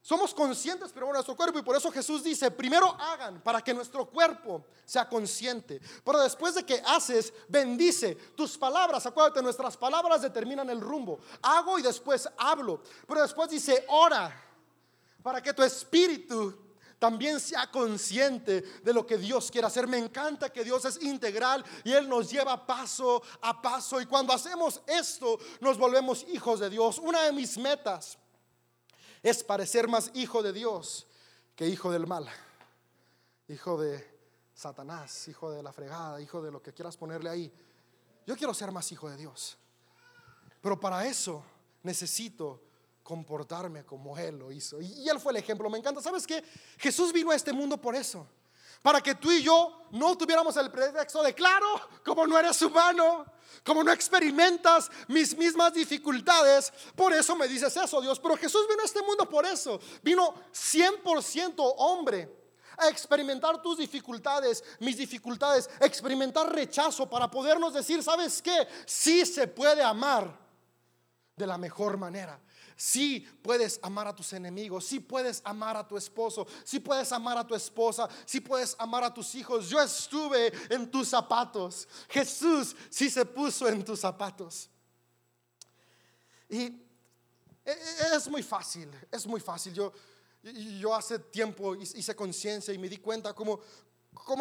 Somos 0.00 0.34
conscientes 0.34 0.90
pero 0.92 1.06
bueno 1.06 1.18
nuestro 1.18 1.36
cuerpo 1.36 1.58
y 1.58 1.62
por 1.62 1.76
eso 1.76 1.90
Jesús 1.90 2.22
dice, 2.22 2.50
primero 2.50 2.94
hagan 3.00 3.40
para 3.42 3.62
que 3.62 3.72
nuestro 3.72 4.06
cuerpo 4.06 4.64
sea 4.84 5.08
consciente. 5.08 5.80
Pero 6.04 6.20
después 6.20 6.54
de 6.54 6.64
que 6.64 6.82
haces, 6.84 7.32
bendice 7.48 8.14
tus 8.34 8.58
palabras. 8.58 9.06
Acuérdate, 9.06 9.40
nuestras 9.42 9.76
palabras 9.76 10.20
determinan 10.20 10.68
el 10.68 10.80
rumbo. 10.80 11.20
Hago 11.40 11.78
y 11.78 11.82
después 11.82 12.28
hablo. 12.36 12.82
Pero 13.06 13.22
después 13.22 13.48
dice, 13.48 13.84
ora 13.88 14.40
para 15.22 15.40
que 15.40 15.54
tu 15.54 15.62
espíritu 15.62 16.63
también 17.04 17.38
sea 17.38 17.70
consciente 17.70 18.62
de 18.62 18.94
lo 18.94 19.06
que 19.06 19.18
Dios 19.18 19.50
quiere 19.50 19.66
hacer. 19.66 19.86
Me 19.86 19.98
encanta 19.98 20.50
que 20.50 20.64
Dios 20.64 20.86
es 20.86 21.02
integral 21.02 21.62
y 21.84 21.92
Él 21.92 22.08
nos 22.08 22.30
lleva 22.30 22.66
paso 22.66 23.22
a 23.42 23.60
paso. 23.60 24.00
Y 24.00 24.06
cuando 24.06 24.32
hacemos 24.32 24.80
esto, 24.86 25.38
nos 25.60 25.76
volvemos 25.76 26.24
hijos 26.32 26.60
de 26.60 26.70
Dios. 26.70 26.98
Una 26.98 27.24
de 27.24 27.32
mis 27.32 27.58
metas 27.58 28.16
es 29.22 29.44
parecer 29.44 29.86
más 29.86 30.12
hijo 30.14 30.42
de 30.42 30.54
Dios 30.54 31.06
que 31.54 31.68
hijo 31.68 31.92
del 31.92 32.06
mal. 32.06 32.26
Hijo 33.48 33.78
de 33.78 34.02
Satanás, 34.54 35.28
hijo 35.28 35.50
de 35.50 35.62
la 35.62 35.74
fregada, 35.74 36.22
hijo 36.22 36.40
de 36.40 36.50
lo 36.50 36.62
que 36.62 36.72
quieras 36.72 36.96
ponerle 36.96 37.28
ahí. 37.28 37.52
Yo 38.26 38.34
quiero 38.34 38.54
ser 38.54 38.72
más 38.72 38.90
hijo 38.92 39.10
de 39.10 39.18
Dios. 39.18 39.58
Pero 40.62 40.80
para 40.80 41.06
eso 41.06 41.44
necesito 41.82 42.62
comportarme 43.04 43.84
como 43.84 44.18
Él 44.18 44.38
lo 44.38 44.50
hizo. 44.50 44.80
Y 44.80 45.08
Él 45.08 45.20
fue 45.20 45.30
el 45.30 45.36
ejemplo. 45.36 45.70
Me 45.70 45.78
encanta. 45.78 46.00
¿Sabes 46.00 46.26
qué? 46.26 46.42
Jesús 46.78 47.12
vino 47.12 47.30
a 47.30 47.36
este 47.36 47.52
mundo 47.52 47.80
por 47.80 47.94
eso. 47.94 48.26
Para 48.82 49.00
que 49.00 49.14
tú 49.14 49.30
y 49.30 49.42
yo 49.42 49.86
no 49.92 50.16
tuviéramos 50.16 50.56
el 50.56 50.70
pretexto 50.70 51.22
de, 51.22 51.32
claro, 51.34 51.66
como 52.04 52.26
no 52.26 52.38
eres 52.38 52.60
humano, 52.60 53.24
como 53.64 53.84
no 53.84 53.92
experimentas 53.92 54.90
mis 55.08 55.36
mismas 55.36 55.72
dificultades, 55.72 56.72
por 56.94 57.12
eso 57.12 57.36
me 57.36 57.46
dices 57.46 57.74
eso, 57.76 58.00
Dios. 58.00 58.18
Pero 58.18 58.36
Jesús 58.36 58.66
vino 58.68 58.82
a 58.82 58.84
este 58.84 59.02
mundo 59.02 59.28
por 59.28 59.46
eso. 59.46 59.78
Vino 60.02 60.34
100% 60.52 61.74
hombre 61.78 62.44
a 62.76 62.88
experimentar 62.88 63.62
tus 63.62 63.78
dificultades, 63.78 64.64
mis 64.80 64.96
dificultades, 64.96 65.70
experimentar 65.80 66.52
rechazo 66.52 67.08
para 67.08 67.30
podernos 67.30 67.72
decir, 67.72 68.02
¿sabes 68.02 68.42
qué? 68.42 68.66
Sí 68.86 69.24
se 69.24 69.46
puede 69.46 69.82
amar 69.82 70.36
de 71.36 71.46
la 71.46 71.58
mejor 71.58 71.96
manera. 71.96 72.40
Si 72.76 73.20
puedes 73.20 73.78
amar 73.82 74.08
a 74.08 74.14
tus 74.14 74.32
enemigos, 74.32 74.84
si 74.84 74.98
puedes 74.98 75.40
amar 75.44 75.76
a 75.76 75.86
tu 75.86 75.96
esposo, 75.96 76.46
si 76.64 76.80
puedes 76.80 77.12
amar 77.12 77.38
a 77.38 77.46
tu 77.46 77.54
esposa, 77.54 78.08
si 78.26 78.40
puedes 78.40 78.74
amar 78.78 79.04
a 79.04 79.14
tus 79.14 79.34
hijos. 79.34 79.68
Yo 79.68 79.80
estuve 79.80 80.52
en 80.68 80.90
tus 80.90 81.08
zapatos. 81.08 81.86
Jesús 82.08 82.74
sí 82.90 83.08
se 83.08 83.24
puso 83.24 83.68
en 83.68 83.84
tus 83.84 84.00
zapatos. 84.00 84.68
Y 86.48 86.62
e, 87.64 87.70
e, 87.72 88.16
es 88.16 88.28
muy 88.28 88.42
fácil, 88.42 88.90
es 89.10 89.26
muy 89.26 89.40
fácil. 89.40 89.72
Yo, 89.72 89.92
yo 90.42 90.94
hace 90.94 91.18
tiempo 91.18 91.76
hice 91.76 92.14
conciencia 92.14 92.74
y 92.74 92.78
me 92.78 92.88
di 92.88 92.98
cuenta 92.98 93.32
cómo 93.34 93.60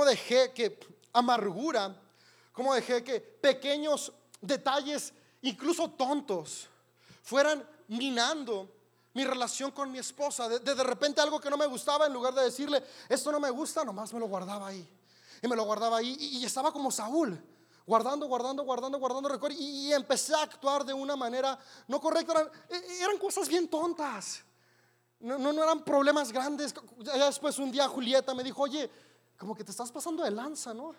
dejé 0.06 0.52
que 0.54 0.80
amargura, 1.14 1.96
cómo 2.52 2.74
dejé 2.74 3.04
que 3.04 3.22
pequeños 3.22 4.12
detalles, 4.42 5.14
incluso 5.42 5.90
tontos, 5.92 6.68
fueran 7.22 7.66
minando 7.88 8.70
mi 9.14 9.24
relación 9.24 9.72
con 9.72 9.92
mi 9.92 10.00
esposa. 10.00 10.50
De, 10.50 10.60
de, 10.60 10.84
repente 10.84 11.22
algo 11.22 11.40
que 11.40 11.50
no 11.50 11.58
me 11.58 11.66
gustaba, 11.66 12.08
en 12.08 12.14
lugar 12.14 12.34
de 12.34 12.44
decirle, 12.44 12.84
esto 13.08 13.32
no 13.32 13.40
me 13.40 13.50
gusta, 13.50 13.84
nomás 13.84 14.14
me 14.14 14.20
lo 14.20 14.28
guardaba 14.28 14.68
ahí. 14.68 14.88
Y 15.42 15.48
me 15.48 15.56
lo 15.56 15.64
guardaba 15.64 15.98
ahí. 15.98 16.16
Y, 16.20 16.46
estaba 16.46 16.72
como 16.72 16.92
Saúl, 16.92 17.40
guardando, 17.86 18.28
guardando, 18.28 18.64
guardando, 18.64 18.98
guardando 18.98 19.30
recuerdos. 19.30 19.60
Y, 19.60 19.88
y, 19.88 19.94
empecé 19.94 20.34
a 20.34 20.42
actuar 20.42 20.86
de 20.86 20.94
una 20.94 21.16
manera 21.16 21.58
no 21.88 22.00
correcta. 22.00 22.34
Eran, 22.34 22.50
e, 22.70 23.04
eran 23.04 23.18
cosas 23.18 23.48
bien 23.48 23.68
tontas. 23.68 24.44
No, 25.20 25.38
no, 25.38 25.54
no, 25.54 25.64
eran 25.64 25.84
problemas 25.84 26.32
grandes. 26.32 26.74
Ya 27.00 27.26
después 27.26 27.58
un 27.60 27.72
día 27.72 27.88
Julieta 27.88 28.34
me 28.34 28.44
dijo, 28.44 28.64
oye, 28.64 28.90
como 29.38 29.56
que 29.56 29.64
te 29.64 29.72
estás 29.72 29.92
pasando 29.92 30.24
de 30.24 30.32
lanza, 30.32 30.74
¿no? 30.74 30.94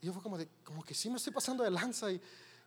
Y 0.00 0.06
yo 0.06 0.12
fue 0.12 0.22
como 0.22 0.38
de, 0.38 0.48
como 0.64 0.84
que 0.84 0.94
sí 0.94 1.10
me 1.10 1.16
estoy 1.16 1.32
pasando 1.32 1.64
de 1.64 1.70
lanza. 1.70 2.10
Y, 2.10 2.20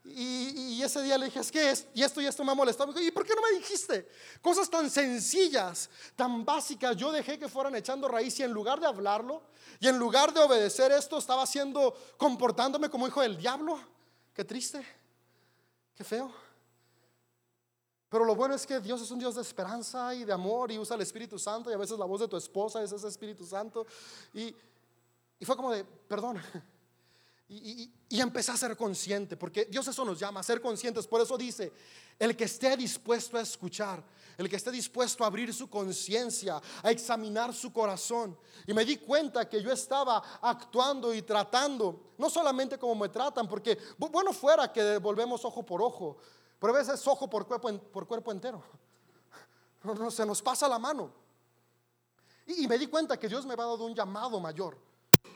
y, 0.05 0.83
ese 0.83 1.01
día 1.01 1.17
le 1.17 1.25
dije, 1.25 1.39
es 1.39 1.49
que 1.49 1.71
es, 1.71 1.87
y 1.93 2.03
esto 2.03 2.19
y 2.19 2.25
esto 2.25 2.43
me 2.43 2.51
ha 2.51 2.55
molestado. 2.55 2.93
¿Y 3.01 3.11
por 3.11 3.25
qué 3.25 3.33
no 3.35 3.41
me 3.41 3.57
dijiste? 3.57 4.09
Cosas 4.41 4.69
tan 4.69 4.89
sencillas, 4.89 5.89
tan 6.15 6.43
básicas, 6.43 6.97
yo 6.97 7.11
dejé 7.11 7.39
que 7.39 7.47
fueran 7.47 7.73
echando 7.75 8.09
raíz 8.09 8.37
y 8.39 8.43
en 8.43 8.51
lugar 8.51 8.81
de 8.81 8.87
hablarlo, 8.87 9.43
y 9.79 9.87
en 9.87 9.97
lugar 9.97 10.33
de 10.33 10.41
obedecer 10.41 10.91
esto, 10.91 11.17
estaba 11.17 11.43
haciendo, 11.43 11.95
comportándome 12.17 12.89
como 12.89 13.07
hijo 13.07 13.21
del 13.21 13.37
diablo. 13.37 13.79
Qué 14.33 14.43
triste, 14.43 14.85
qué 15.95 16.03
feo. 16.03 16.33
Pero 18.09 18.25
lo 18.25 18.35
bueno 18.35 18.55
es 18.55 18.67
que 18.67 18.79
Dios 18.81 19.01
es 19.01 19.09
un 19.09 19.19
Dios 19.19 19.35
de 19.35 19.41
esperanza 19.41 20.13
y 20.13 20.25
de 20.25 20.33
amor 20.33 20.71
y 20.71 20.77
usa 20.77 20.95
el 20.95 21.01
Espíritu 21.01 21.39
Santo 21.39 21.71
y 21.71 21.73
a 21.73 21.77
veces 21.77 21.97
la 21.97 22.05
voz 22.05 22.19
de 22.19 22.27
tu 22.27 22.37
esposa 22.37 22.83
es 22.83 22.91
ese 22.91 23.07
Espíritu 23.07 23.45
Santo. 23.45 23.87
Y, 24.33 24.55
y 25.39 25.45
fue 25.45 25.55
como 25.55 25.71
de, 25.71 25.83
perdón, 25.83 26.39
y, 28.09 28.19
empecé 28.19 28.51
a 28.51 28.57
ser 28.57 28.77
consciente, 28.77 29.37
porque 29.37 29.65
Dios 29.65 29.87
eso 29.87 30.05
nos 30.05 30.19
llama, 30.19 30.39
a 30.39 30.43
ser 30.43 30.61
conscientes. 30.61 31.07
Por 31.07 31.21
eso 31.21 31.37
dice, 31.37 31.73
el 32.17 32.35
que 32.35 32.45
esté 32.45 32.75
dispuesto 32.77 33.37
a 33.37 33.41
escuchar, 33.41 34.03
el 34.37 34.49
que 34.49 34.55
esté 34.55 34.71
dispuesto 34.71 35.23
a 35.23 35.27
abrir 35.27 35.53
su 35.53 35.69
conciencia, 35.69 36.61
a 36.81 36.91
examinar 36.91 37.53
su 37.53 37.71
corazón. 37.73 38.37
Y 38.65 38.73
me 38.73 38.85
di 38.85 38.97
cuenta 38.97 39.47
que 39.47 39.61
yo 39.61 39.71
estaba 39.71 40.39
actuando 40.41 41.13
y 41.13 41.21
tratando, 41.21 42.13
no 42.17 42.29
solamente 42.29 42.77
como 42.77 42.95
me 42.95 43.09
tratan, 43.09 43.47
porque 43.47 43.77
bueno 43.97 44.31
fuera 44.33 44.71
que 44.71 44.97
volvemos 44.97 45.43
ojo 45.45 45.65
por 45.65 45.81
ojo, 45.81 46.17
pero 46.59 46.73
a 46.73 46.77
veces 46.77 47.05
ojo 47.07 47.29
por 47.29 47.45
cuerpo, 47.45 47.77
por 47.91 48.07
cuerpo 48.07 48.31
entero. 48.31 48.63
No, 49.83 50.09
se 50.09 50.25
nos 50.25 50.41
pasa 50.41 50.65
la 50.69 50.79
mano. 50.79 51.11
Y, 52.45 52.63
y 52.63 52.67
me 52.69 52.77
di 52.77 52.87
cuenta 52.87 53.19
que 53.19 53.27
Dios 53.27 53.45
me 53.45 53.51
había 53.51 53.65
dado 53.65 53.83
un 53.83 53.93
llamado 53.93 54.39
mayor. 54.39 54.77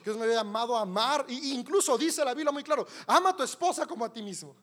Dios 0.07 0.15
me 0.15 0.23
había 0.23 0.37
llamado 0.37 0.77
a 0.77 0.83
amar. 0.83 1.25
E 1.27 1.33
incluso 1.33 1.97
dice 1.97 2.23
la 2.23 2.33
Biblia 2.33 2.49
muy 2.49 2.63
claro, 2.63 2.87
ama 3.07 3.31
a 3.31 3.35
tu 3.35 3.43
esposa 3.43 3.85
como 3.85 4.05
a 4.05 4.13
ti 4.13 4.21
mismo. 4.21 4.55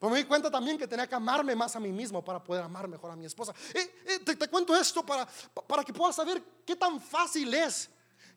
Pero 0.00 0.10
me 0.10 0.18
di 0.18 0.24
cuenta 0.24 0.50
también 0.50 0.78
que 0.78 0.88
tenía 0.88 1.06
que 1.06 1.14
amarme 1.14 1.54
más 1.54 1.76
a 1.76 1.80
mí 1.80 1.92
mismo 1.92 2.24
para 2.24 2.42
poder 2.42 2.62
amar 2.62 2.88
mejor 2.88 3.10
a 3.10 3.16
mi 3.16 3.26
esposa. 3.26 3.52
Y, 3.74 4.24
te, 4.24 4.48
cuento 4.48 4.74
esto 4.74 5.04
para, 5.04 5.28
para 5.66 5.84
que 5.84 5.92
puedas 5.92 6.16
saber 6.16 6.42
qué 6.64 6.74
tan 6.74 6.98
fácil 7.00 7.52
es 7.52 7.90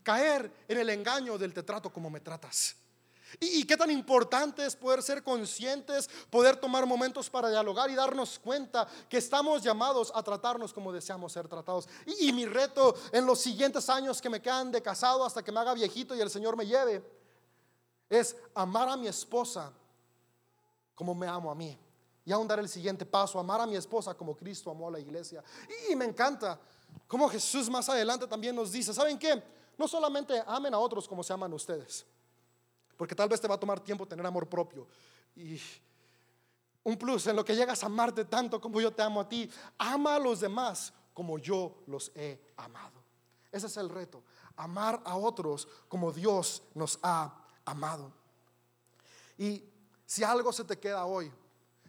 caer 0.04 0.52
en 0.68 0.78
el 0.78 0.90
engaño 0.90 1.38
del 1.38 1.54
te 1.54 1.64
trato 1.64 1.90
como 1.90 2.10
me 2.10 2.20
tratas. 2.20 2.76
Y, 3.40 3.64
qué 3.66 3.78
tan 3.78 3.90
importante 3.90 4.66
es 4.66 4.76
poder 4.76 5.02
ser 5.02 5.24
conscientes, 5.24 6.10
poder 6.30 6.58
tomar 6.58 6.86
momentos 6.86 7.30
para 7.30 7.50
dialogar 7.50 7.90
y 7.90 7.96
darnos 7.96 8.38
cuenta 8.40 8.88
que 9.10 9.18
estamos 9.18 9.64
llamados 9.64 10.12
a 10.14 10.22
tratarnos 10.22 10.74
como 10.74 10.92
deseamos 10.92 11.32
ser 11.32 11.48
tratados. 11.48 11.88
Y, 12.06 12.30
y 12.30 12.34
mi 12.34 12.46
reto 12.46 12.96
en 13.12 13.26
los 13.26 13.40
siguientes 13.40 13.90
años 13.90 14.22
que 14.22 14.30
me 14.30 14.42
quedan 14.42 14.72
de 14.72 14.82
casado 14.82 15.24
hasta 15.24 15.44
que 15.44 15.52
me 15.52 15.60
haga 15.60 15.74
viejito 15.74 16.16
y 16.16 16.22
el 16.22 16.30
Señor 16.30 16.58
me 16.58 16.66
lleve, 16.66 17.04
es 18.10 18.36
amar 18.54 18.90
a 18.90 18.98
mi 18.98 19.08
esposa 19.08 19.72
como 20.94 21.16
me 21.16 21.28
amo 21.28 21.50
a 21.50 21.56
mí. 21.56 21.78
Y 22.26 22.32
aún 22.32 22.48
dar 22.48 22.60
el 22.60 22.70
siguiente 22.70 23.06
paso, 23.06 23.40
amar 23.40 23.62
a 23.62 23.66
mi 23.66 23.76
esposa 23.76 24.14
como 24.14 24.36
Cristo 24.36 24.70
amó 24.70 24.90
a 24.90 24.92
la 24.92 25.00
iglesia. 25.00 25.44
Y 25.90 25.96
me 25.96 26.06
encanta 26.06 26.60
como 27.08 27.28
Jesús 27.30 27.70
más 27.70 27.90
adelante 27.90 28.28
también 28.28 28.56
nos 28.56 28.72
dice, 28.72 28.94
¿saben 28.94 29.18
qué? 29.18 29.42
No 29.78 29.88
solamente 29.88 30.44
amen 30.46 30.74
a 30.74 30.80
otros 30.80 31.08
como 31.08 31.24
se 31.24 31.34
aman 31.34 31.52
ustedes. 31.54 32.06
Porque 33.02 33.16
tal 33.16 33.28
vez 33.28 33.42
te 33.42 33.48
va 33.48 33.56
a 33.56 33.60
tomar 33.60 33.80
tiempo 33.80 34.08
tener 34.08 34.24
amor 34.24 34.48
propio. 34.48 34.88
Y 35.36 35.60
un 36.84 36.96
plus 37.00 37.26
en 37.26 37.36
lo 37.36 37.44
que 37.44 37.56
llegas 37.56 37.82
a 37.82 37.88
amarte 37.88 38.26
tanto 38.26 38.62
como 38.62 38.80
yo 38.80 38.92
te 38.94 39.02
amo 39.02 39.22
a 39.22 39.28
ti, 39.28 39.50
ama 39.80 40.14
a 40.14 40.20
los 40.20 40.40
demás 40.40 40.94
como 41.12 41.40
yo 41.40 41.82
los 41.88 42.12
he 42.14 42.40
amado. 42.58 43.02
Ese 43.52 43.66
es 43.66 43.78
el 43.78 43.90
reto, 43.90 44.22
amar 44.56 45.02
a 45.04 45.16
otros 45.16 45.68
como 45.88 46.12
Dios 46.12 46.62
nos 46.76 47.00
ha 47.02 47.44
amado. 47.66 48.14
Y 49.36 49.64
si 50.06 50.24
algo 50.24 50.54
se 50.54 50.64
te 50.64 50.78
queda 50.78 51.04
hoy, 51.08 51.32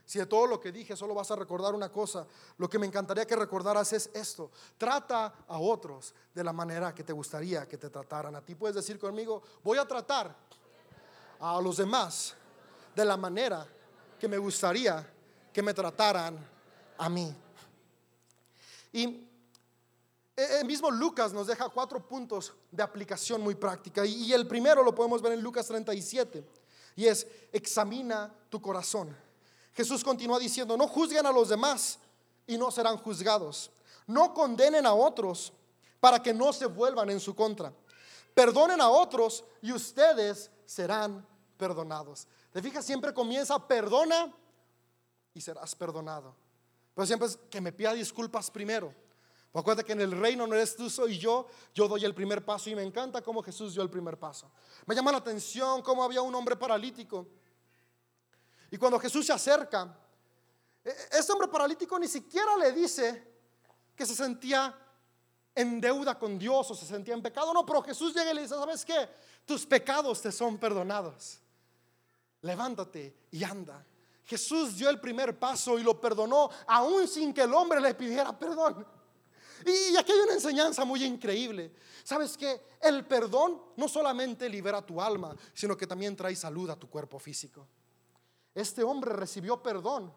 si 0.07 0.19
de 0.19 0.25
todo 0.25 0.47
lo 0.47 0.59
que 0.59 0.73
dije 0.73 0.97
solo 0.97 1.15
vas 1.15 1.31
a 1.31 1.37
recordar 1.37 1.75
una 1.75 1.93
cosa, 1.93 2.27
lo 2.57 2.71
que 2.71 2.79
me 2.79 2.87
encantaría 2.87 3.27
que 3.27 3.37
recordaras 3.37 3.93
es 3.93 4.09
esto. 4.15 4.51
Trata 4.79 5.45
a 5.47 5.59
otros 5.59 6.15
de 6.35 6.43
la 6.43 6.55
manera 6.55 6.95
que 6.95 7.05
te 7.05 7.13
gustaría 7.13 7.69
que 7.69 7.77
te 7.77 7.91
trataran 7.91 8.35
a 8.35 8.41
ti. 8.41 8.55
Puedes 8.55 8.77
decir 8.77 8.99
conmigo, 8.99 9.43
voy 9.63 9.77
a 9.77 9.87
tratar 9.87 10.35
a 11.43 11.61
los 11.61 11.77
demás 11.77 12.35
de 12.95 13.05
la 13.05 13.17
manera 13.17 13.67
que 14.19 14.29
me 14.29 14.39
gustaría 14.39 15.05
que 15.53 15.61
me 15.61 15.75
trataran 15.75 16.39
a 16.97 17.09
mí. 17.09 17.35
Y 18.93 19.27
el 20.37 20.65
mismo 20.65 20.89
Lucas 20.91 21.33
nos 21.33 21.49
deja 21.49 21.69
cuatro 21.69 22.07
puntos 22.07 22.53
de 22.71 22.83
aplicación 22.83 23.41
muy 23.41 23.57
práctica. 23.57 24.07
Y 24.07 24.33
el 24.33 24.47
primero 24.47 24.85
lo 24.85 24.95
podemos 24.95 25.21
ver 25.21 25.33
en 25.33 25.43
Lucas 25.43 25.67
37. 25.67 26.45
Y 26.95 27.07
es, 27.07 27.27
examina 27.51 28.33
tu 28.49 28.63
corazón. 28.63 29.15
Jesús 29.75 30.05
continúa 30.05 30.39
diciendo, 30.39 30.77
no 30.77 30.87
juzguen 30.87 31.27
a 31.27 31.33
los 31.33 31.49
demás 31.49 31.99
y 32.47 32.57
no 32.57 32.71
serán 32.71 32.99
juzgados. 32.99 33.73
No 34.07 34.33
condenen 34.33 34.87
a 34.87 34.95
otros 34.95 35.53
para 35.99 36.23
que 36.23 36.33
no 36.33 36.53
se 36.53 36.67
vuelvan 36.67 37.11
en 37.11 37.19
su 37.19 37.35
contra. 37.35 37.73
Perdonen 38.33 38.81
a 38.81 38.89
otros 38.89 39.45
y 39.61 39.73
ustedes 39.73 40.51
serán 40.65 41.27
perdonados. 41.63 42.27
Te 42.53 42.61
fijas, 42.61 42.85
siempre 42.85 43.15
comienza, 43.15 43.57
perdona 43.69 44.35
y 45.33 45.41
serás 45.41 45.77
perdonado. 45.77 46.35
Pero 46.93 47.07
siempre 47.07 47.29
es 47.29 47.37
que 47.49 47.61
me 47.61 47.71
pida 47.71 47.93
disculpas 47.93 48.51
primero. 48.51 48.93
Acuérdate 49.55 49.87
que 49.87 49.93
en 49.93 50.01
el 50.01 50.11
reino 50.11 50.45
no 50.45 50.57
eres 50.57 50.75
tú, 50.75 50.91
soy 50.91 51.21
yo. 51.21 51.47
Yo 51.73 51.87
doy 51.87 52.05
el 52.05 52.17
primer 52.17 52.45
paso 52.45 52.69
y 52.69 52.75
me 52.75 52.83
encanta 52.83 53.23
cómo 53.23 53.45
Jesús 53.45 53.75
dio 53.75 53.83
el 53.85 53.91
primer 53.91 54.19
paso. 54.19 54.51
Me 54.87 54.97
llama 54.97 55.13
la 55.13 55.19
atención 55.19 55.83
cómo 55.83 56.03
había 56.03 56.21
un 56.21 56.35
hombre 56.35 56.57
paralítico. 56.57 57.29
Y 58.69 58.77
cuando 58.77 58.99
Jesús 58.99 59.25
se 59.25 59.33
acerca, 59.33 59.97
este 60.83 61.33
hombre 61.33 61.47
paralítico 61.47 61.97
ni 61.97 62.09
siquiera 62.09 62.57
le 62.57 62.73
dice 62.73 63.25
que 63.95 64.05
se 64.05 64.17
sentía 64.17 64.77
en 65.55 65.81
deuda 65.81 66.19
con 66.19 66.41
Dios 66.41 66.69
o 66.73 66.75
se 66.75 66.87
sentía 66.87 67.15
en 67.15 67.23
pecado. 67.23 67.55
No, 67.55 67.65
pero 67.65 67.83
Jesús 67.83 68.13
llega 68.13 68.33
y 68.33 68.35
le 68.35 68.43
dice, 68.43 68.57
¿sabes 68.57 68.85
qué? 68.85 69.09
Tus 69.45 69.67
pecados 69.67 70.21
te 70.23 70.33
son 70.33 70.59
perdonados. 70.59 71.43
Levántate 72.43 73.27
y 73.31 73.43
anda. 73.45 73.85
Jesús 74.25 74.77
dio 74.77 74.89
el 74.89 75.01
primer 75.01 75.39
paso 75.39 75.79
y 75.79 75.83
lo 75.83 76.01
perdonó 76.01 76.51
aún 76.67 77.09
sin 77.09 77.33
que 77.33 77.43
el 77.43 77.53
hombre 77.55 77.81
le 77.81 77.95
pidiera 77.95 78.37
perdón. 78.39 78.87
Y 79.65 79.97
aquí 79.97 80.13
hay 80.13 80.21
una 80.21 80.35
enseñanza 80.35 80.85
muy 80.85 81.05
increíble. 81.05 81.73
¿Sabes 82.03 82.37
que 82.37 82.73
El 82.81 83.07
perdón 83.07 83.63
no 83.77 83.87
solamente 83.89 84.49
libera 84.49 84.85
tu 84.85 85.01
alma, 85.01 85.37
sino 85.55 85.77
que 85.77 85.87
también 85.87 86.17
trae 86.17 86.35
salud 86.35 86.69
a 86.71 86.77
tu 86.77 86.91
cuerpo 86.91 87.19
físico. 87.19 87.67
Este 88.55 88.83
hombre 88.83 89.13
recibió 89.13 89.63
perdón 89.63 90.13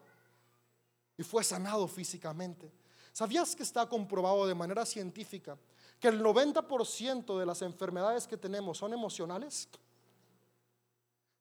y 1.16 1.22
fue 1.22 1.44
sanado 1.44 1.86
físicamente. 1.86 2.72
¿Sabías 3.12 3.54
que 3.54 3.62
está 3.62 3.88
comprobado 3.88 4.46
de 4.46 4.54
manera 4.54 4.84
científica 4.84 5.56
que 6.00 6.08
el 6.08 6.20
90% 6.20 7.38
de 7.38 7.46
las 7.46 7.62
enfermedades 7.62 8.26
que 8.26 8.36
tenemos 8.36 8.78
son 8.78 8.92
emocionales? 8.92 9.68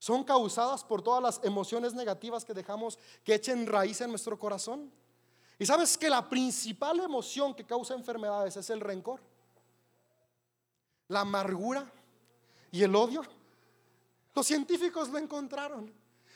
Son 0.05 0.23
causadas 0.23 0.83
por 0.83 1.01
todas 1.01 1.19
las 1.19 1.43
emociones 1.43 1.95
negativas 1.95 2.45
que 2.45 2.53
dejamos 2.53 2.99
que 3.23 3.33
echen 3.33 3.65
raíz 3.65 4.01
en 4.01 4.11
nuestro 4.11 4.37
corazón. 4.37 4.91
Y 5.57 5.65
sabes 5.65 5.97
que 5.97 6.11
la 6.11 6.29
principal 6.29 6.99
emoción 6.99 7.55
que 7.55 7.65
causa 7.65 7.95
enfermedades 7.95 8.55
es 8.55 8.69
el 8.69 8.81
rencor, 8.81 9.19
la 11.07 11.21
amargura 11.21 11.91
y 12.71 12.83
el 12.83 12.95
odio. 12.95 13.23
Los 14.35 14.45
científicos 14.45 15.09
lo 15.09 15.17
encontraron. 15.17 15.91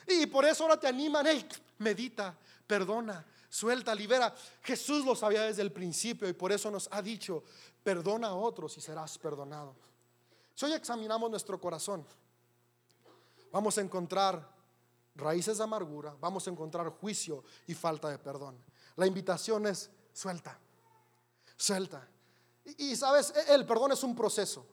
Y 0.07 0.25
por 0.25 0.45
eso 0.45 0.63
ahora 0.63 0.79
te 0.79 0.87
animan, 0.87 1.27
hey, 1.27 1.47
medita, 1.77 2.35
perdona, 2.65 3.23
suelta, 3.49 3.93
libera. 3.93 4.33
Jesús 4.63 5.05
lo 5.05 5.15
sabía 5.15 5.43
desde 5.43 5.61
el 5.61 5.71
principio 5.71 6.27
y 6.27 6.33
por 6.33 6.51
eso 6.51 6.71
nos 6.71 6.89
ha 6.91 7.03
dicho, 7.03 7.43
perdona 7.83 8.29
a 8.29 8.33
otros 8.33 8.75
y 8.79 8.81
serás 8.81 9.19
perdonado. 9.19 9.75
Si 10.55 10.65
hoy 10.65 10.73
examinamos 10.73 11.29
nuestro 11.29 11.61
corazón, 11.61 12.03
vamos 13.51 13.77
a 13.77 13.81
encontrar 13.81 14.47
raíces 15.15 15.57
de 15.57 15.63
amargura, 15.63 16.15
vamos 16.19 16.47
a 16.47 16.51
encontrar 16.51 16.89
juicio 16.89 17.43
y 17.67 17.73
falta 17.73 18.09
de 18.09 18.17
perdón. 18.17 18.57
La 18.95 19.05
invitación 19.05 19.67
es 19.67 19.89
suelta, 20.13 20.57
suelta. 21.55 22.07
Y, 22.77 22.95
sabes, 22.95 23.33
e, 23.35 23.53
el 23.53 23.65
perdón 23.65 23.91
es 23.91 24.03
un 24.03 24.15
proceso. 24.15 24.65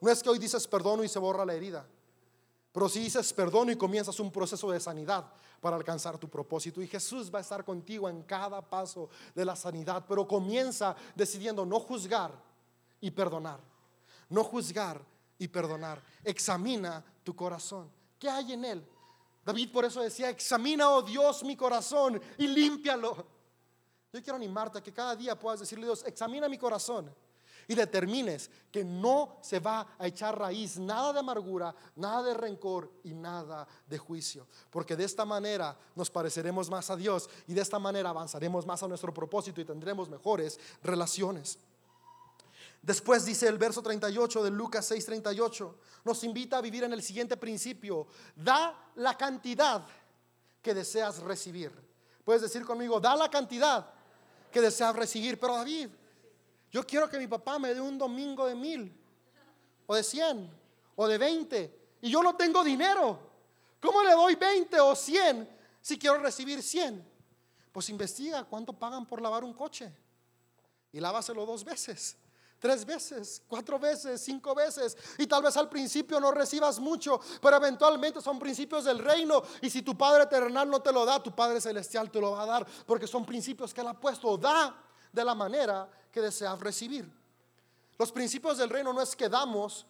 No 0.00 0.10
es 0.10 0.22
que 0.22 0.30
hoy 0.30 0.38
dices 0.38 0.66
perdón 0.66 1.04
y 1.04 1.08
se 1.08 1.18
borra 1.18 1.44
la 1.44 1.54
herida. 1.54 1.86
Pero 2.72 2.88
si 2.88 3.00
dices 3.00 3.32
perdón 3.32 3.70
y 3.70 3.76
comienzas 3.76 4.18
un 4.20 4.30
proceso 4.30 4.70
de 4.70 4.80
sanidad 4.80 5.32
para 5.60 5.76
alcanzar 5.76 6.18
tu 6.18 6.28
propósito. 6.28 6.80
Y 6.80 6.86
Jesús 6.86 7.30
va 7.32 7.38
a 7.38 7.42
estar 7.42 7.64
contigo 7.64 8.08
en 8.08 8.22
cada 8.22 8.62
paso 8.62 9.10
de 9.34 9.44
la 9.44 9.56
sanidad. 9.56 10.04
Pero 10.08 10.26
comienza 10.26 10.96
decidiendo 11.14 11.66
no 11.66 11.80
juzgar 11.80 12.32
y 13.00 13.10
perdonar. 13.10 13.60
No 14.28 14.44
juzgar 14.44 15.04
y 15.40 15.48
perdonar. 15.48 16.00
Examina 16.22 17.02
tu 17.24 17.34
corazón. 17.34 17.90
¿Qué 18.18 18.28
hay 18.28 18.52
en 18.52 18.64
él? 18.64 18.88
David 19.44 19.72
por 19.72 19.84
eso 19.84 20.00
decía, 20.02 20.28
examina, 20.28 20.88
oh 20.90 21.02
Dios, 21.02 21.42
mi 21.42 21.56
corazón 21.56 22.20
y 22.38 22.46
límpialo. 22.46 23.26
Yo 24.12 24.22
quiero 24.22 24.36
animarte 24.36 24.78
a 24.78 24.82
que 24.82 24.92
cada 24.92 25.16
día 25.16 25.38
puedas 25.38 25.60
decirle 25.60 25.86
Dios, 25.86 26.04
examina 26.06 26.48
mi 26.48 26.58
corazón 26.58 27.12
y 27.66 27.74
determines 27.74 28.50
que 28.70 28.84
no 28.84 29.38
se 29.40 29.60
va 29.60 29.94
a 29.98 30.06
echar 30.06 30.38
raíz 30.38 30.78
nada 30.78 31.12
de 31.12 31.20
amargura, 31.20 31.74
nada 31.96 32.22
de 32.24 32.34
rencor 32.34 32.92
y 33.04 33.14
nada 33.14 33.66
de 33.86 33.96
juicio. 33.96 34.46
Porque 34.70 34.96
de 34.96 35.04
esta 35.04 35.24
manera 35.24 35.78
nos 35.94 36.10
pareceremos 36.10 36.68
más 36.68 36.90
a 36.90 36.96
Dios 36.96 37.30
y 37.46 37.54
de 37.54 37.62
esta 37.62 37.78
manera 37.78 38.10
avanzaremos 38.10 38.66
más 38.66 38.82
a 38.82 38.88
nuestro 38.88 39.14
propósito 39.14 39.60
y 39.60 39.64
tendremos 39.64 40.10
mejores 40.10 40.58
relaciones. 40.82 41.58
Después 42.82 43.26
dice 43.26 43.46
el 43.46 43.58
verso 43.58 43.82
38 43.82 44.42
de 44.42 44.50
Lucas 44.50 44.90
6:38, 44.90 45.74
nos 46.04 46.24
invita 46.24 46.58
a 46.58 46.60
vivir 46.62 46.84
en 46.84 46.92
el 46.92 47.02
siguiente 47.02 47.36
principio, 47.36 48.06
da 48.34 48.90
la 48.96 49.16
cantidad 49.16 49.86
que 50.62 50.72
deseas 50.72 51.18
recibir. 51.18 51.70
Puedes 52.24 52.42
decir 52.42 52.64
conmigo, 52.64 52.98
da 52.98 53.14
la 53.16 53.30
cantidad 53.30 53.86
que 54.50 54.60
deseas 54.60 54.96
recibir. 54.96 55.38
Pero 55.38 55.56
David, 55.56 55.90
yo 56.70 56.86
quiero 56.86 57.08
que 57.08 57.18
mi 57.18 57.26
papá 57.26 57.58
me 57.58 57.74
dé 57.74 57.80
un 57.80 57.98
domingo 57.98 58.46
de 58.46 58.54
mil, 58.54 58.96
o 59.86 59.94
de 59.94 60.02
cien, 60.02 60.50
o 60.96 61.06
de 61.06 61.18
veinte, 61.18 61.96
y 62.00 62.10
yo 62.10 62.22
no 62.22 62.34
tengo 62.34 62.64
dinero. 62.64 63.30
¿Cómo 63.80 64.02
le 64.02 64.12
doy 64.12 64.36
veinte 64.36 64.80
o 64.80 64.94
cien 64.94 65.48
si 65.82 65.98
quiero 65.98 66.18
recibir 66.18 66.62
cien? 66.62 67.06
Pues 67.72 67.88
investiga 67.90 68.44
cuánto 68.44 68.72
pagan 68.72 69.06
por 69.06 69.20
lavar 69.20 69.44
un 69.44 69.52
coche 69.52 69.94
y 70.92 71.00
lávaselo 71.00 71.44
dos 71.44 71.62
veces 71.64 72.16
tres 72.60 72.84
veces, 72.84 73.42
cuatro 73.48 73.78
veces, 73.78 74.20
cinco 74.20 74.54
veces. 74.54 74.96
Y 75.18 75.26
tal 75.26 75.42
vez 75.42 75.56
al 75.56 75.68
principio 75.68 76.20
no 76.20 76.30
recibas 76.30 76.78
mucho, 76.78 77.18
pero 77.40 77.56
eventualmente 77.56 78.20
son 78.20 78.38
principios 78.38 78.84
del 78.84 78.98
reino. 78.98 79.42
Y 79.62 79.70
si 79.70 79.82
tu 79.82 79.96
Padre 79.96 80.24
Eternal 80.24 80.70
no 80.70 80.80
te 80.80 80.92
lo 80.92 81.04
da, 81.04 81.20
tu 81.20 81.34
Padre 81.34 81.60
Celestial 81.60 82.10
te 82.10 82.20
lo 82.20 82.32
va 82.32 82.42
a 82.42 82.46
dar, 82.46 82.66
porque 82.86 83.06
son 83.06 83.24
principios 83.24 83.74
que 83.74 83.80
Él 83.80 83.88
ha 83.88 83.94
puesto. 83.98 84.36
Da 84.36 84.76
de 85.10 85.24
la 85.24 85.34
manera 85.34 85.88
que 86.12 86.20
deseas 86.20 86.60
recibir. 86.60 87.10
Los 87.98 88.12
principios 88.12 88.58
del 88.58 88.70
reino 88.70 88.92
no 88.92 89.02
es 89.02 89.16
que 89.16 89.28
damos 89.28 89.86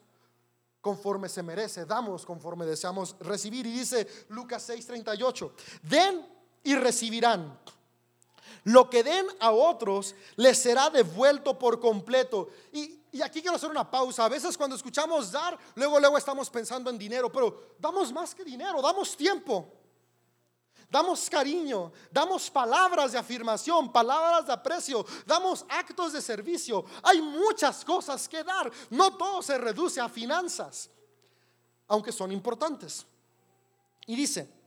conforme 0.81 1.29
se 1.29 1.43
merece, 1.43 1.85
damos 1.85 2.25
conforme 2.25 2.65
deseamos 2.65 3.17
recibir. 3.21 3.67
Y 3.67 3.73
dice 3.73 4.07
Lucas 4.29 4.69
6:38, 4.69 5.53
den 5.83 6.27
y 6.63 6.75
recibirán. 6.75 7.59
Lo 8.65 8.91
que 8.91 9.03
den 9.03 9.27
a 9.41 9.51
otros 9.53 10.15
les 10.37 10.59
será 10.59 10.91
devuelto 10.91 11.59
por 11.59 11.81
completo. 11.81 12.49
Y, 12.73 12.99
aquí 13.23 13.41
quiero 13.41 13.57
hacer 13.57 13.71
una 13.71 13.91
pausa. 13.91 14.25
A 14.25 14.29
veces 14.29 14.57
cuando 14.57 14.77
escuchamos 14.77 15.33
dar, 15.33 15.59
luego, 15.75 15.99
luego 15.99 16.19
estamos 16.19 16.51
pensando 16.51 16.91
en 16.91 16.99
dinero, 16.99 17.31
pero 17.31 17.75
damos 17.79 18.13
más 18.13 18.35
que 18.35 18.45
dinero, 18.45 18.83
damos 18.83 19.17
tiempo. 19.17 19.73
Damos 20.91 21.31
cariño, 21.31 21.93
damos 22.11 22.51
palabras 22.51 23.13
de 23.13 23.19
afirmación, 23.19 23.93
palabras 23.93 24.47
de 24.47 24.53
aprecio, 24.53 25.07
damos 25.25 25.65
actos 25.69 26.13
de 26.13 26.21
servicio. 26.21 26.85
Hay 27.05 27.23
muchas 27.23 27.85
cosas 27.85 28.29
que 28.29 28.43
dar. 28.43 28.71
No 28.91 29.17
todo 29.17 29.41
se 29.41 29.57
reduce 29.57 30.01
a 30.01 30.09
finanzas, 30.09 30.91
aunque 31.87 32.11
son 32.11 32.33
importantes. 32.33 33.07
Y 34.07 34.17
dice, 34.17 34.60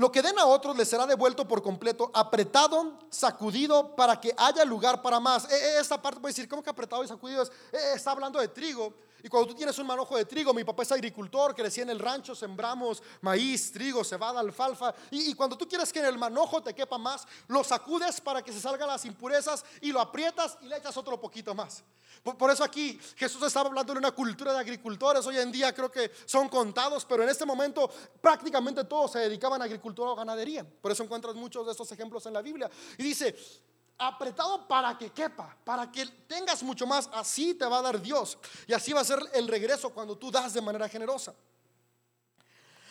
Lo 0.00 0.10
que 0.10 0.22
den 0.22 0.38
a 0.38 0.46
otros 0.46 0.74
les 0.78 0.88
será 0.88 1.06
devuelto 1.06 1.46
por 1.46 1.60
completo, 1.60 2.10
apretado, 2.14 2.98
sacudido, 3.10 3.94
para 3.94 4.18
que 4.18 4.32
haya 4.34 4.64
lugar 4.64 5.02
para 5.02 5.20
más. 5.20 5.44
E, 5.52 5.54
e, 5.54 5.78
esta 5.78 6.00
parte 6.00 6.18
puede 6.18 6.32
decir, 6.32 6.48
¿cómo 6.48 6.62
que 6.62 6.70
apretado 6.70 7.04
y 7.04 7.06
sacudido? 7.06 7.42
E, 7.70 7.92
está 7.96 8.12
hablando 8.12 8.40
de 8.40 8.48
trigo. 8.48 8.94
Y 9.22 9.28
cuando 9.28 9.48
tú 9.48 9.54
tienes 9.54 9.78
un 9.78 9.86
manojo 9.86 10.16
de 10.16 10.24
trigo, 10.24 10.54
mi 10.54 10.64
papá 10.64 10.84
es 10.84 10.92
agricultor, 10.92 11.54
crecía 11.54 11.82
en 11.82 11.90
el 11.90 11.98
rancho, 11.98 12.34
sembramos 12.34 13.02
maíz, 13.20 13.70
trigo, 13.72 14.02
cebada, 14.02 14.40
alfalfa. 14.40 14.94
Y, 15.10 15.34
cuando 15.34 15.58
tú 15.58 15.68
quieres 15.68 15.92
que 15.92 15.98
en 15.98 16.06
el 16.06 16.16
manojo 16.16 16.62
te 16.62 16.74
quepa 16.74 16.96
más, 16.96 17.26
lo 17.48 17.62
sacudes 17.62 18.22
para 18.22 18.42
que 18.42 18.52
se 18.52 18.60
salgan 18.60 18.88
las 18.88 19.04
impurezas 19.04 19.64
y 19.82 19.92
lo 19.92 20.00
aprietas 20.00 20.56
y 20.62 20.66
le 20.66 20.78
echas 20.78 20.96
otro 20.96 21.20
poquito 21.20 21.54
más. 21.54 21.84
Por, 22.22 22.50
eso 22.50 22.64
aquí 22.64 22.98
Jesús 23.16 23.42
estaba 23.42 23.68
hablando 23.68 23.94
de 23.94 23.98
una 23.98 24.10
cultura 24.10 24.52
de 24.52 24.58
agricultores. 24.58 25.26
Hoy 25.26 25.38
en 25.38 25.50
día 25.50 25.74
creo 25.74 25.90
que 25.90 26.10
son 26.26 26.48
contados, 26.48 27.04
pero 27.06 27.22
en 27.22 27.28
este 27.28 27.46
momento 27.46 27.90
prácticamente 28.20 28.84
todos 28.84 29.12
se 29.12 29.20
dedicaban 29.20 29.62
a 29.62 29.64
agricultura 29.64 29.89
o 29.98 30.14
ganadería. 30.14 30.64
Por 30.64 30.92
eso 30.92 31.02
encuentras 31.02 31.34
muchos 31.34 31.66
de 31.66 31.72
estos 31.72 31.90
ejemplos 31.92 32.24
en 32.26 32.34
la 32.34 32.42
Biblia. 32.42 32.70
Y 32.98 33.02
dice, 33.02 33.36
apretado 33.98 34.66
para 34.66 34.96
que 34.96 35.10
quepa, 35.10 35.56
para 35.64 35.90
que 35.90 36.06
tengas 36.26 36.62
mucho 36.62 36.86
más, 36.86 37.08
así 37.12 37.54
te 37.54 37.66
va 37.66 37.78
a 37.78 37.82
dar 37.82 38.00
Dios. 38.00 38.38
Y 38.66 38.72
así 38.72 38.92
va 38.92 39.00
a 39.00 39.04
ser 39.04 39.20
el 39.34 39.46
regreso 39.46 39.90
cuando 39.90 40.16
tú 40.16 40.30
das 40.30 40.54
de 40.54 40.62
manera 40.62 40.88
generosa. 40.88 41.34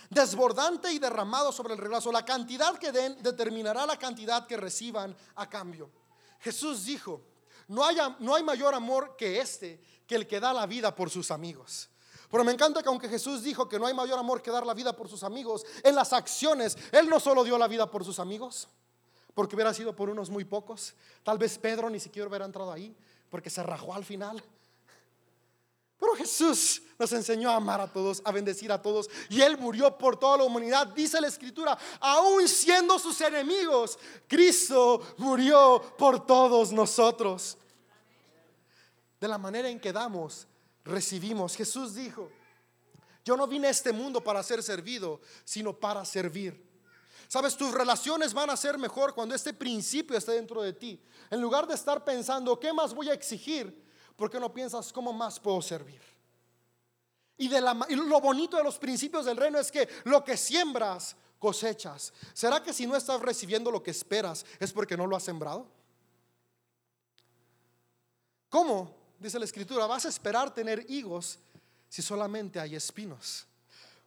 Desbordante 0.09 0.91
y 0.91 0.99
derramado 0.99 1.51
sobre 1.51 1.73
el 1.73 1.79
regreso. 1.79 2.11
La 2.11 2.25
cantidad 2.25 2.77
que 2.77 2.91
den 2.91 3.21
determinará 3.21 3.85
la 3.85 3.97
cantidad 3.97 4.45
que 4.47 4.57
reciban 4.57 5.15
a 5.35 5.49
cambio. 5.49 5.91
Jesús 6.39 6.85
dijo, 6.85 7.21
no, 7.67 7.85
haya, 7.85 8.15
no 8.19 8.35
hay 8.35 8.43
mayor 8.43 8.73
amor 8.73 9.15
que 9.15 9.39
este, 9.39 9.81
que 10.07 10.15
el 10.15 10.27
que 10.27 10.39
da 10.39 10.53
la 10.53 10.65
vida 10.65 10.95
por 10.95 11.09
sus 11.09 11.29
amigos. 11.31 11.89
Pero 12.29 12.43
me 12.43 12.51
encanta 12.51 12.83
que 12.83 12.89
aunque 12.89 13.09
Jesús 13.09 13.43
dijo 13.43 13.67
que 13.67 13.79
no 13.79 13.87
hay 13.87 13.93
mayor 13.93 14.19
amor 14.19 14.41
que 14.41 14.51
dar 14.51 14.65
la 14.65 14.73
vida 14.73 14.95
por 14.95 15.09
sus 15.09 15.23
amigos, 15.23 15.65
en 15.83 15.95
las 15.95 16.13
acciones, 16.13 16.77
Él 16.91 17.09
no 17.09 17.19
solo 17.19 17.43
dio 17.43 17.57
la 17.57 17.67
vida 17.67 17.89
por 17.89 18.05
sus 18.05 18.19
amigos, 18.19 18.67
porque 19.33 19.55
hubiera 19.55 19.73
sido 19.73 19.95
por 19.95 20.09
unos 20.09 20.29
muy 20.29 20.45
pocos. 20.45 20.93
Tal 21.23 21.37
vez 21.37 21.57
Pedro 21.57 21.89
ni 21.89 21.99
siquiera 21.99 22.27
hubiera 22.27 22.45
entrado 22.45 22.71
ahí, 22.71 22.95
porque 23.29 23.49
se 23.49 23.63
rajó 23.63 23.93
al 23.93 24.05
final. 24.05 24.43
Pero 25.99 26.15
Jesús 26.15 26.81
nos 26.97 27.11
enseñó 27.11 27.49
a 27.49 27.55
amar 27.55 27.81
a 27.81 27.91
todos, 27.91 28.21
a 28.23 28.31
bendecir 28.31 28.71
a 28.71 28.81
todos. 28.81 29.09
Y 29.29 29.41
Él 29.41 29.57
murió 29.57 29.97
por 29.97 30.17
toda 30.17 30.37
la 30.37 30.43
humanidad. 30.43 30.87
Dice 30.87 31.19
la 31.19 31.27
Escritura, 31.27 31.77
aún 31.99 32.47
siendo 32.47 32.97
sus 32.97 33.19
enemigos, 33.21 33.99
Cristo 34.27 35.01
murió 35.17 35.81
por 35.97 36.25
todos 36.25 36.71
nosotros. 36.71 37.57
De 39.19 39.27
la 39.27 39.37
manera 39.37 39.67
en 39.67 39.79
que 39.79 39.91
damos, 39.91 40.47
recibimos. 40.89 41.55
Jesús 41.55 41.95
dijo, 41.95 42.29
yo 43.23 43.37
no 43.37 43.47
vine 43.47 43.67
a 43.67 43.71
este 43.71 43.93
mundo 43.93 44.21
para 44.21 44.43
ser 44.43 44.63
servido, 44.63 45.21
sino 45.43 45.73
para 45.73 46.03
servir. 46.05 46.67
Sabes, 47.27 47.55
tus 47.55 47.71
relaciones 47.71 48.33
van 48.33 48.49
a 48.49 48.57
ser 48.57 48.77
mejor 48.77 49.13
cuando 49.13 49.35
este 49.35 49.53
principio 49.53 50.17
esté 50.17 50.31
dentro 50.33 50.61
de 50.61 50.73
ti. 50.73 51.01
En 51.29 51.39
lugar 51.39 51.67
de 51.67 51.75
estar 51.75 52.03
pensando, 52.03 52.59
¿qué 52.59 52.73
más 52.73 52.93
voy 52.93 53.09
a 53.09 53.13
exigir? 53.13 53.87
¿por 54.19 54.29
qué 54.29 54.37
no 54.37 54.53
piensas 54.53 54.91
cómo 54.91 55.13
más 55.13 55.39
puedo 55.39 55.61
servir? 55.61 56.01
Y, 57.37 57.47
de 57.47 57.61
la, 57.61 57.73
lo 57.73 58.19
bonito 58.19 58.57
de 58.57 58.63
los 58.63 58.77
principios 58.77 59.23
del 59.23 59.37
reino 59.37 59.57
es 59.57 59.71
que 59.71 59.87
lo 60.03 60.25
que 60.25 60.35
siembras, 60.35 61.15
cosechas. 61.39 62.11
¿Será 62.33 62.61
que 62.61 62.73
si 62.73 62.85
no 62.85 62.97
estás 62.97 63.21
recibiendo 63.21 63.71
lo 63.71 63.81
que 63.81 63.91
esperas 63.91 64.45
es 64.59 64.73
porque 64.73 64.97
no 64.97 65.07
lo 65.07 65.15
has 65.15 65.23
sembrado? 65.23 65.65
¿Cómo? 68.49 68.93
Dice 69.19 69.37
la 69.37 69.45
escritura, 69.45 69.85
vas 69.85 70.05
a 70.05 70.09
esperar 70.09 70.53
tener 70.53 70.85
higos 70.89 71.39
si 71.89 72.01
solamente 72.01 72.59
hay 72.59 72.75
espinos. 72.75 73.45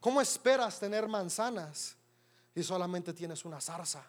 ¿Cómo 0.01 0.21
esperas 0.21 0.81
tener 0.81 1.07
manzanas 1.07 1.95
si 2.55 2.63
solamente 2.63 3.13
tienes 3.13 3.45
una 3.45 3.61
zarza? 3.61 4.03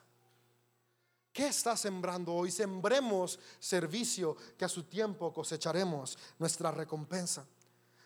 ¿Qué 1.34 1.47
está 1.47 1.76
sembrando 1.76 2.34
hoy? 2.34 2.51
Sembremos 2.51 3.39
servicio 3.60 4.38
que 4.58 4.66
a 4.66 4.70
su 4.70 4.84
tiempo 4.84 5.34
cosecharemos 5.34 6.18
nuestra 6.39 6.72
recompensa. 6.72 7.45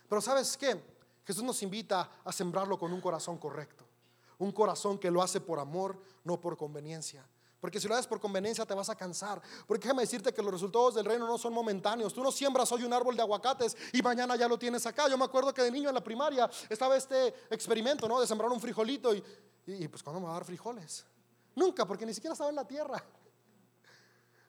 Pero 0.10 0.22
¿sabes 0.22 0.58
qué? 0.58 0.82
Jesús 1.26 1.44
nos 1.44 1.62
invita 1.62 2.10
a 2.24 2.32
sembrarlo 2.32 2.80
con 2.80 2.94
un 2.94 3.02
corazón 3.02 3.38
correcto. 3.38 3.86
Un 4.40 4.52
corazón 4.52 4.98
que 4.98 5.12
lo 5.12 5.22
hace 5.22 5.42
por 5.42 5.60
amor, 5.60 6.02
no 6.24 6.40
por 6.40 6.58
conveniencia. 6.58 7.24
Porque 7.60 7.80
si 7.80 7.88
lo 7.88 7.96
haces 7.96 8.08
por 8.08 8.20
conveniencia 8.20 8.66
te 8.66 8.74
vas 8.74 8.90
a 8.90 8.96
cansar. 8.96 9.42
Porque 9.66 9.84
déjame 9.88 10.04
decirte 10.04 10.34
que 10.34 10.42
los 10.42 10.52
resultados 10.52 10.96
del 10.96 11.06
reino 11.06 11.26
no 11.26 11.38
son 11.38 11.54
momentáneos. 11.54 12.14
Tú 12.14 12.22
no 12.22 12.32
siembras 12.32 12.72
hoy 12.72 12.84
un 12.84 12.94
árbol 12.94 13.16
de 13.16 13.22
aguacates 13.24 13.76
y 13.94 14.02
mañana 14.02 14.36
ya 14.36 14.48
lo 14.48 14.60
tienes 14.60 14.86
acá. 14.86 15.10
Yo 15.10 15.18
me 15.18 15.26
acuerdo 15.26 15.54
que 15.54 15.64
de 15.64 15.72
niño 15.72 15.90
en 15.90 15.96
la 15.96 16.04
primaria 16.04 16.50
estaba 16.70 16.96
este 16.96 17.34
experimento, 17.50 18.08
¿no? 18.08 18.20
De 18.20 18.28
sembrar 18.28 18.52
un 18.52 18.62
frijolito 18.62 19.14
y, 19.14 19.24
y 19.66 19.88
pues 19.88 20.04
¿cuándo 20.04 20.20
me 20.20 20.28
va 20.28 20.34
a 20.34 20.36
dar 20.36 20.46
frijoles? 20.46 21.06
Nunca, 21.56 21.86
porque 21.88 22.06
ni 22.06 22.14
siquiera 22.14 22.34
estaba 22.34 22.52
en 22.52 22.56
la 22.56 22.68
tierra. 22.68 23.04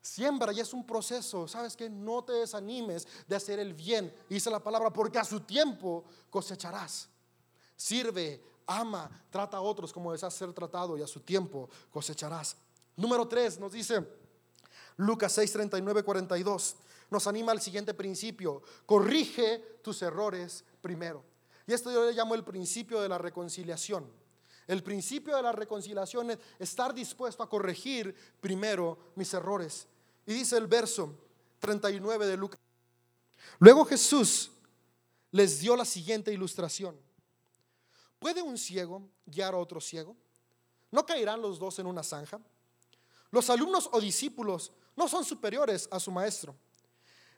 Siembra 0.02 0.52
y 0.52 0.60
es 0.60 0.72
un 0.74 0.86
proceso. 0.86 1.48
¿Sabes 1.48 1.76
que 1.76 1.88
No 1.88 2.22
te 2.22 2.32
desanimes 2.32 3.08
de 3.26 3.36
hacer 3.36 3.58
el 3.58 3.72
bien. 3.72 4.14
Dice 4.28 4.50
la 4.50 4.60
palabra, 4.60 4.92
porque 4.92 5.18
a 5.18 5.24
su 5.24 5.40
tiempo 5.40 6.04
cosecharás. 6.28 7.08
Sirve, 7.74 8.44
ama, 8.66 9.10
trata 9.30 9.56
a 9.56 9.60
otros 9.60 9.92
como 9.92 10.12
deseas 10.12 10.34
ser 10.34 10.52
tratado 10.52 10.98
y 10.98 11.02
a 11.02 11.06
su 11.06 11.20
tiempo 11.20 11.70
cosecharás. 11.90 12.56
Número 12.98 13.28
3 13.28 13.60
nos 13.60 13.72
dice 13.72 14.04
Lucas 14.96 15.32
6, 15.32 15.52
39, 15.52 16.02
42. 16.02 16.76
Nos 17.10 17.26
anima 17.28 17.52
al 17.52 17.60
siguiente 17.60 17.94
principio. 17.94 18.60
Corrige 18.84 19.78
tus 19.82 20.02
errores 20.02 20.64
primero. 20.82 21.24
Y 21.66 21.72
esto 21.72 21.92
yo 21.92 22.04
le 22.04 22.12
llamo 22.12 22.34
el 22.34 22.42
principio 22.42 23.00
de 23.00 23.08
la 23.08 23.16
reconciliación. 23.16 24.04
El 24.66 24.82
principio 24.82 25.36
de 25.36 25.42
la 25.42 25.52
reconciliación 25.52 26.32
es 26.32 26.38
estar 26.58 26.92
dispuesto 26.92 27.42
a 27.44 27.48
corregir 27.48 28.14
primero 28.40 28.98
mis 29.14 29.32
errores. 29.32 29.86
Y 30.26 30.34
dice 30.34 30.56
el 30.56 30.66
verso 30.66 31.14
39 31.60 32.26
de 32.26 32.36
Lucas. 32.36 32.58
Luego 33.60 33.84
Jesús 33.84 34.50
les 35.30 35.60
dio 35.60 35.76
la 35.76 35.84
siguiente 35.84 36.32
ilustración. 36.32 36.96
¿Puede 38.18 38.42
un 38.42 38.58
ciego 38.58 39.08
guiar 39.24 39.54
a 39.54 39.58
otro 39.58 39.80
ciego? 39.80 40.16
¿No 40.90 41.06
caerán 41.06 41.40
los 41.40 41.60
dos 41.60 41.78
en 41.78 41.86
una 41.86 42.02
zanja? 42.02 42.40
Los 43.30 43.50
alumnos 43.50 43.88
o 43.92 44.00
discípulos 44.00 44.72
no 44.96 45.08
son 45.08 45.24
superiores 45.24 45.88
a 45.90 46.00
su 46.00 46.10
maestro, 46.10 46.54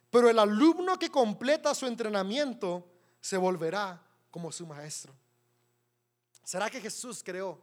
pero 0.09 0.29
el 0.29 0.39
alumno 0.39 0.97
que 0.97 1.09
completa 1.09 1.75
su 1.75 1.85
entrenamiento 1.85 2.85
se 3.19 3.37
volverá 3.37 4.01
como 4.29 4.51
su 4.51 4.65
maestro. 4.65 5.13
¿Será 6.43 6.69
que 6.69 6.81
Jesús 6.81 7.21
creó 7.23 7.61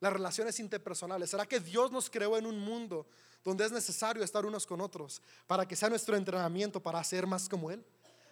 las 0.00 0.12
relaciones 0.12 0.58
interpersonales? 0.58 1.30
¿Será 1.30 1.46
que 1.46 1.60
Dios 1.60 1.92
nos 1.92 2.10
creó 2.10 2.36
en 2.36 2.46
un 2.46 2.58
mundo 2.58 3.06
donde 3.44 3.64
es 3.64 3.72
necesario 3.72 4.22
estar 4.22 4.44
unos 4.44 4.66
con 4.66 4.80
otros 4.80 5.22
para 5.46 5.66
que 5.66 5.76
sea 5.76 5.88
nuestro 5.88 6.16
entrenamiento 6.16 6.82
para 6.82 7.02
ser 7.04 7.26
más 7.26 7.48
como 7.48 7.70
Él? 7.70 7.84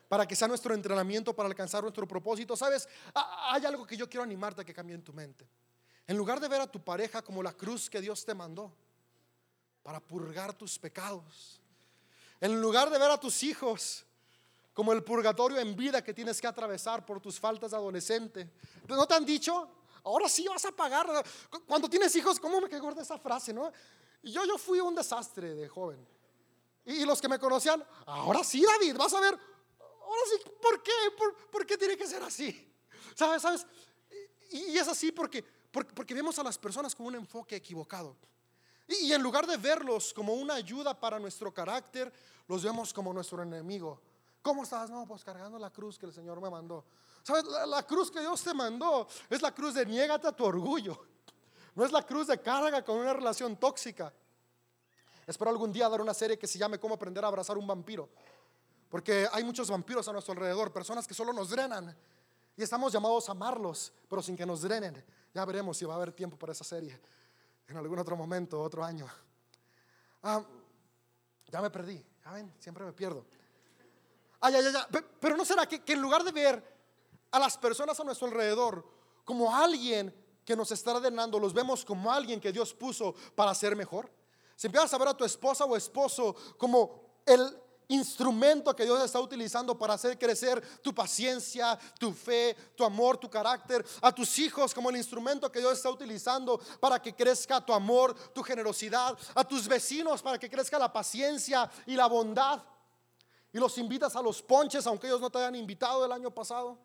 Para 0.08 0.26
que 0.26 0.34
sea 0.34 0.48
nuestro 0.48 0.74
entrenamiento 0.74 1.34
para 1.36 1.48
alcanzar 1.48 1.82
nuestro 1.82 2.08
propósito. 2.08 2.56
¿Sabes? 2.56 2.88
Hay 3.14 3.64
algo 3.66 3.86
que 3.86 3.96
yo 3.96 4.08
quiero 4.08 4.24
animarte 4.24 4.62
a 4.62 4.64
que 4.64 4.74
cambie 4.74 4.94
en 4.94 5.02
tu 5.02 5.12
mente. 5.12 5.46
En 6.06 6.16
lugar 6.16 6.40
de 6.40 6.48
ver 6.48 6.62
a 6.62 6.66
tu 6.66 6.82
pareja 6.82 7.22
como 7.22 7.42
la 7.42 7.52
cruz 7.52 7.88
que 7.88 8.00
Dios 8.00 8.24
te 8.24 8.34
mandó 8.34 8.74
para 9.82 10.00
purgar 10.00 10.54
tus 10.54 10.78
pecados, 10.78 11.60
en 12.40 12.60
lugar 12.60 12.90
de 12.90 12.98
ver 12.98 13.10
a 13.10 13.18
tus 13.18 13.42
hijos 13.42 14.04
como 14.74 14.92
el 14.92 15.02
purgatorio 15.02 15.58
en 15.58 15.74
vida 15.74 16.04
que 16.04 16.14
tienes 16.14 16.40
que 16.40 16.46
atravesar 16.46 17.04
por 17.04 17.20
tus 17.20 17.40
faltas 17.40 17.72
de 17.72 17.76
adolescente. 17.76 18.48
¿No 18.86 19.06
te 19.06 19.14
han 19.14 19.24
dicho? 19.24 19.68
Ahora 20.04 20.28
sí 20.28 20.46
vas 20.46 20.64
a 20.66 20.72
pagar. 20.72 21.06
Cuando 21.66 21.90
tienes 21.90 22.14
hijos, 22.14 22.38
¿cómo 22.38 22.60
me 22.60 22.68
quedó 22.68 22.94
de 22.94 23.02
esa 23.02 23.18
frase, 23.18 23.52
no? 23.52 23.72
Y 24.22 24.32
yo, 24.32 24.44
yo 24.44 24.56
fui 24.56 24.80
un 24.80 24.94
desastre 24.94 25.54
de 25.54 25.68
joven. 25.68 26.06
Y, 26.84 27.04
los 27.04 27.20
que 27.20 27.28
me 27.28 27.38
conocían, 27.38 27.84
ahora 28.06 28.42
sí, 28.42 28.64
David, 28.64 28.96
vas 28.96 29.12
a 29.12 29.20
ver, 29.20 29.38
ahora 29.78 30.22
sí, 30.30 30.50
¿por 30.62 30.82
qué? 30.82 30.92
¿Por, 31.50 31.66
qué 31.66 31.76
tiene 31.76 31.96
que 31.96 32.06
ser 32.06 32.22
así? 32.22 32.72
¿Sabes? 33.14 33.42
¿Sabes? 33.42 33.66
Y, 34.52 34.78
es 34.78 34.88
así 34.88 35.12
porque, 35.12 35.44
porque, 35.72 36.14
vemos 36.14 36.38
a 36.38 36.42
las 36.42 36.56
personas 36.56 36.94
con 36.94 37.06
un 37.06 37.16
enfoque 37.16 37.56
equivocado. 37.56 38.16
Y 38.88 39.12
en 39.12 39.22
lugar 39.22 39.46
de 39.46 39.58
verlos 39.58 40.14
como 40.14 40.32
una 40.32 40.54
ayuda 40.54 40.98
para 40.98 41.18
nuestro 41.18 41.52
carácter, 41.52 42.10
los 42.46 42.62
vemos 42.62 42.92
como 42.94 43.12
nuestro 43.12 43.42
enemigo. 43.42 44.00
¿Cómo 44.40 44.62
estás? 44.62 44.88
No, 44.88 45.06
pues 45.06 45.22
cargando 45.22 45.58
la 45.58 45.70
cruz 45.70 45.98
que 45.98 46.06
el 46.06 46.12
Señor 46.12 46.40
me 46.40 46.48
mandó. 46.48 46.84
¿Sabes? 47.22 47.44
La, 47.66 47.82
cruz 47.82 48.10
que 48.10 48.20
Dios 48.20 48.42
te 48.42 48.54
mandó 48.54 49.06
es 49.28 49.42
la 49.42 49.54
cruz 49.54 49.74
de 49.74 49.84
niégate 49.84 50.28
a 50.28 50.32
tu 50.32 50.44
orgullo. 50.44 50.98
No 51.74 51.84
es 51.84 51.92
la 51.92 52.02
cruz 52.02 52.28
de 52.28 52.40
carga 52.40 52.82
con 52.82 52.96
una 52.96 53.12
relación 53.12 53.56
tóxica. 53.56 54.12
Espero 55.26 55.50
algún 55.50 55.70
día 55.70 55.86
dar 55.90 56.00
una 56.00 56.14
serie 56.14 56.38
que 56.38 56.46
se 56.46 56.58
llame 56.58 56.80
Cómo 56.80 56.94
aprender 56.94 57.22
a 57.22 57.28
abrazar 57.28 57.58
un 57.58 57.66
vampiro. 57.66 58.08
Porque 58.88 59.28
hay 59.30 59.44
muchos 59.44 59.68
vampiros 59.68 60.08
a 60.08 60.12
nuestro 60.12 60.32
alrededor, 60.32 60.72
personas 60.72 61.06
que 61.06 61.12
solo 61.12 61.34
nos 61.34 61.50
drenan. 61.50 61.94
Y 62.56 62.62
estamos 62.62 62.90
llamados 62.90 63.28
a 63.28 63.32
amarlos, 63.32 63.92
pero 64.08 64.22
sin 64.22 64.34
que 64.34 64.46
nos 64.46 64.62
drenen. 64.62 65.04
Ya 65.34 65.44
veremos 65.44 65.76
si 65.76 65.84
va 65.84 65.92
a 65.92 65.96
haber 65.98 66.12
tiempo 66.12 66.38
para 66.38 66.52
esa 66.52 66.64
serie 66.64 66.98
en 67.68 67.76
algún 67.76 67.98
otro 67.98 68.16
momento, 68.16 68.60
otro 68.60 68.82
año. 68.82 69.06
Ah, 70.22 70.42
ya 71.46 71.60
me 71.60 71.70
perdí, 71.70 72.04
ya 72.24 72.32
ven, 72.32 72.52
siempre 72.58 72.84
me 72.84 72.92
pierdo. 72.92 73.24
Ay, 74.40 74.54
ay, 74.54 74.64
ay, 74.74 75.00
Pero 75.20 75.36
no 75.36 75.44
será 75.44 75.66
que, 75.66 75.82
en 75.86 76.00
lugar 76.00 76.24
de 76.24 76.32
ver 76.32 76.78
a 77.30 77.38
las 77.38 77.58
personas 77.58 77.98
a 78.00 78.04
nuestro 78.04 78.26
alrededor 78.26 78.84
como 79.24 79.54
alguien 79.54 80.14
que 80.44 80.56
nos 80.56 80.72
está 80.72 80.94
ordenando, 80.94 81.38
los 81.38 81.52
vemos 81.52 81.84
como 81.84 82.10
alguien 82.10 82.40
que 82.40 82.52
Dios 82.52 82.72
puso 82.72 83.14
para 83.34 83.54
ser 83.54 83.76
mejor. 83.76 84.10
Si 84.56 84.66
empiezas 84.66 84.92
a 84.94 84.98
ver 84.98 85.08
a 85.08 85.16
tu 85.16 85.24
esposa 85.24 85.66
o 85.66 85.76
esposo 85.76 86.34
como 86.56 87.20
el 87.26 87.54
instrumento 87.88 88.76
que 88.76 88.84
Dios 88.84 89.02
está 89.02 89.18
utilizando 89.20 89.76
para 89.76 89.94
hacer 89.94 90.18
crecer 90.18 90.62
tu 90.82 90.94
paciencia, 90.94 91.78
tu 91.98 92.12
fe, 92.12 92.54
tu 92.76 92.84
amor, 92.84 93.16
tu 93.16 93.28
carácter, 93.28 93.84
a 94.02 94.12
tus 94.12 94.38
hijos 94.38 94.74
como 94.74 94.90
el 94.90 94.96
instrumento 94.96 95.50
que 95.50 95.60
Dios 95.60 95.72
está 95.72 95.90
utilizando 95.90 96.60
para 96.80 97.00
que 97.00 97.14
crezca 97.14 97.64
tu 97.64 97.72
amor, 97.72 98.14
tu 98.32 98.42
generosidad, 98.42 99.18
a 99.34 99.44
tus 99.44 99.66
vecinos 99.66 100.22
para 100.22 100.38
que 100.38 100.50
crezca 100.50 100.78
la 100.78 100.92
paciencia 100.92 101.68
y 101.86 101.94
la 101.94 102.06
bondad 102.06 102.62
y 103.52 103.58
los 103.58 103.76
invitas 103.78 104.14
a 104.14 104.22
los 104.22 104.42
ponches 104.42 104.86
aunque 104.86 105.06
ellos 105.06 105.20
no 105.20 105.30
te 105.30 105.38
hayan 105.38 105.54
invitado 105.54 106.04
el 106.04 106.12
año 106.12 106.30
pasado. 106.30 106.78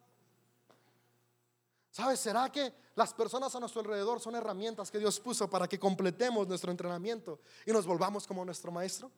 ¿Sabes? 1.91 2.19
¿Será 2.19 2.51
que 2.51 2.73
las 2.95 3.13
personas 3.13 3.53
a 3.53 3.59
nuestro 3.59 3.81
alrededor 3.81 4.19
son 4.19 4.35
herramientas 4.35 4.89
que 4.89 4.97
Dios 4.97 5.19
puso 5.19 5.47
para 5.47 5.67
que 5.67 5.77
completemos 5.77 6.47
nuestro 6.47 6.71
entrenamiento 6.71 7.39
y 7.67 7.71
nos 7.71 7.85
volvamos 7.85 8.25
como 8.25 8.43
nuestro 8.43 8.71
maestro? 8.71 9.11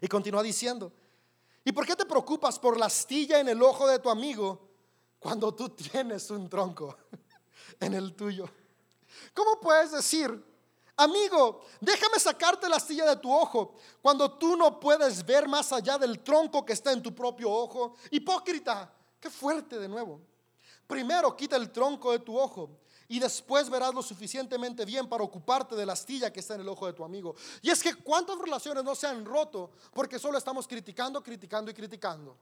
Y 0.00 0.08
continúa 0.08 0.42
diciendo, 0.42 0.92
¿y 1.64 1.72
por 1.72 1.86
qué 1.86 1.96
te 1.96 2.04
preocupas 2.04 2.58
por 2.58 2.78
la 2.78 2.86
astilla 2.86 3.40
en 3.40 3.48
el 3.48 3.62
ojo 3.62 3.86
de 3.86 3.98
tu 3.98 4.10
amigo 4.10 4.68
cuando 5.18 5.54
tú 5.54 5.70
tienes 5.70 6.30
un 6.30 6.48
tronco 6.48 6.96
en 7.80 7.94
el 7.94 8.14
tuyo? 8.14 8.48
¿Cómo 9.34 9.60
puedes 9.60 9.92
decir 9.92 10.42
Amigo, 10.98 11.60
déjame 11.78 12.18
sacarte 12.18 12.68
la 12.70 12.76
astilla 12.76 13.04
de 13.04 13.16
tu 13.16 13.30
ojo 13.30 13.74
cuando 14.00 14.32
tú 14.32 14.56
no 14.56 14.80
puedes 14.80 15.24
ver 15.26 15.46
más 15.46 15.70
allá 15.70 15.98
del 15.98 16.20
tronco 16.20 16.64
que 16.64 16.72
está 16.72 16.90
en 16.90 17.02
tu 17.02 17.14
propio 17.14 17.50
ojo. 17.50 17.96
Hipócrita, 18.10 18.90
qué 19.20 19.28
fuerte 19.28 19.78
de 19.78 19.88
nuevo. 19.88 20.22
Primero 20.86 21.36
quita 21.36 21.56
el 21.56 21.72
tronco 21.72 22.12
de 22.12 22.20
tu 22.20 22.38
ojo 22.38 22.78
y 23.08 23.18
después 23.18 23.70
verás 23.70 23.94
lo 23.94 24.02
suficientemente 24.02 24.84
bien 24.84 25.08
para 25.08 25.24
ocuparte 25.24 25.74
de 25.74 25.86
la 25.86 25.92
astilla 25.92 26.32
que 26.32 26.40
está 26.40 26.54
en 26.54 26.60
el 26.62 26.68
ojo 26.68 26.86
de 26.86 26.92
tu 26.92 27.04
amigo. 27.04 27.34
Y 27.62 27.70
es 27.70 27.82
que 27.82 27.94
cuántas 27.94 28.38
relaciones 28.38 28.84
no 28.84 28.94
se 28.94 29.06
han 29.06 29.24
roto 29.24 29.72
porque 29.92 30.18
solo 30.18 30.38
estamos 30.38 30.66
criticando, 30.66 31.22
criticando 31.22 31.70
y 31.70 31.74
criticando. 31.74 32.36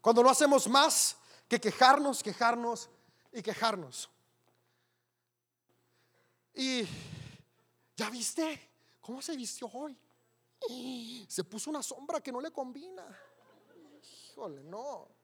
Cuando 0.00 0.22
no 0.22 0.30
hacemos 0.30 0.68
más 0.68 1.16
que 1.48 1.60
quejarnos, 1.60 2.22
quejarnos 2.22 2.88
y 3.32 3.42
quejarnos. 3.42 4.08
Y 6.54 6.86
ya 7.96 8.10
viste 8.10 8.70
cómo 9.00 9.22
se 9.22 9.36
vistió 9.36 9.68
hoy. 9.72 9.96
Se 11.28 11.44
puso 11.44 11.70
una 11.70 11.82
sombra 11.82 12.20
que 12.20 12.32
no 12.32 12.40
le 12.40 12.50
combina. 12.50 13.04
Híjole, 14.30 14.62
no. 14.62 15.17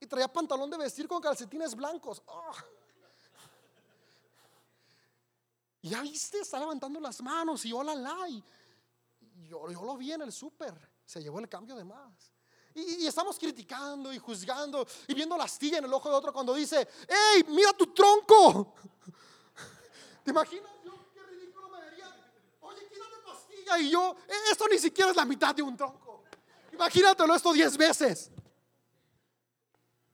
Y 0.00 0.06
traía 0.06 0.28
pantalón 0.28 0.70
de 0.70 0.78
vestir 0.78 1.06
con 1.06 1.20
calcetines 1.20 1.74
blancos. 1.74 2.22
Oh. 2.26 2.52
Ya 5.82 6.00
viste, 6.02 6.40
está 6.40 6.58
levantando 6.58 7.00
las 7.00 7.22
manos 7.22 7.64
y 7.64 7.72
hola, 7.72 7.94
la. 7.94 8.28
Y 8.28 8.42
yo, 9.48 9.66
lo 9.66 9.96
vi 9.96 10.12
en 10.12 10.22
el 10.22 10.32
súper. 10.32 10.74
Se 11.04 11.22
llevó 11.22 11.38
el 11.40 11.48
cambio 11.48 11.76
de 11.76 11.84
más. 11.84 12.32
Y, 12.74 13.06
estamos 13.06 13.38
criticando 13.38 14.12
y 14.12 14.18
juzgando 14.18 14.86
y 15.08 15.14
viendo 15.14 15.36
la 15.36 15.44
astilla 15.44 15.78
en 15.78 15.84
el 15.84 15.92
ojo 15.92 16.08
de 16.08 16.14
otro 16.14 16.32
cuando 16.32 16.54
dice, 16.54 16.86
¡Ey, 17.08 17.44
mira 17.48 17.72
tu 17.72 17.92
tronco! 17.92 18.74
¿Te 20.24 20.30
imaginas? 20.30 20.70
Yo, 20.84 20.92
qué 21.12 21.22
ridículo 21.22 21.68
me 21.68 21.80
vería. 21.80 22.06
Oye, 22.60 22.88
quítate 22.88 23.22
tu 23.24 23.30
astilla. 23.30 23.78
Y 23.78 23.90
yo, 23.90 24.16
e, 24.28 24.52
esto 24.52 24.66
ni 24.70 24.78
siquiera 24.78 25.10
es 25.10 25.16
la 25.16 25.24
mitad 25.24 25.54
de 25.54 25.62
un 25.62 25.76
tronco. 25.76 26.22
Imagínatelo 26.72 27.34
esto 27.34 27.52
diez 27.52 27.76
veces. 27.76 28.30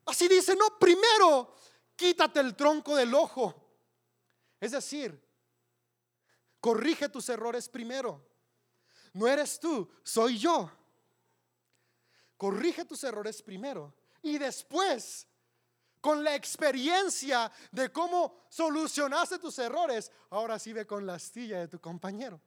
Así 0.07 0.29
dice, 0.29 0.55
no, 0.57 0.79
primero 0.79 1.55
quítate 1.97 2.41
el 2.41 2.55
tronco 2.55 2.95
del 2.97 3.15
ojo. 3.15 3.55
Es 4.61 4.73
decir, 4.73 5.21
corrige 6.61 7.09
tus 7.09 7.29
errores 7.29 7.69
primero. 7.69 8.25
No 9.13 9.27
eres 9.27 9.59
tú, 9.59 9.91
soy 10.03 10.39
yo. 10.39 10.71
Corrige 12.37 12.85
tus 12.85 13.03
errores 13.03 13.43
primero 13.43 13.95
y 14.27 14.39
después, 14.39 15.27
con 16.01 16.23
la 16.23 16.35
experiencia 16.35 17.51
de 17.71 17.91
cómo 17.93 18.45
solucionaste 18.49 19.39
tus 19.39 19.59
errores, 19.59 20.11
ahora 20.31 20.59
sí 20.59 20.73
ve 20.73 20.87
con 20.87 21.07
la 21.07 21.15
astilla 21.15 21.61
de 21.61 21.69
tu 21.69 21.81
compañero. 21.81 22.41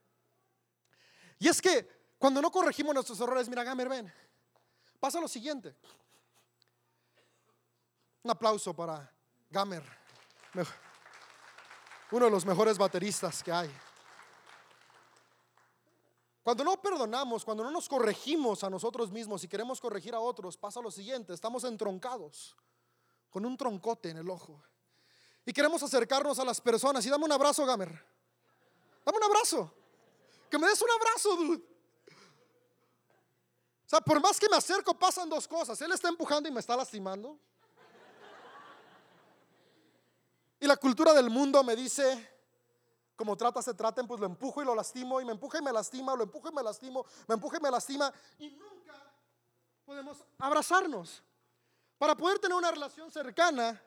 Y 1.40 1.48
es 1.48 1.62
que 1.62 1.88
cuando 2.18 2.42
no 2.42 2.52
corregimos 2.52 2.94
nuestros 2.94 3.20
errores, 3.22 3.48
mira, 3.48 3.64
Gamer, 3.64 3.88
ven, 3.88 4.14
pasa 5.00 5.22
lo 5.22 5.28
siguiente. 5.28 5.74
Un 8.24 8.32
aplauso 8.32 8.76
para 8.76 9.12
Gamer, 9.50 9.84
uno 12.12 12.26
de 12.26 12.32
los 12.32 12.46
mejores 12.46 12.78
bateristas 12.78 13.42
que 13.42 13.52
hay. 13.52 13.72
Cuando 16.44 16.64
no 16.64 16.82
perdonamos, 16.82 17.46
cuando 17.46 17.64
no 17.64 17.72
nos 17.72 17.88
corregimos 17.88 18.64
a 18.64 18.70
nosotros 18.70 19.12
mismos 19.12 19.44
y 19.44 19.48
queremos 19.48 19.80
corregir 19.80 20.16
a 20.16 20.20
otros, 20.20 20.58
pasa 20.58 20.82
lo 20.82 20.92
siguiente, 20.92 21.34
estamos 21.34 21.64
entroncados 21.64 22.56
con 23.30 23.46
un 23.46 23.56
troncote 23.56 24.10
en 24.10 24.18
el 24.18 24.30
ojo. 24.30 24.62
Y 25.46 25.54
queremos 25.54 25.82
acercarnos 25.82 26.40
a 26.40 26.46
las 26.46 26.60
personas 26.60 27.06
y 27.06 27.10
dame 27.10 27.26
un 27.26 27.32
abrazo, 27.32 27.66
Gamer. 27.66 27.90
Dame 29.06 29.18
un 29.18 29.24
abrazo. 29.24 29.74
Que 30.50 30.58
me 30.58 30.68
des 30.68 30.82
un 30.82 30.90
abrazo, 30.90 31.36
dude. 31.36 31.64
O 33.86 33.90
sea, 33.90 34.02
por 34.02 34.22
más 34.22 34.40
que 34.40 34.50
me 34.50 34.58
acerco, 34.58 34.94
pasan 34.94 35.30
dos 35.30 35.48
cosas. 35.48 35.80
Él 35.82 35.92
está 35.92 36.10
empujando 36.10 36.50
y 36.50 36.52
me 36.52 36.60
está 36.60 36.76
lastimando. 36.76 37.40
Y 40.60 40.68
la 40.68 40.78
cultura 40.78 41.14
del 41.14 41.30
mundo 41.30 41.64
me 41.64 41.76
dice, 41.76 42.30
como 43.16 43.36
trata 43.36 43.62
se 43.62 43.74
traten, 43.74 44.08
pues 44.08 44.20
lo 44.20 44.26
empujo 44.26 44.62
y 44.62 44.66
lo 44.66 44.76
lastimo, 44.76 45.22
y 45.22 45.26
me 45.26 45.32
empuja 45.32 45.60
y 45.60 45.62
me 45.62 45.72
lastima, 45.72 46.16
lo 46.16 46.24
empujo 46.24 46.50
y 46.50 46.54
me 46.54 46.64
lastimo, 46.64 47.06
me 47.28 47.36
empuja 47.36 47.58
y 47.58 47.62
me 47.62 47.72
lastima, 47.72 48.14
y 48.38 48.50
nunca 48.52 48.94
podemos 49.86 50.18
abrazarnos. 50.38 51.24
Para 51.98 52.16
poder 52.16 52.40
tener 52.40 52.58
una 52.58 52.72
relación 52.72 53.12
cercana, 53.12 53.82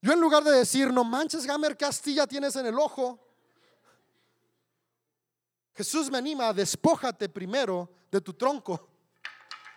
yo 0.00 0.12
en 0.12 0.20
lugar 0.20 0.44
de 0.44 0.52
decir, 0.52 0.92
no 0.92 1.04
manches, 1.04 1.44
Gamer, 1.44 1.76
Castilla 1.76 2.26
tienes 2.26 2.56
en 2.56 2.66
el 2.66 2.78
ojo, 2.78 3.18
Jesús 5.74 6.10
me 6.10 6.18
anima, 6.18 6.52
despójate 6.52 7.28
primero 7.28 7.88
de 8.10 8.20
tu 8.20 8.34
tronco. 8.34 8.88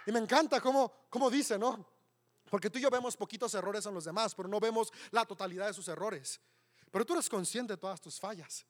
Y 0.05 0.11
me 0.11 0.19
encanta 0.19 0.59
cómo, 0.59 0.91
cómo 1.09 1.29
dice, 1.29 1.59
¿no? 1.59 1.85
Porque 2.51 2.69
tú 2.69 2.79
y 2.79 2.81
yo 2.81 2.89
vemos 2.89 3.15
poquitos 3.15 3.53
errores 3.53 3.85
en 3.85 3.93
los 3.93 4.03
demás, 4.03 4.35
pero 4.35 4.49
no 4.49 4.59
vemos 4.59 4.91
la 5.11 5.23
totalidad 5.23 5.67
de 5.67 5.73
sus 5.73 5.87
errores. 5.87 6.37
Pero 6.91 7.05
tú 7.05 7.13
eres 7.13 7.29
consciente 7.29 7.73
de 7.73 7.77
todas 7.77 8.01
tus 8.01 8.19
fallas. 8.19 8.65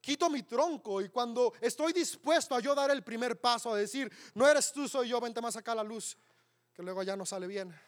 Quito 0.00 0.30
mi 0.30 0.42
tronco 0.42 0.98
y 1.02 1.10
cuando 1.10 1.52
estoy 1.60 1.92
dispuesto 1.92 2.54
a 2.54 2.60
yo 2.60 2.74
dar 2.74 2.90
el 2.90 3.04
primer 3.04 3.38
paso 3.38 3.70
a 3.70 3.76
decir, 3.76 4.10
no 4.34 4.48
eres 4.48 4.72
tú, 4.72 4.88
soy 4.88 5.10
yo, 5.10 5.20
vente 5.20 5.42
más 5.42 5.54
acá 5.56 5.72
a 5.72 5.74
la 5.74 5.84
luz, 5.84 6.16
que 6.72 6.82
luego 6.82 7.02
ya 7.02 7.14
no 7.14 7.26
sale 7.26 7.46
bien. 7.46 7.78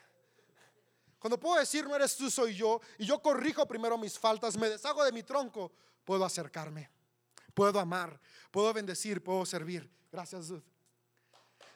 Cuando 1.19 1.41
puedo 1.41 1.59
decir, 1.59 1.89
no 1.89 1.97
eres 1.97 2.15
tú, 2.19 2.31
soy 2.31 2.55
yo, 2.55 2.83
y 2.99 3.07
yo 3.07 3.23
corrijo 3.23 3.67
primero 3.67 3.97
mis 3.97 4.19
faltas, 4.19 4.59
me 4.59 4.69
deshago 4.69 5.03
de 5.07 5.11
mi 5.11 5.23
tronco, 5.23 5.73
puedo 6.05 6.23
acercarme, 6.23 6.91
puedo 7.55 7.81
amar, 7.81 8.21
puedo 8.51 8.75
bendecir, 8.75 9.25
puedo 9.25 9.47
servir. 9.47 9.91
Gracias, 10.13 10.53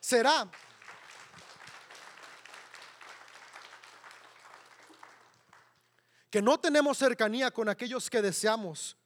Será 0.01 0.51
que 6.31 6.43
no 6.43 6.59
tenemos 6.59 6.99
cercanía 6.99 7.51
con 7.51 7.69
aquellos 7.69 8.11
que 8.11 8.23
deseamos, 8.23 8.97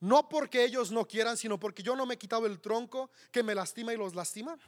no 0.00 0.28
porque 0.28 0.64
ellos 0.64 0.90
no 0.90 1.06
quieran, 1.06 1.36
sino 1.36 1.58
porque 1.58 1.82
yo 1.82 1.96
no 1.96 2.06
me 2.06 2.14
he 2.14 2.18
quitado 2.18 2.46
el 2.46 2.60
tronco 2.60 3.10
que 3.30 3.42
me 3.42 3.54
lastima 3.54 3.92
y 3.92 3.96
los 3.96 4.14
lastima. 4.14 4.58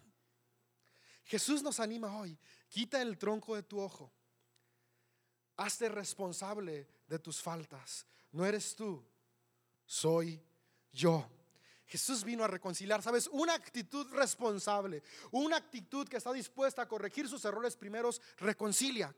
Jesús 1.25 1.63
nos 1.63 1.81
anima 1.81 2.17
hoy, 2.17 2.39
quita 2.69 3.03
el 3.03 3.19
tronco 3.19 3.57
de 3.57 3.65
tu 3.65 3.81
ojo, 3.81 4.13
hazte 5.57 5.89
responsable 5.89 6.89
de 7.09 7.19
tus 7.19 7.43
faltas, 7.43 8.07
no 8.31 8.47
eres 8.47 8.77
tú, 8.77 9.05
soy 9.85 10.41
yo. 10.93 11.29
Jesús 11.87 12.25
vino 12.25 12.43
a 12.43 12.49
reconciliar, 12.49 13.01
¿sabes? 13.01 13.29
Una 13.29 13.55
actitud 13.55 14.11
responsable, 14.13 15.05
una 15.31 15.57
actitud 15.57 16.09
que 16.09 16.17
está 16.17 16.33
dispuesta 16.33 16.83
a 16.83 16.89
corregir 16.89 17.29
sus 17.29 17.45
errores 17.45 17.77
primeros, 17.77 18.21
reconcilia. 18.39 19.15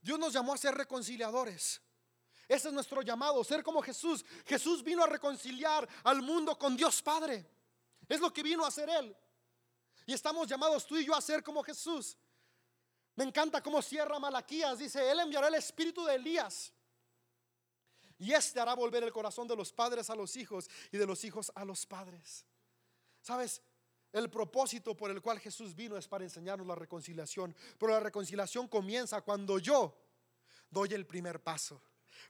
Dios 0.00 0.18
nos 0.18 0.32
llamó 0.32 0.54
a 0.54 0.58
ser 0.58 0.74
reconciliadores. 0.74 1.80
Ese 2.48 2.68
es 2.68 2.74
nuestro 2.74 3.02
llamado, 3.02 3.44
ser 3.44 3.62
como 3.62 3.82
Jesús. 3.82 4.24
Jesús 4.46 4.82
vino 4.82 5.04
a 5.04 5.06
reconciliar 5.06 5.86
al 6.04 6.22
mundo 6.22 6.58
con 6.58 6.76
Dios 6.76 7.02
Padre. 7.02 7.46
Es 8.08 8.20
lo 8.20 8.32
que 8.32 8.42
vino 8.42 8.64
a 8.64 8.68
hacer 8.68 8.88
Él. 8.88 9.14
Y 10.06 10.14
estamos 10.14 10.48
llamados 10.48 10.86
tú 10.86 10.96
y 10.96 11.04
yo 11.04 11.14
a 11.14 11.20
ser 11.20 11.42
como 11.42 11.62
Jesús. 11.62 12.16
Me 13.14 13.24
encanta 13.24 13.62
cómo 13.62 13.82
cierra 13.82 14.18
Malaquías. 14.18 14.78
Dice, 14.78 15.10
Él 15.10 15.20
enviará 15.20 15.48
el 15.48 15.56
espíritu 15.56 16.04
de 16.04 16.14
Elías. 16.14 16.72
Y 18.16 18.32
este 18.32 18.58
hará 18.58 18.74
volver 18.74 19.04
el 19.04 19.12
corazón 19.12 19.46
de 19.46 19.54
los 19.54 19.72
padres 19.72 20.08
a 20.08 20.14
los 20.14 20.34
hijos 20.36 20.68
y 20.90 20.96
de 20.96 21.06
los 21.06 21.22
hijos 21.24 21.52
a 21.54 21.64
los 21.64 21.84
padres. 21.84 22.46
¿Sabes? 23.20 23.60
El 24.12 24.30
propósito 24.30 24.96
por 24.96 25.10
el 25.10 25.20
cual 25.20 25.38
Jesús 25.38 25.74
vino 25.74 25.96
es 25.96 26.08
para 26.08 26.24
enseñarnos 26.24 26.66
la 26.66 26.74
reconciliación. 26.74 27.54
Pero 27.78 27.92
la 27.92 28.00
reconciliación 28.00 28.68
comienza 28.68 29.20
cuando 29.20 29.58
yo 29.58 29.94
doy 30.70 30.94
el 30.94 31.06
primer 31.06 31.42
paso. 31.42 31.82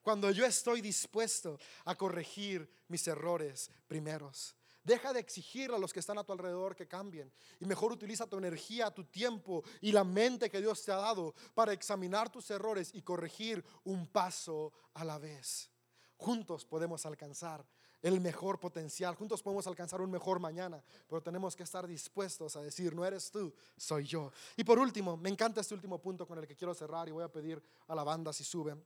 Cuando 0.03 0.31
yo 0.31 0.45
estoy 0.45 0.81
dispuesto 0.81 1.59
a 1.85 1.95
corregir 1.95 2.68
mis 2.89 3.07
errores 3.07 3.70
primeros. 3.87 4.55
Deja 4.83 5.12
de 5.12 5.20
exigir 5.20 5.70
a 5.70 5.79
los 5.79 5.93
que 5.93 6.01
están 6.01 6.18
a 6.18 6.24
tu 6.24 6.33
alrededor 6.33 6.74
que 6.74 6.89
cambien. 6.89 7.33
Y 7.61 7.66
mejor 7.66 7.93
utiliza 7.93 8.26
tu 8.26 8.39
energía, 8.39 8.91
tu 8.91 9.05
tiempo 9.05 9.62
y 9.81 9.93
la 9.93 10.05
mente 10.05 10.51
que 10.51 10.61
Dios 10.61 10.83
te 10.83 10.93
ha 10.93 10.97
dado 10.97 11.35
para 11.55 11.72
examinar 11.72 12.31
tus 12.31 12.51
errores 12.51 12.91
y 12.95 13.03
corregir 13.03 13.64
un 13.85 14.07
paso 14.07 14.72
a 14.95 15.05
la 15.05 15.18
vez. 15.18 15.70
Juntos 16.16 16.64
podemos 16.64 17.05
alcanzar 17.07 17.64
el 18.03 18.20
mejor 18.20 18.61
potencial. 18.61 19.14
Juntos 19.14 19.42
podemos 19.42 19.66
alcanzar 19.66 20.01
un 20.01 20.11
mejor 20.11 20.38
mañana, 20.38 20.82
pero 21.09 21.22
tenemos 21.22 21.57
que 21.57 21.62
estar 21.62 21.86
dispuestos 21.86 22.57
a 22.57 22.62
decir, 22.62 22.94
no 22.94 23.05
eres 23.05 23.30
tú, 23.30 23.53
soy 23.76 24.05
yo. 24.05 24.32
Y 24.57 24.64
por 24.64 24.78
último, 24.78 25.16
me 25.16 25.28
encanta 25.28 25.61
este 25.61 25.74
último 25.74 26.01
punto 26.01 26.26
con 26.26 26.38
el 26.38 26.46
que 26.46 26.57
quiero 26.57 26.74
cerrar 26.74 27.09
y 27.09 27.12
voy 27.12 27.24
a 27.24 27.32
pedir 27.32 27.62
a 27.86 27.94
la 27.94 28.05
banda 28.05 28.32
si 28.32 28.44
suben. 28.44 28.84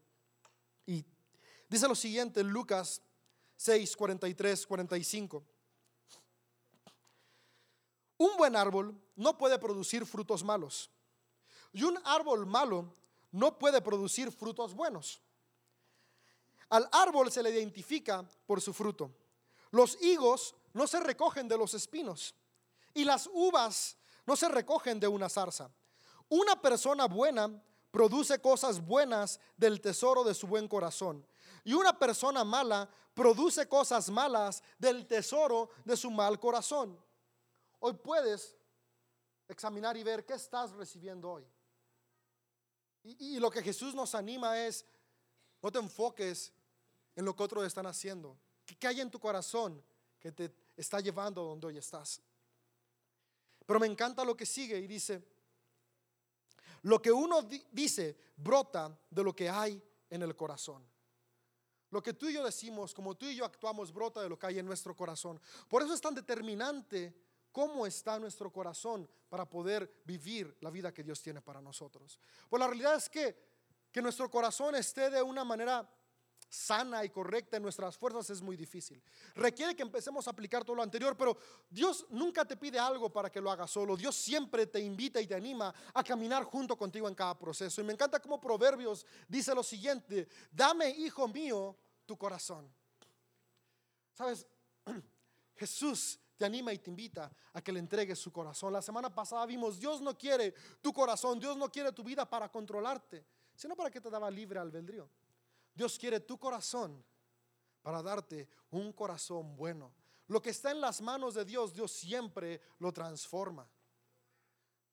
Y 0.87 1.05
dice 1.69 1.87
lo 1.89 1.95
siguiente, 1.95 2.43
Lucas 2.43 3.03
6, 3.57 3.97
43, 3.97 4.67
45. 4.67 5.45
Un 8.19 8.37
buen 8.37 8.57
árbol 8.57 9.01
no 9.17 9.37
puede 9.37 9.59
producir 9.59 10.07
frutos 10.07 10.43
malos. 10.43 10.91
Y 11.73 11.83
un 11.83 11.99
árbol 12.05 12.47
malo 12.47 12.95
no 13.31 13.59
puede 13.59 13.81
producir 13.81 14.31
frutos 14.31 14.75
buenos. 14.75 15.21
Al 16.73 16.89
árbol 16.91 17.31
se 17.31 17.43
le 17.43 17.51
identifica 17.51 18.27
por 18.47 18.63
su 18.63 18.73
fruto. 18.73 19.11
Los 19.73 20.01
higos 20.01 20.55
no 20.73 20.87
se 20.87 21.01
recogen 21.01 21.47
de 21.47 21.59
los 21.59 21.75
espinos 21.75 22.35
y 22.95 23.05
las 23.05 23.29
uvas 23.31 23.99
no 24.25 24.37
se 24.37 24.49
recogen 24.49 24.99
de 24.99 25.07
una 25.07 25.29
zarza. 25.29 25.71
Una 26.31 26.59
persona 26.63 27.05
buena 27.09 27.63
produce 27.91 28.41
cosas 28.41 28.83
buenas 28.83 29.39
del 29.55 29.83
tesoro 29.83 30.25
de 30.25 30.33
su 30.33 30.47
buen 30.47 30.67
corazón. 30.67 31.27
Y 31.63 31.75
una 31.75 31.99
persona 31.99 32.43
mala 32.43 32.89
produce 33.13 33.69
cosas 33.69 34.09
malas 34.09 34.63
del 34.79 35.07
tesoro 35.07 35.69
de 35.85 35.95
su 35.95 36.11
mal 36.11 36.41
corazón. 36.41 36.99
Hoy 37.81 37.93
puedes 37.93 38.57
examinar 39.47 39.95
y 39.99 40.05
ver 40.05 40.25
qué 40.25 40.33
estás 40.33 40.71
recibiendo 40.71 41.33
hoy. 41.33 41.47
Y, 43.03 43.39
lo 43.39 43.51
que 43.51 43.63
Jesús 43.63 43.95
nos 43.95 44.15
anima 44.15 44.59
es, 44.59 44.87
no 45.61 45.71
te 45.71 45.79
enfoques 45.79 46.51
en 47.15 47.25
lo 47.25 47.35
que 47.35 47.43
otros 47.43 47.67
están 47.67 47.87
haciendo. 47.87 48.39
¿Qué 48.79 48.87
hay 48.87 49.01
en 49.01 49.11
tu 49.11 49.19
corazón 49.19 49.83
que 50.19 50.33
te 50.33 50.53
está 50.77 51.01
llevando 51.01 51.43
donde 51.43 51.67
hoy 51.67 51.79
estás? 51.79 52.21
Pero 53.67 53.81
me 53.81 53.87
encanta 53.87 54.25
lo 54.25 54.37
que 54.37 54.47
sigue 54.47 54.79
y 54.79 54.87
dice, 54.87 55.23
lo 56.83 57.01
que 57.01 57.13
uno 57.13 57.43
dice 57.71 58.17
brota 58.37 58.99
de 59.11 59.23
lo 59.23 59.35
que 59.35 59.49
hay 59.49 59.83
en 60.11 60.23
el 60.23 60.35
corazón. 60.35 60.85
Lo 61.91 62.03
que 62.03 62.15
tú 62.15 62.29
y 62.29 62.35
yo 62.35 62.45
decimos, 62.45 62.95
como 62.95 63.15
tú 63.15 63.27
y 63.27 63.37
yo 63.37 63.45
actuamos, 63.45 63.93
brota 63.93 64.23
de 64.23 64.29
lo 64.29 64.39
que 64.39 64.47
hay 64.47 64.59
en 64.59 64.67
nuestro 64.67 64.97
corazón. 64.97 65.41
Por 65.69 65.83
eso 65.83 65.93
es 65.93 66.01
tan 66.01 66.15
determinante 66.15 67.15
cómo 67.53 67.87
está 67.87 68.19
nuestro 68.19 68.51
corazón 68.51 69.09
para 69.29 69.49
poder 69.49 70.01
vivir 70.05 70.57
la 70.61 70.71
vida 70.71 70.93
que 70.93 71.03
Dios 71.03 71.21
tiene 71.21 71.43
para 71.43 71.61
nosotros. 71.61 72.19
Pues 72.49 72.59
la 72.59 72.67
realidad 72.67 72.97
es 72.97 73.11
que 73.11 73.53
que 73.93 74.01
nuestro 74.01 74.31
corazón 74.31 74.75
esté 74.75 75.11
de 75.11 75.23
una 75.23 75.45
manera 75.45 75.87
sana 76.53 77.03
y 77.03 77.09
correcta 77.09 77.57
en 77.57 77.63
nuestras 77.63 77.97
fuerzas 77.97 78.29
es 78.29 78.43
muy 78.43 78.57
difícil. 78.57 79.03
Requiere 79.35 79.75
que 79.75 79.83
empecemos 79.83 80.27
a 80.27 80.33
aplicar 80.33 80.65
todo 80.65 80.77
lo 80.77 80.83
anterior, 80.83 81.17
pero 81.17 81.35
Dios 81.71 82.05
nunca 82.11 82.45
te 82.45 82.59
pide 82.59 82.79
algo 82.79 83.11
para 83.11 83.31
que 83.31 83.41
lo 83.41 83.51
hagas 83.51 83.71
solo. 83.71 83.97
Dios 83.97 84.15
siempre 84.15 84.67
te 84.67 84.79
invita 84.79 85.19
y 85.19 85.27
te 85.27 85.35
anima 85.35 85.75
a 85.95 86.05
caminar 86.05 86.45
junto 86.45 86.77
contigo 86.77 87.09
en 87.09 87.15
cada 87.15 87.39
proceso. 87.39 87.81
Y 87.81 87.85
me 87.85 87.95
encanta 87.95 88.21
como 88.21 88.39
Proverbios 88.39 89.07
dice 89.27 89.55
lo 89.55 89.63
siguiente, 89.63 90.29
dame, 90.51 90.91
hijo 90.91 91.27
mío, 91.27 91.75
tu 92.05 92.19
corazón. 92.19 92.71
Sabes, 94.13 94.47
Jesús 95.57 96.21
te 96.37 96.45
anima 96.45 96.71
y 96.75 96.79
te 96.79 96.91
invita 96.91 97.33
a 97.55 97.63
que 97.63 97.73
le 97.73 97.79
entregues 97.79 98.19
su 98.19 98.31
corazón. 98.31 98.75
La 98.75 98.83
semana 98.83 99.09
pasada 99.15 99.47
vimos, 99.47 99.81
Dios 99.81 100.03
no 100.03 100.19
quiere 100.19 100.53
tu 100.83 100.93
corazón, 100.93 101.41
Dios 101.41 101.57
no 101.57 101.73
quiere 101.73 101.93
tu 101.93 102.05
vida 102.05 102.29
para 102.29 102.51
controlarte, 102.51 103.25
sino 103.55 103.75
para 103.75 103.91
que 103.91 104.03
te 104.03 104.11
daba 104.11 104.31
libre 104.31 104.59
albedrío. 104.59 105.09
Dios 105.75 105.99
quiere 105.99 106.21
tu 106.21 106.39
corazón 106.39 107.05
para 107.83 108.03
darte 108.03 108.49
un 108.71 108.93
corazón 108.93 109.57
bueno. 109.57 109.93
Lo 110.29 110.41
que 110.41 110.51
está 110.51 110.71
en 110.71 110.81
las 110.81 111.01
manos 111.01 111.35
de 111.35 111.45
Dios, 111.45 111.75
Dios 111.75 111.93
siempre 111.93 112.61
lo 112.79 112.93
transforma. 112.93 113.69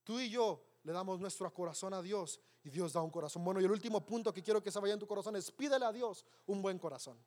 Tú 0.03 0.19
y 0.19 0.29
yo 0.29 0.63
le 0.83 0.91
damos 0.91 1.19
nuestro 1.19 1.53
corazón 1.53 1.93
a 1.93 2.01
Dios 2.01 2.39
y 2.63 2.69
Dios 2.69 2.93
da 2.93 3.01
un 3.01 3.11
corazón 3.11 3.43
bueno. 3.43 3.61
Y 3.61 3.65
el 3.65 3.71
último 3.71 4.05
punto 4.05 4.33
que 4.33 4.43
quiero 4.43 4.61
que 4.61 4.71
se 4.71 4.79
vaya 4.79 4.93
en 4.93 4.99
tu 4.99 5.07
corazón 5.07 5.35
es 5.35 5.51
pídele 5.51 5.85
a 5.85 5.91
Dios 5.91 6.25
un 6.47 6.61
buen 6.61 6.79
corazón. 6.79 7.17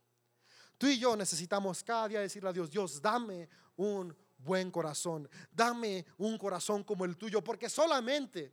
Tú 0.77 0.87
y 0.89 0.99
yo 0.99 1.17
necesitamos 1.17 1.85
cada 1.85 2.09
día 2.09 2.21
decirle 2.21 2.49
a 2.49 2.53
Dios, 2.53 2.71
Dios, 2.71 3.01
dame 3.01 3.49
un 3.77 4.17
buen 4.37 4.71
corazón, 4.71 5.29
dame 5.53 6.05
un 6.19 6.37
corazón 6.37 6.83
como 6.83 7.05
el 7.05 7.17
tuyo, 7.17 7.43
porque 7.43 7.69
solamente 7.69 8.53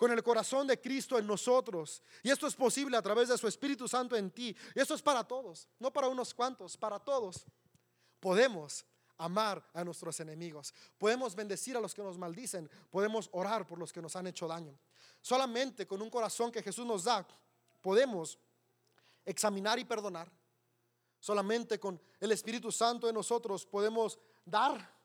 con 0.00 0.10
el 0.10 0.22
corazón 0.22 0.66
de 0.66 0.80
Cristo 0.80 1.18
en 1.18 1.26
nosotros. 1.26 2.02
Y 2.22 2.30
esto 2.30 2.46
es 2.46 2.54
posible 2.54 2.96
a 2.96 3.02
través 3.02 3.28
de 3.28 3.36
su 3.36 3.46
Espíritu 3.46 3.86
Santo 3.86 4.16
en 4.16 4.30
ti. 4.30 4.56
Y 4.74 4.80
esto 4.80 4.94
es 4.94 5.02
para 5.02 5.22
todos, 5.22 5.68
no 5.78 5.92
para 5.92 6.08
unos 6.08 6.32
cuantos, 6.32 6.74
para 6.74 6.98
todos. 6.98 7.44
Podemos 8.18 8.86
amar 9.18 9.62
a 9.74 9.84
nuestros 9.84 10.18
enemigos. 10.20 10.72
Podemos 10.96 11.34
bendecir 11.34 11.76
a 11.76 11.80
los 11.80 11.92
que 11.92 12.02
nos 12.02 12.16
maldicen. 12.16 12.70
Podemos 12.88 13.28
orar 13.32 13.66
por 13.66 13.78
los 13.78 13.92
que 13.92 14.00
nos 14.00 14.16
han 14.16 14.26
hecho 14.26 14.48
daño. 14.48 14.74
Solamente 15.20 15.86
con 15.86 16.00
un 16.00 16.08
corazón 16.08 16.50
que 16.50 16.62
Jesús 16.62 16.86
nos 16.86 17.04
da, 17.04 17.28
podemos 17.82 18.38
examinar 19.26 19.78
y 19.78 19.84
perdonar. 19.84 20.32
Solamente 21.18 21.78
con 21.78 22.00
el 22.20 22.32
Espíritu 22.32 22.72
Santo 22.72 23.06
en 23.06 23.14
nosotros 23.14 23.66
podemos 23.66 24.18
dar 24.46 24.98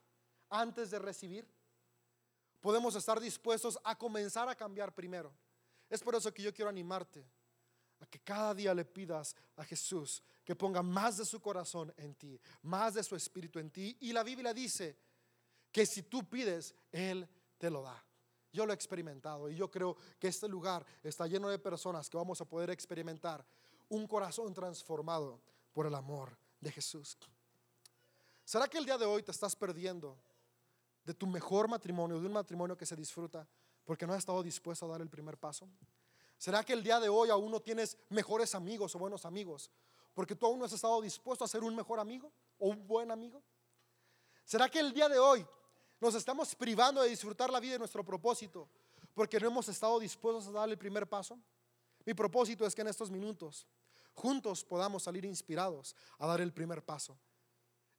antes 0.50 0.89
de 0.89 1.00
recibir 1.00 1.46
podemos 2.66 2.95
estar 2.95 3.20
dispuestos 3.20 3.78
a 3.84 3.95
comenzar 3.95 4.49
a 4.49 4.55
cambiar 4.55 4.91
primero. 4.91 5.32
Es 5.88 6.01
por 6.01 6.16
eso 6.16 6.34
que 6.34 6.41
yo 6.41 6.51
quiero 6.51 6.68
animarte 6.68 7.24
a 7.99 8.07
que 8.07 8.20
cada 8.22 8.55
día 8.55 8.74
le 8.74 8.84
pidas 8.84 9.36
a 9.55 9.63
Jesús 9.63 10.24
que 10.43 10.55
ponga 10.55 10.82
más 10.82 11.18
de 11.18 11.26
su 11.26 11.39
corazón 11.39 11.93
en 11.95 12.16
ti, 12.16 12.41
más 12.63 12.95
de 12.95 13.03
su 13.03 13.16
espíritu 13.16 13.59
en 13.59 13.70
ti. 13.70 13.95
Y 13.99 14.11
la 14.11 14.24
Biblia 14.24 14.51
dice 14.51 14.97
que 15.72 15.86
si 15.86 16.01
tú 16.01 16.28
pides, 16.28 16.74
Él 16.91 17.30
te 17.59 17.70
lo 17.70 17.84
da. 17.84 18.03
Yo 18.51 18.66
lo 18.66 18.74
he 18.74 18.76
experimentado 18.76 19.47
y 19.47 19.55
yo 19.55 19.70
creo 19.70 19.95
que 20.18 20.30
este 20.30 20.47
lugar 20.47 20.84
está 21.03 21.28
lleno 21.28 21.49
de 21.49 21.59
personas 21.59 22.09
que 22.09 22.18
vamos 22.18 22.41
a 22.41 22.45
poder 22.45 22.72
experimentar 22.72 23.45
un 23.89 24.07
corazón 24.07 24.55
transformado 24.55 25.39
por 25.72 25.86
el 25.86 25.93
amor 25.93 26.36
de 26.59 26.72
Jesús. 26.72 27.16
¿Será 28.43 28.68
que 28.68 28.80
el 28.80 28.86
día 28.86 28.97
de 28.97 29.05
hoy 29.05 29.22
te 29.22 29.30
estás 29.30 29.55
perdiendo 29.55 30.18
de 31.06 31.14
tu 31.14 31.28
mejor 31.28 31.68
matrimonio, 31.68 32.20
de 32.20 32.26
un 32.26 32.34
matrimonio 32.34 32.76
que 32.76 32.86
se 32.86 32.95
disfruta, 32.95 33.47
porque 33.86 34.06
no 34.06 34.14
has 34.14 34.20
estado 34.20 34.41
dispuesto 34.43 34.86
a 34.86 34.89
dar 34.89 35.01
el 35.01 35.10
primer 35.10 35.38
paso? 35.38 35.70
¿Será 36.38 36.64
que 36.64 36.74
el 36.74 36.84
día 36.84 36.99
de 36.99 37.08
hoy 37.08 37.30
aún 37.30 37.51
no 37.51 37.62
tienes 37.62 37.97
mejores 38.10 38.56
amigos 38.56 38.95
o 38.95 38.99
buenos 38.99 39.26
amigos? 39.26 39.72
Porque 40.14 40.36
tú 40.36 40.45
aún 40.45 40.60
no 40.60 40.66
has 40.66 40.74
estado 40.74 41.01
dispuesto 41.01 41.45
a 41.45 41.47
ser 41.47 41.64
un 41.64 41.76
mejor 41.76 41.99
amigo 41.99 42.32
o 42.58 42.70
un 42.70 42.86
buen 42.88 43.12
amigo. 43.12 43.41
¿Será 44.43 44.70
que 44.70 44.80
el 44.80 44.93
día 44.93 45.08
de 45.08 45.20
hoy 45.20 45.45
nos 45.99 46.16
estamos 46.16 46.53
privando 46.56 47.01
de 47.01 47.10
disfrutar 47.10 47.49
la 47.49 47.60
vida 47.60 47.76
y 47.76 47.80
nuestro 47.80 48.03
propósito 48.03 48.70
porque 49.14 49.39
no 49.39 49.47
hemos 49.47 49.70
estado 49.70 49.99
dispuestos 49.99 50.47
a 50.47 50.51
dar 50.51 50.70
el 50.70 50.78
primer 50.78 51.08
paso? 51.08 51.39
Mi 52.06 52.14
propósito 52.14 52.66
es 52.66 52.76
que 52.76 52.82
en 52.82 52.88
estos 52.88 53.10
minutos 53.10 53.66
juntos 54.14 54.64
podamos 54.64 55.03
salir 55.03 55.26
inspirados 55.26 55.95
a 56.18 56.28
dar 56.28 56.41
el 56.41 56.53
primer 56.53 56.84
paso. 56.84 57.18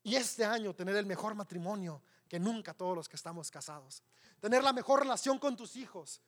Y 0.02 0.14
este 0.14 0.44
año 0.44 0.74
tener 0.74 0.96
el 0.96 1.07
mejor 1.07 1.34
matrimonio 1.34 2.00
que 2.28 2.38
nunca 2.38 2.74
todos 2.74 2.96
los 2.96 3.08
que 3.08 3.16
estamos 3.16 3.50
casados. 3.50 4.02
Tener 4.40 4.62
la 4.62 4.72
mejor 4.72 5.00
relación 5.00 5.38
con 5.38 5.56
tus 5.56 5.76
hijos, 5.76 6.20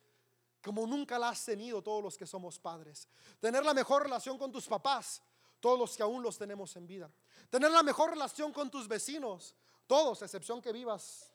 como 0.63 0.85
nunca 0.85 1.17
la 1.19 1.29
has 1.29 1.45
tenido 1.45 1.81
todos 1.81 2.03
los 2.03 2.17
que 2.17 2.25
somos 2.25 2.59
padres. 2.59 3.07
Tener 3.39 3.63
la 3.63 3.73
mejor 3.73 4.03
relación 4.03 4.37
con 4.37 4.51
tus 4.51 4.67
papás, 4.67 5.21
todos 5.59 5.77
los 5.77 5.95
que 5.95 6.03
aún 6.03 6.21
los 6.23 6.37
tenemos 6.37 6.75
en 6.75 6.87
vida. 6.87 7.11
Tener 7.49 7.71
la 7.71 7.83
mejor 7.83 8.11
relación 8.11 8.51
con 8.51 8.69
tus 8.69 8.87
vecinos, 8.87 9.55
todos, 9.87 10.21
excepción 10.21 10.61
que 10.61 10.71
vivas 10.71 11.31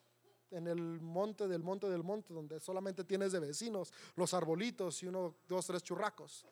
en 0.51 0.67
el 0.67 1.01
monte 1.01 1.47
del 1.47 1.63
monte 1.63 1.89
del 1.89 2.03
monte, 2.03 2.33
donde 2.33 2.59
solamente 2.59 3.03
tienes 3.03 3.31
de 3.31 3.39
vecinos 3.39 3.91
los 4.15 4.33
arbolitos 4.33 5.01
y 5.03 5.07
uno, 5.07 5.35
dos, 5.47 5.65
tres 5.65 5.83
churracos. 5.83 6.45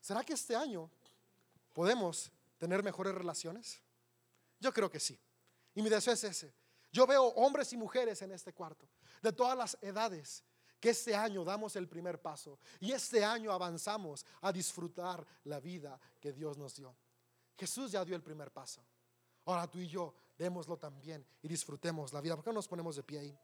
¿Será 0.00 0.24
que 0.24 0.32
este 0.32 0.56
año 0.56 0.90
podemos 1.74 2.30
tener 2.58 2.82
mejores 2.82 3.14
relaciones? 3.14 3.80
Yo 4.58 4.72
creo 4.72 4.90
que 4.90 5.00
sí. 5.00 5.18
Y 5.74 5.82
mi 5.82 5.88
deseo 5.88 6.14
es 6.14 6.24
ese. 6.24 6.54
Yo 6.92 7.06
veo 7.06 7.24
hombres 7.24 7.72
y 7.72 7.76
mujeres 7.76 8.20
en 8.22 8.32
este 8.32 8.52
cuarto, 8.52 8.88
de 9.22 9.32
todas 9.32 9.56
las 9.56 9.78
edades, 9.80 10.42
que 10.80 10.90
este 10.90 11.14
año 11.14 11.44
damos 11.44 11.76
el 11.76 11.86
primer 11.86 12.20
paso 12.20 12.58
y 12.80 12.92
este 12.92 13.22
año 13.22 13.52
avanzamos 13.52 14.24
a 14.40 14.50
disfrutar 14.50 15.24
la 15.44 15.60
vida 15.60 16.00
que 16.18 16.32
Dios 16.32 16.56
nos 16.56 16.74
dio. 16.74 16.96
Jesús 17.56 17.92
ya 17.92 18.04
dio 18.04 18.16
el 18.16 18.22
primer 18.22 18.50
paso. 18.50 18.82
Ahora 19.44 19.66
tú 19.66 19.78
y 19.78 19.86
yo 19.86 20.14
démoslo 20.38 20.78
también 20.78 21.24
y 21.42 21.48
disfrutemos 21.48 22.12
la 22.12 22.20
vida. 22.22 22.34
¿Por 22.34 22.44
qué 22.44 22.50
no 22.50 22.54
nos 22.54 22.68
ponemos 22.68 22.96
de 22.96 23.02
pie 23.02 23.18
ahí? 23.18 23.38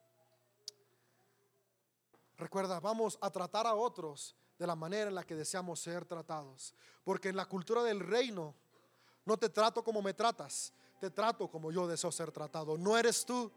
Recuerda, 2.39 2.81
vamos 2.81 3.19
a 3.21 3.31
tratar 3.31 3.67
a 3.67 3.75
otros 3.75 4.35
de 4.59 4.67
la 4.67 4.75
manera 4.75 5.09
en 5.09 5.15
la 5.15 5.25
que 5.25 5.35
deseamos 5.35 5.81
ser 5.81 6.07
tratados. 6.07 6.75
Porque 7.05 7.29
en 7.29 7.37
la 7.37 7.47
cultura 7.47 7.83
del 7.83 8.01
reino 8.01 8.55
no 9.27 9.37
te 9.37 9.51
trato 9.51 9.85
como 9.85 10.01
me 10.01 10.15
tratas, 10.15 10.73
te 10.99 11.11
trato 11.11 11.49
como 11.49 11.71
yo 11.71 11.87
deseo 11.87 12.11
ser 12.11 12.31
tratado. 12.33 12.77
No 12.79 12.97
eres 12.97 13.25
tú, 13.25 13.53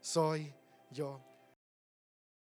soy 0.00 0.54
yo. 0.90 1.20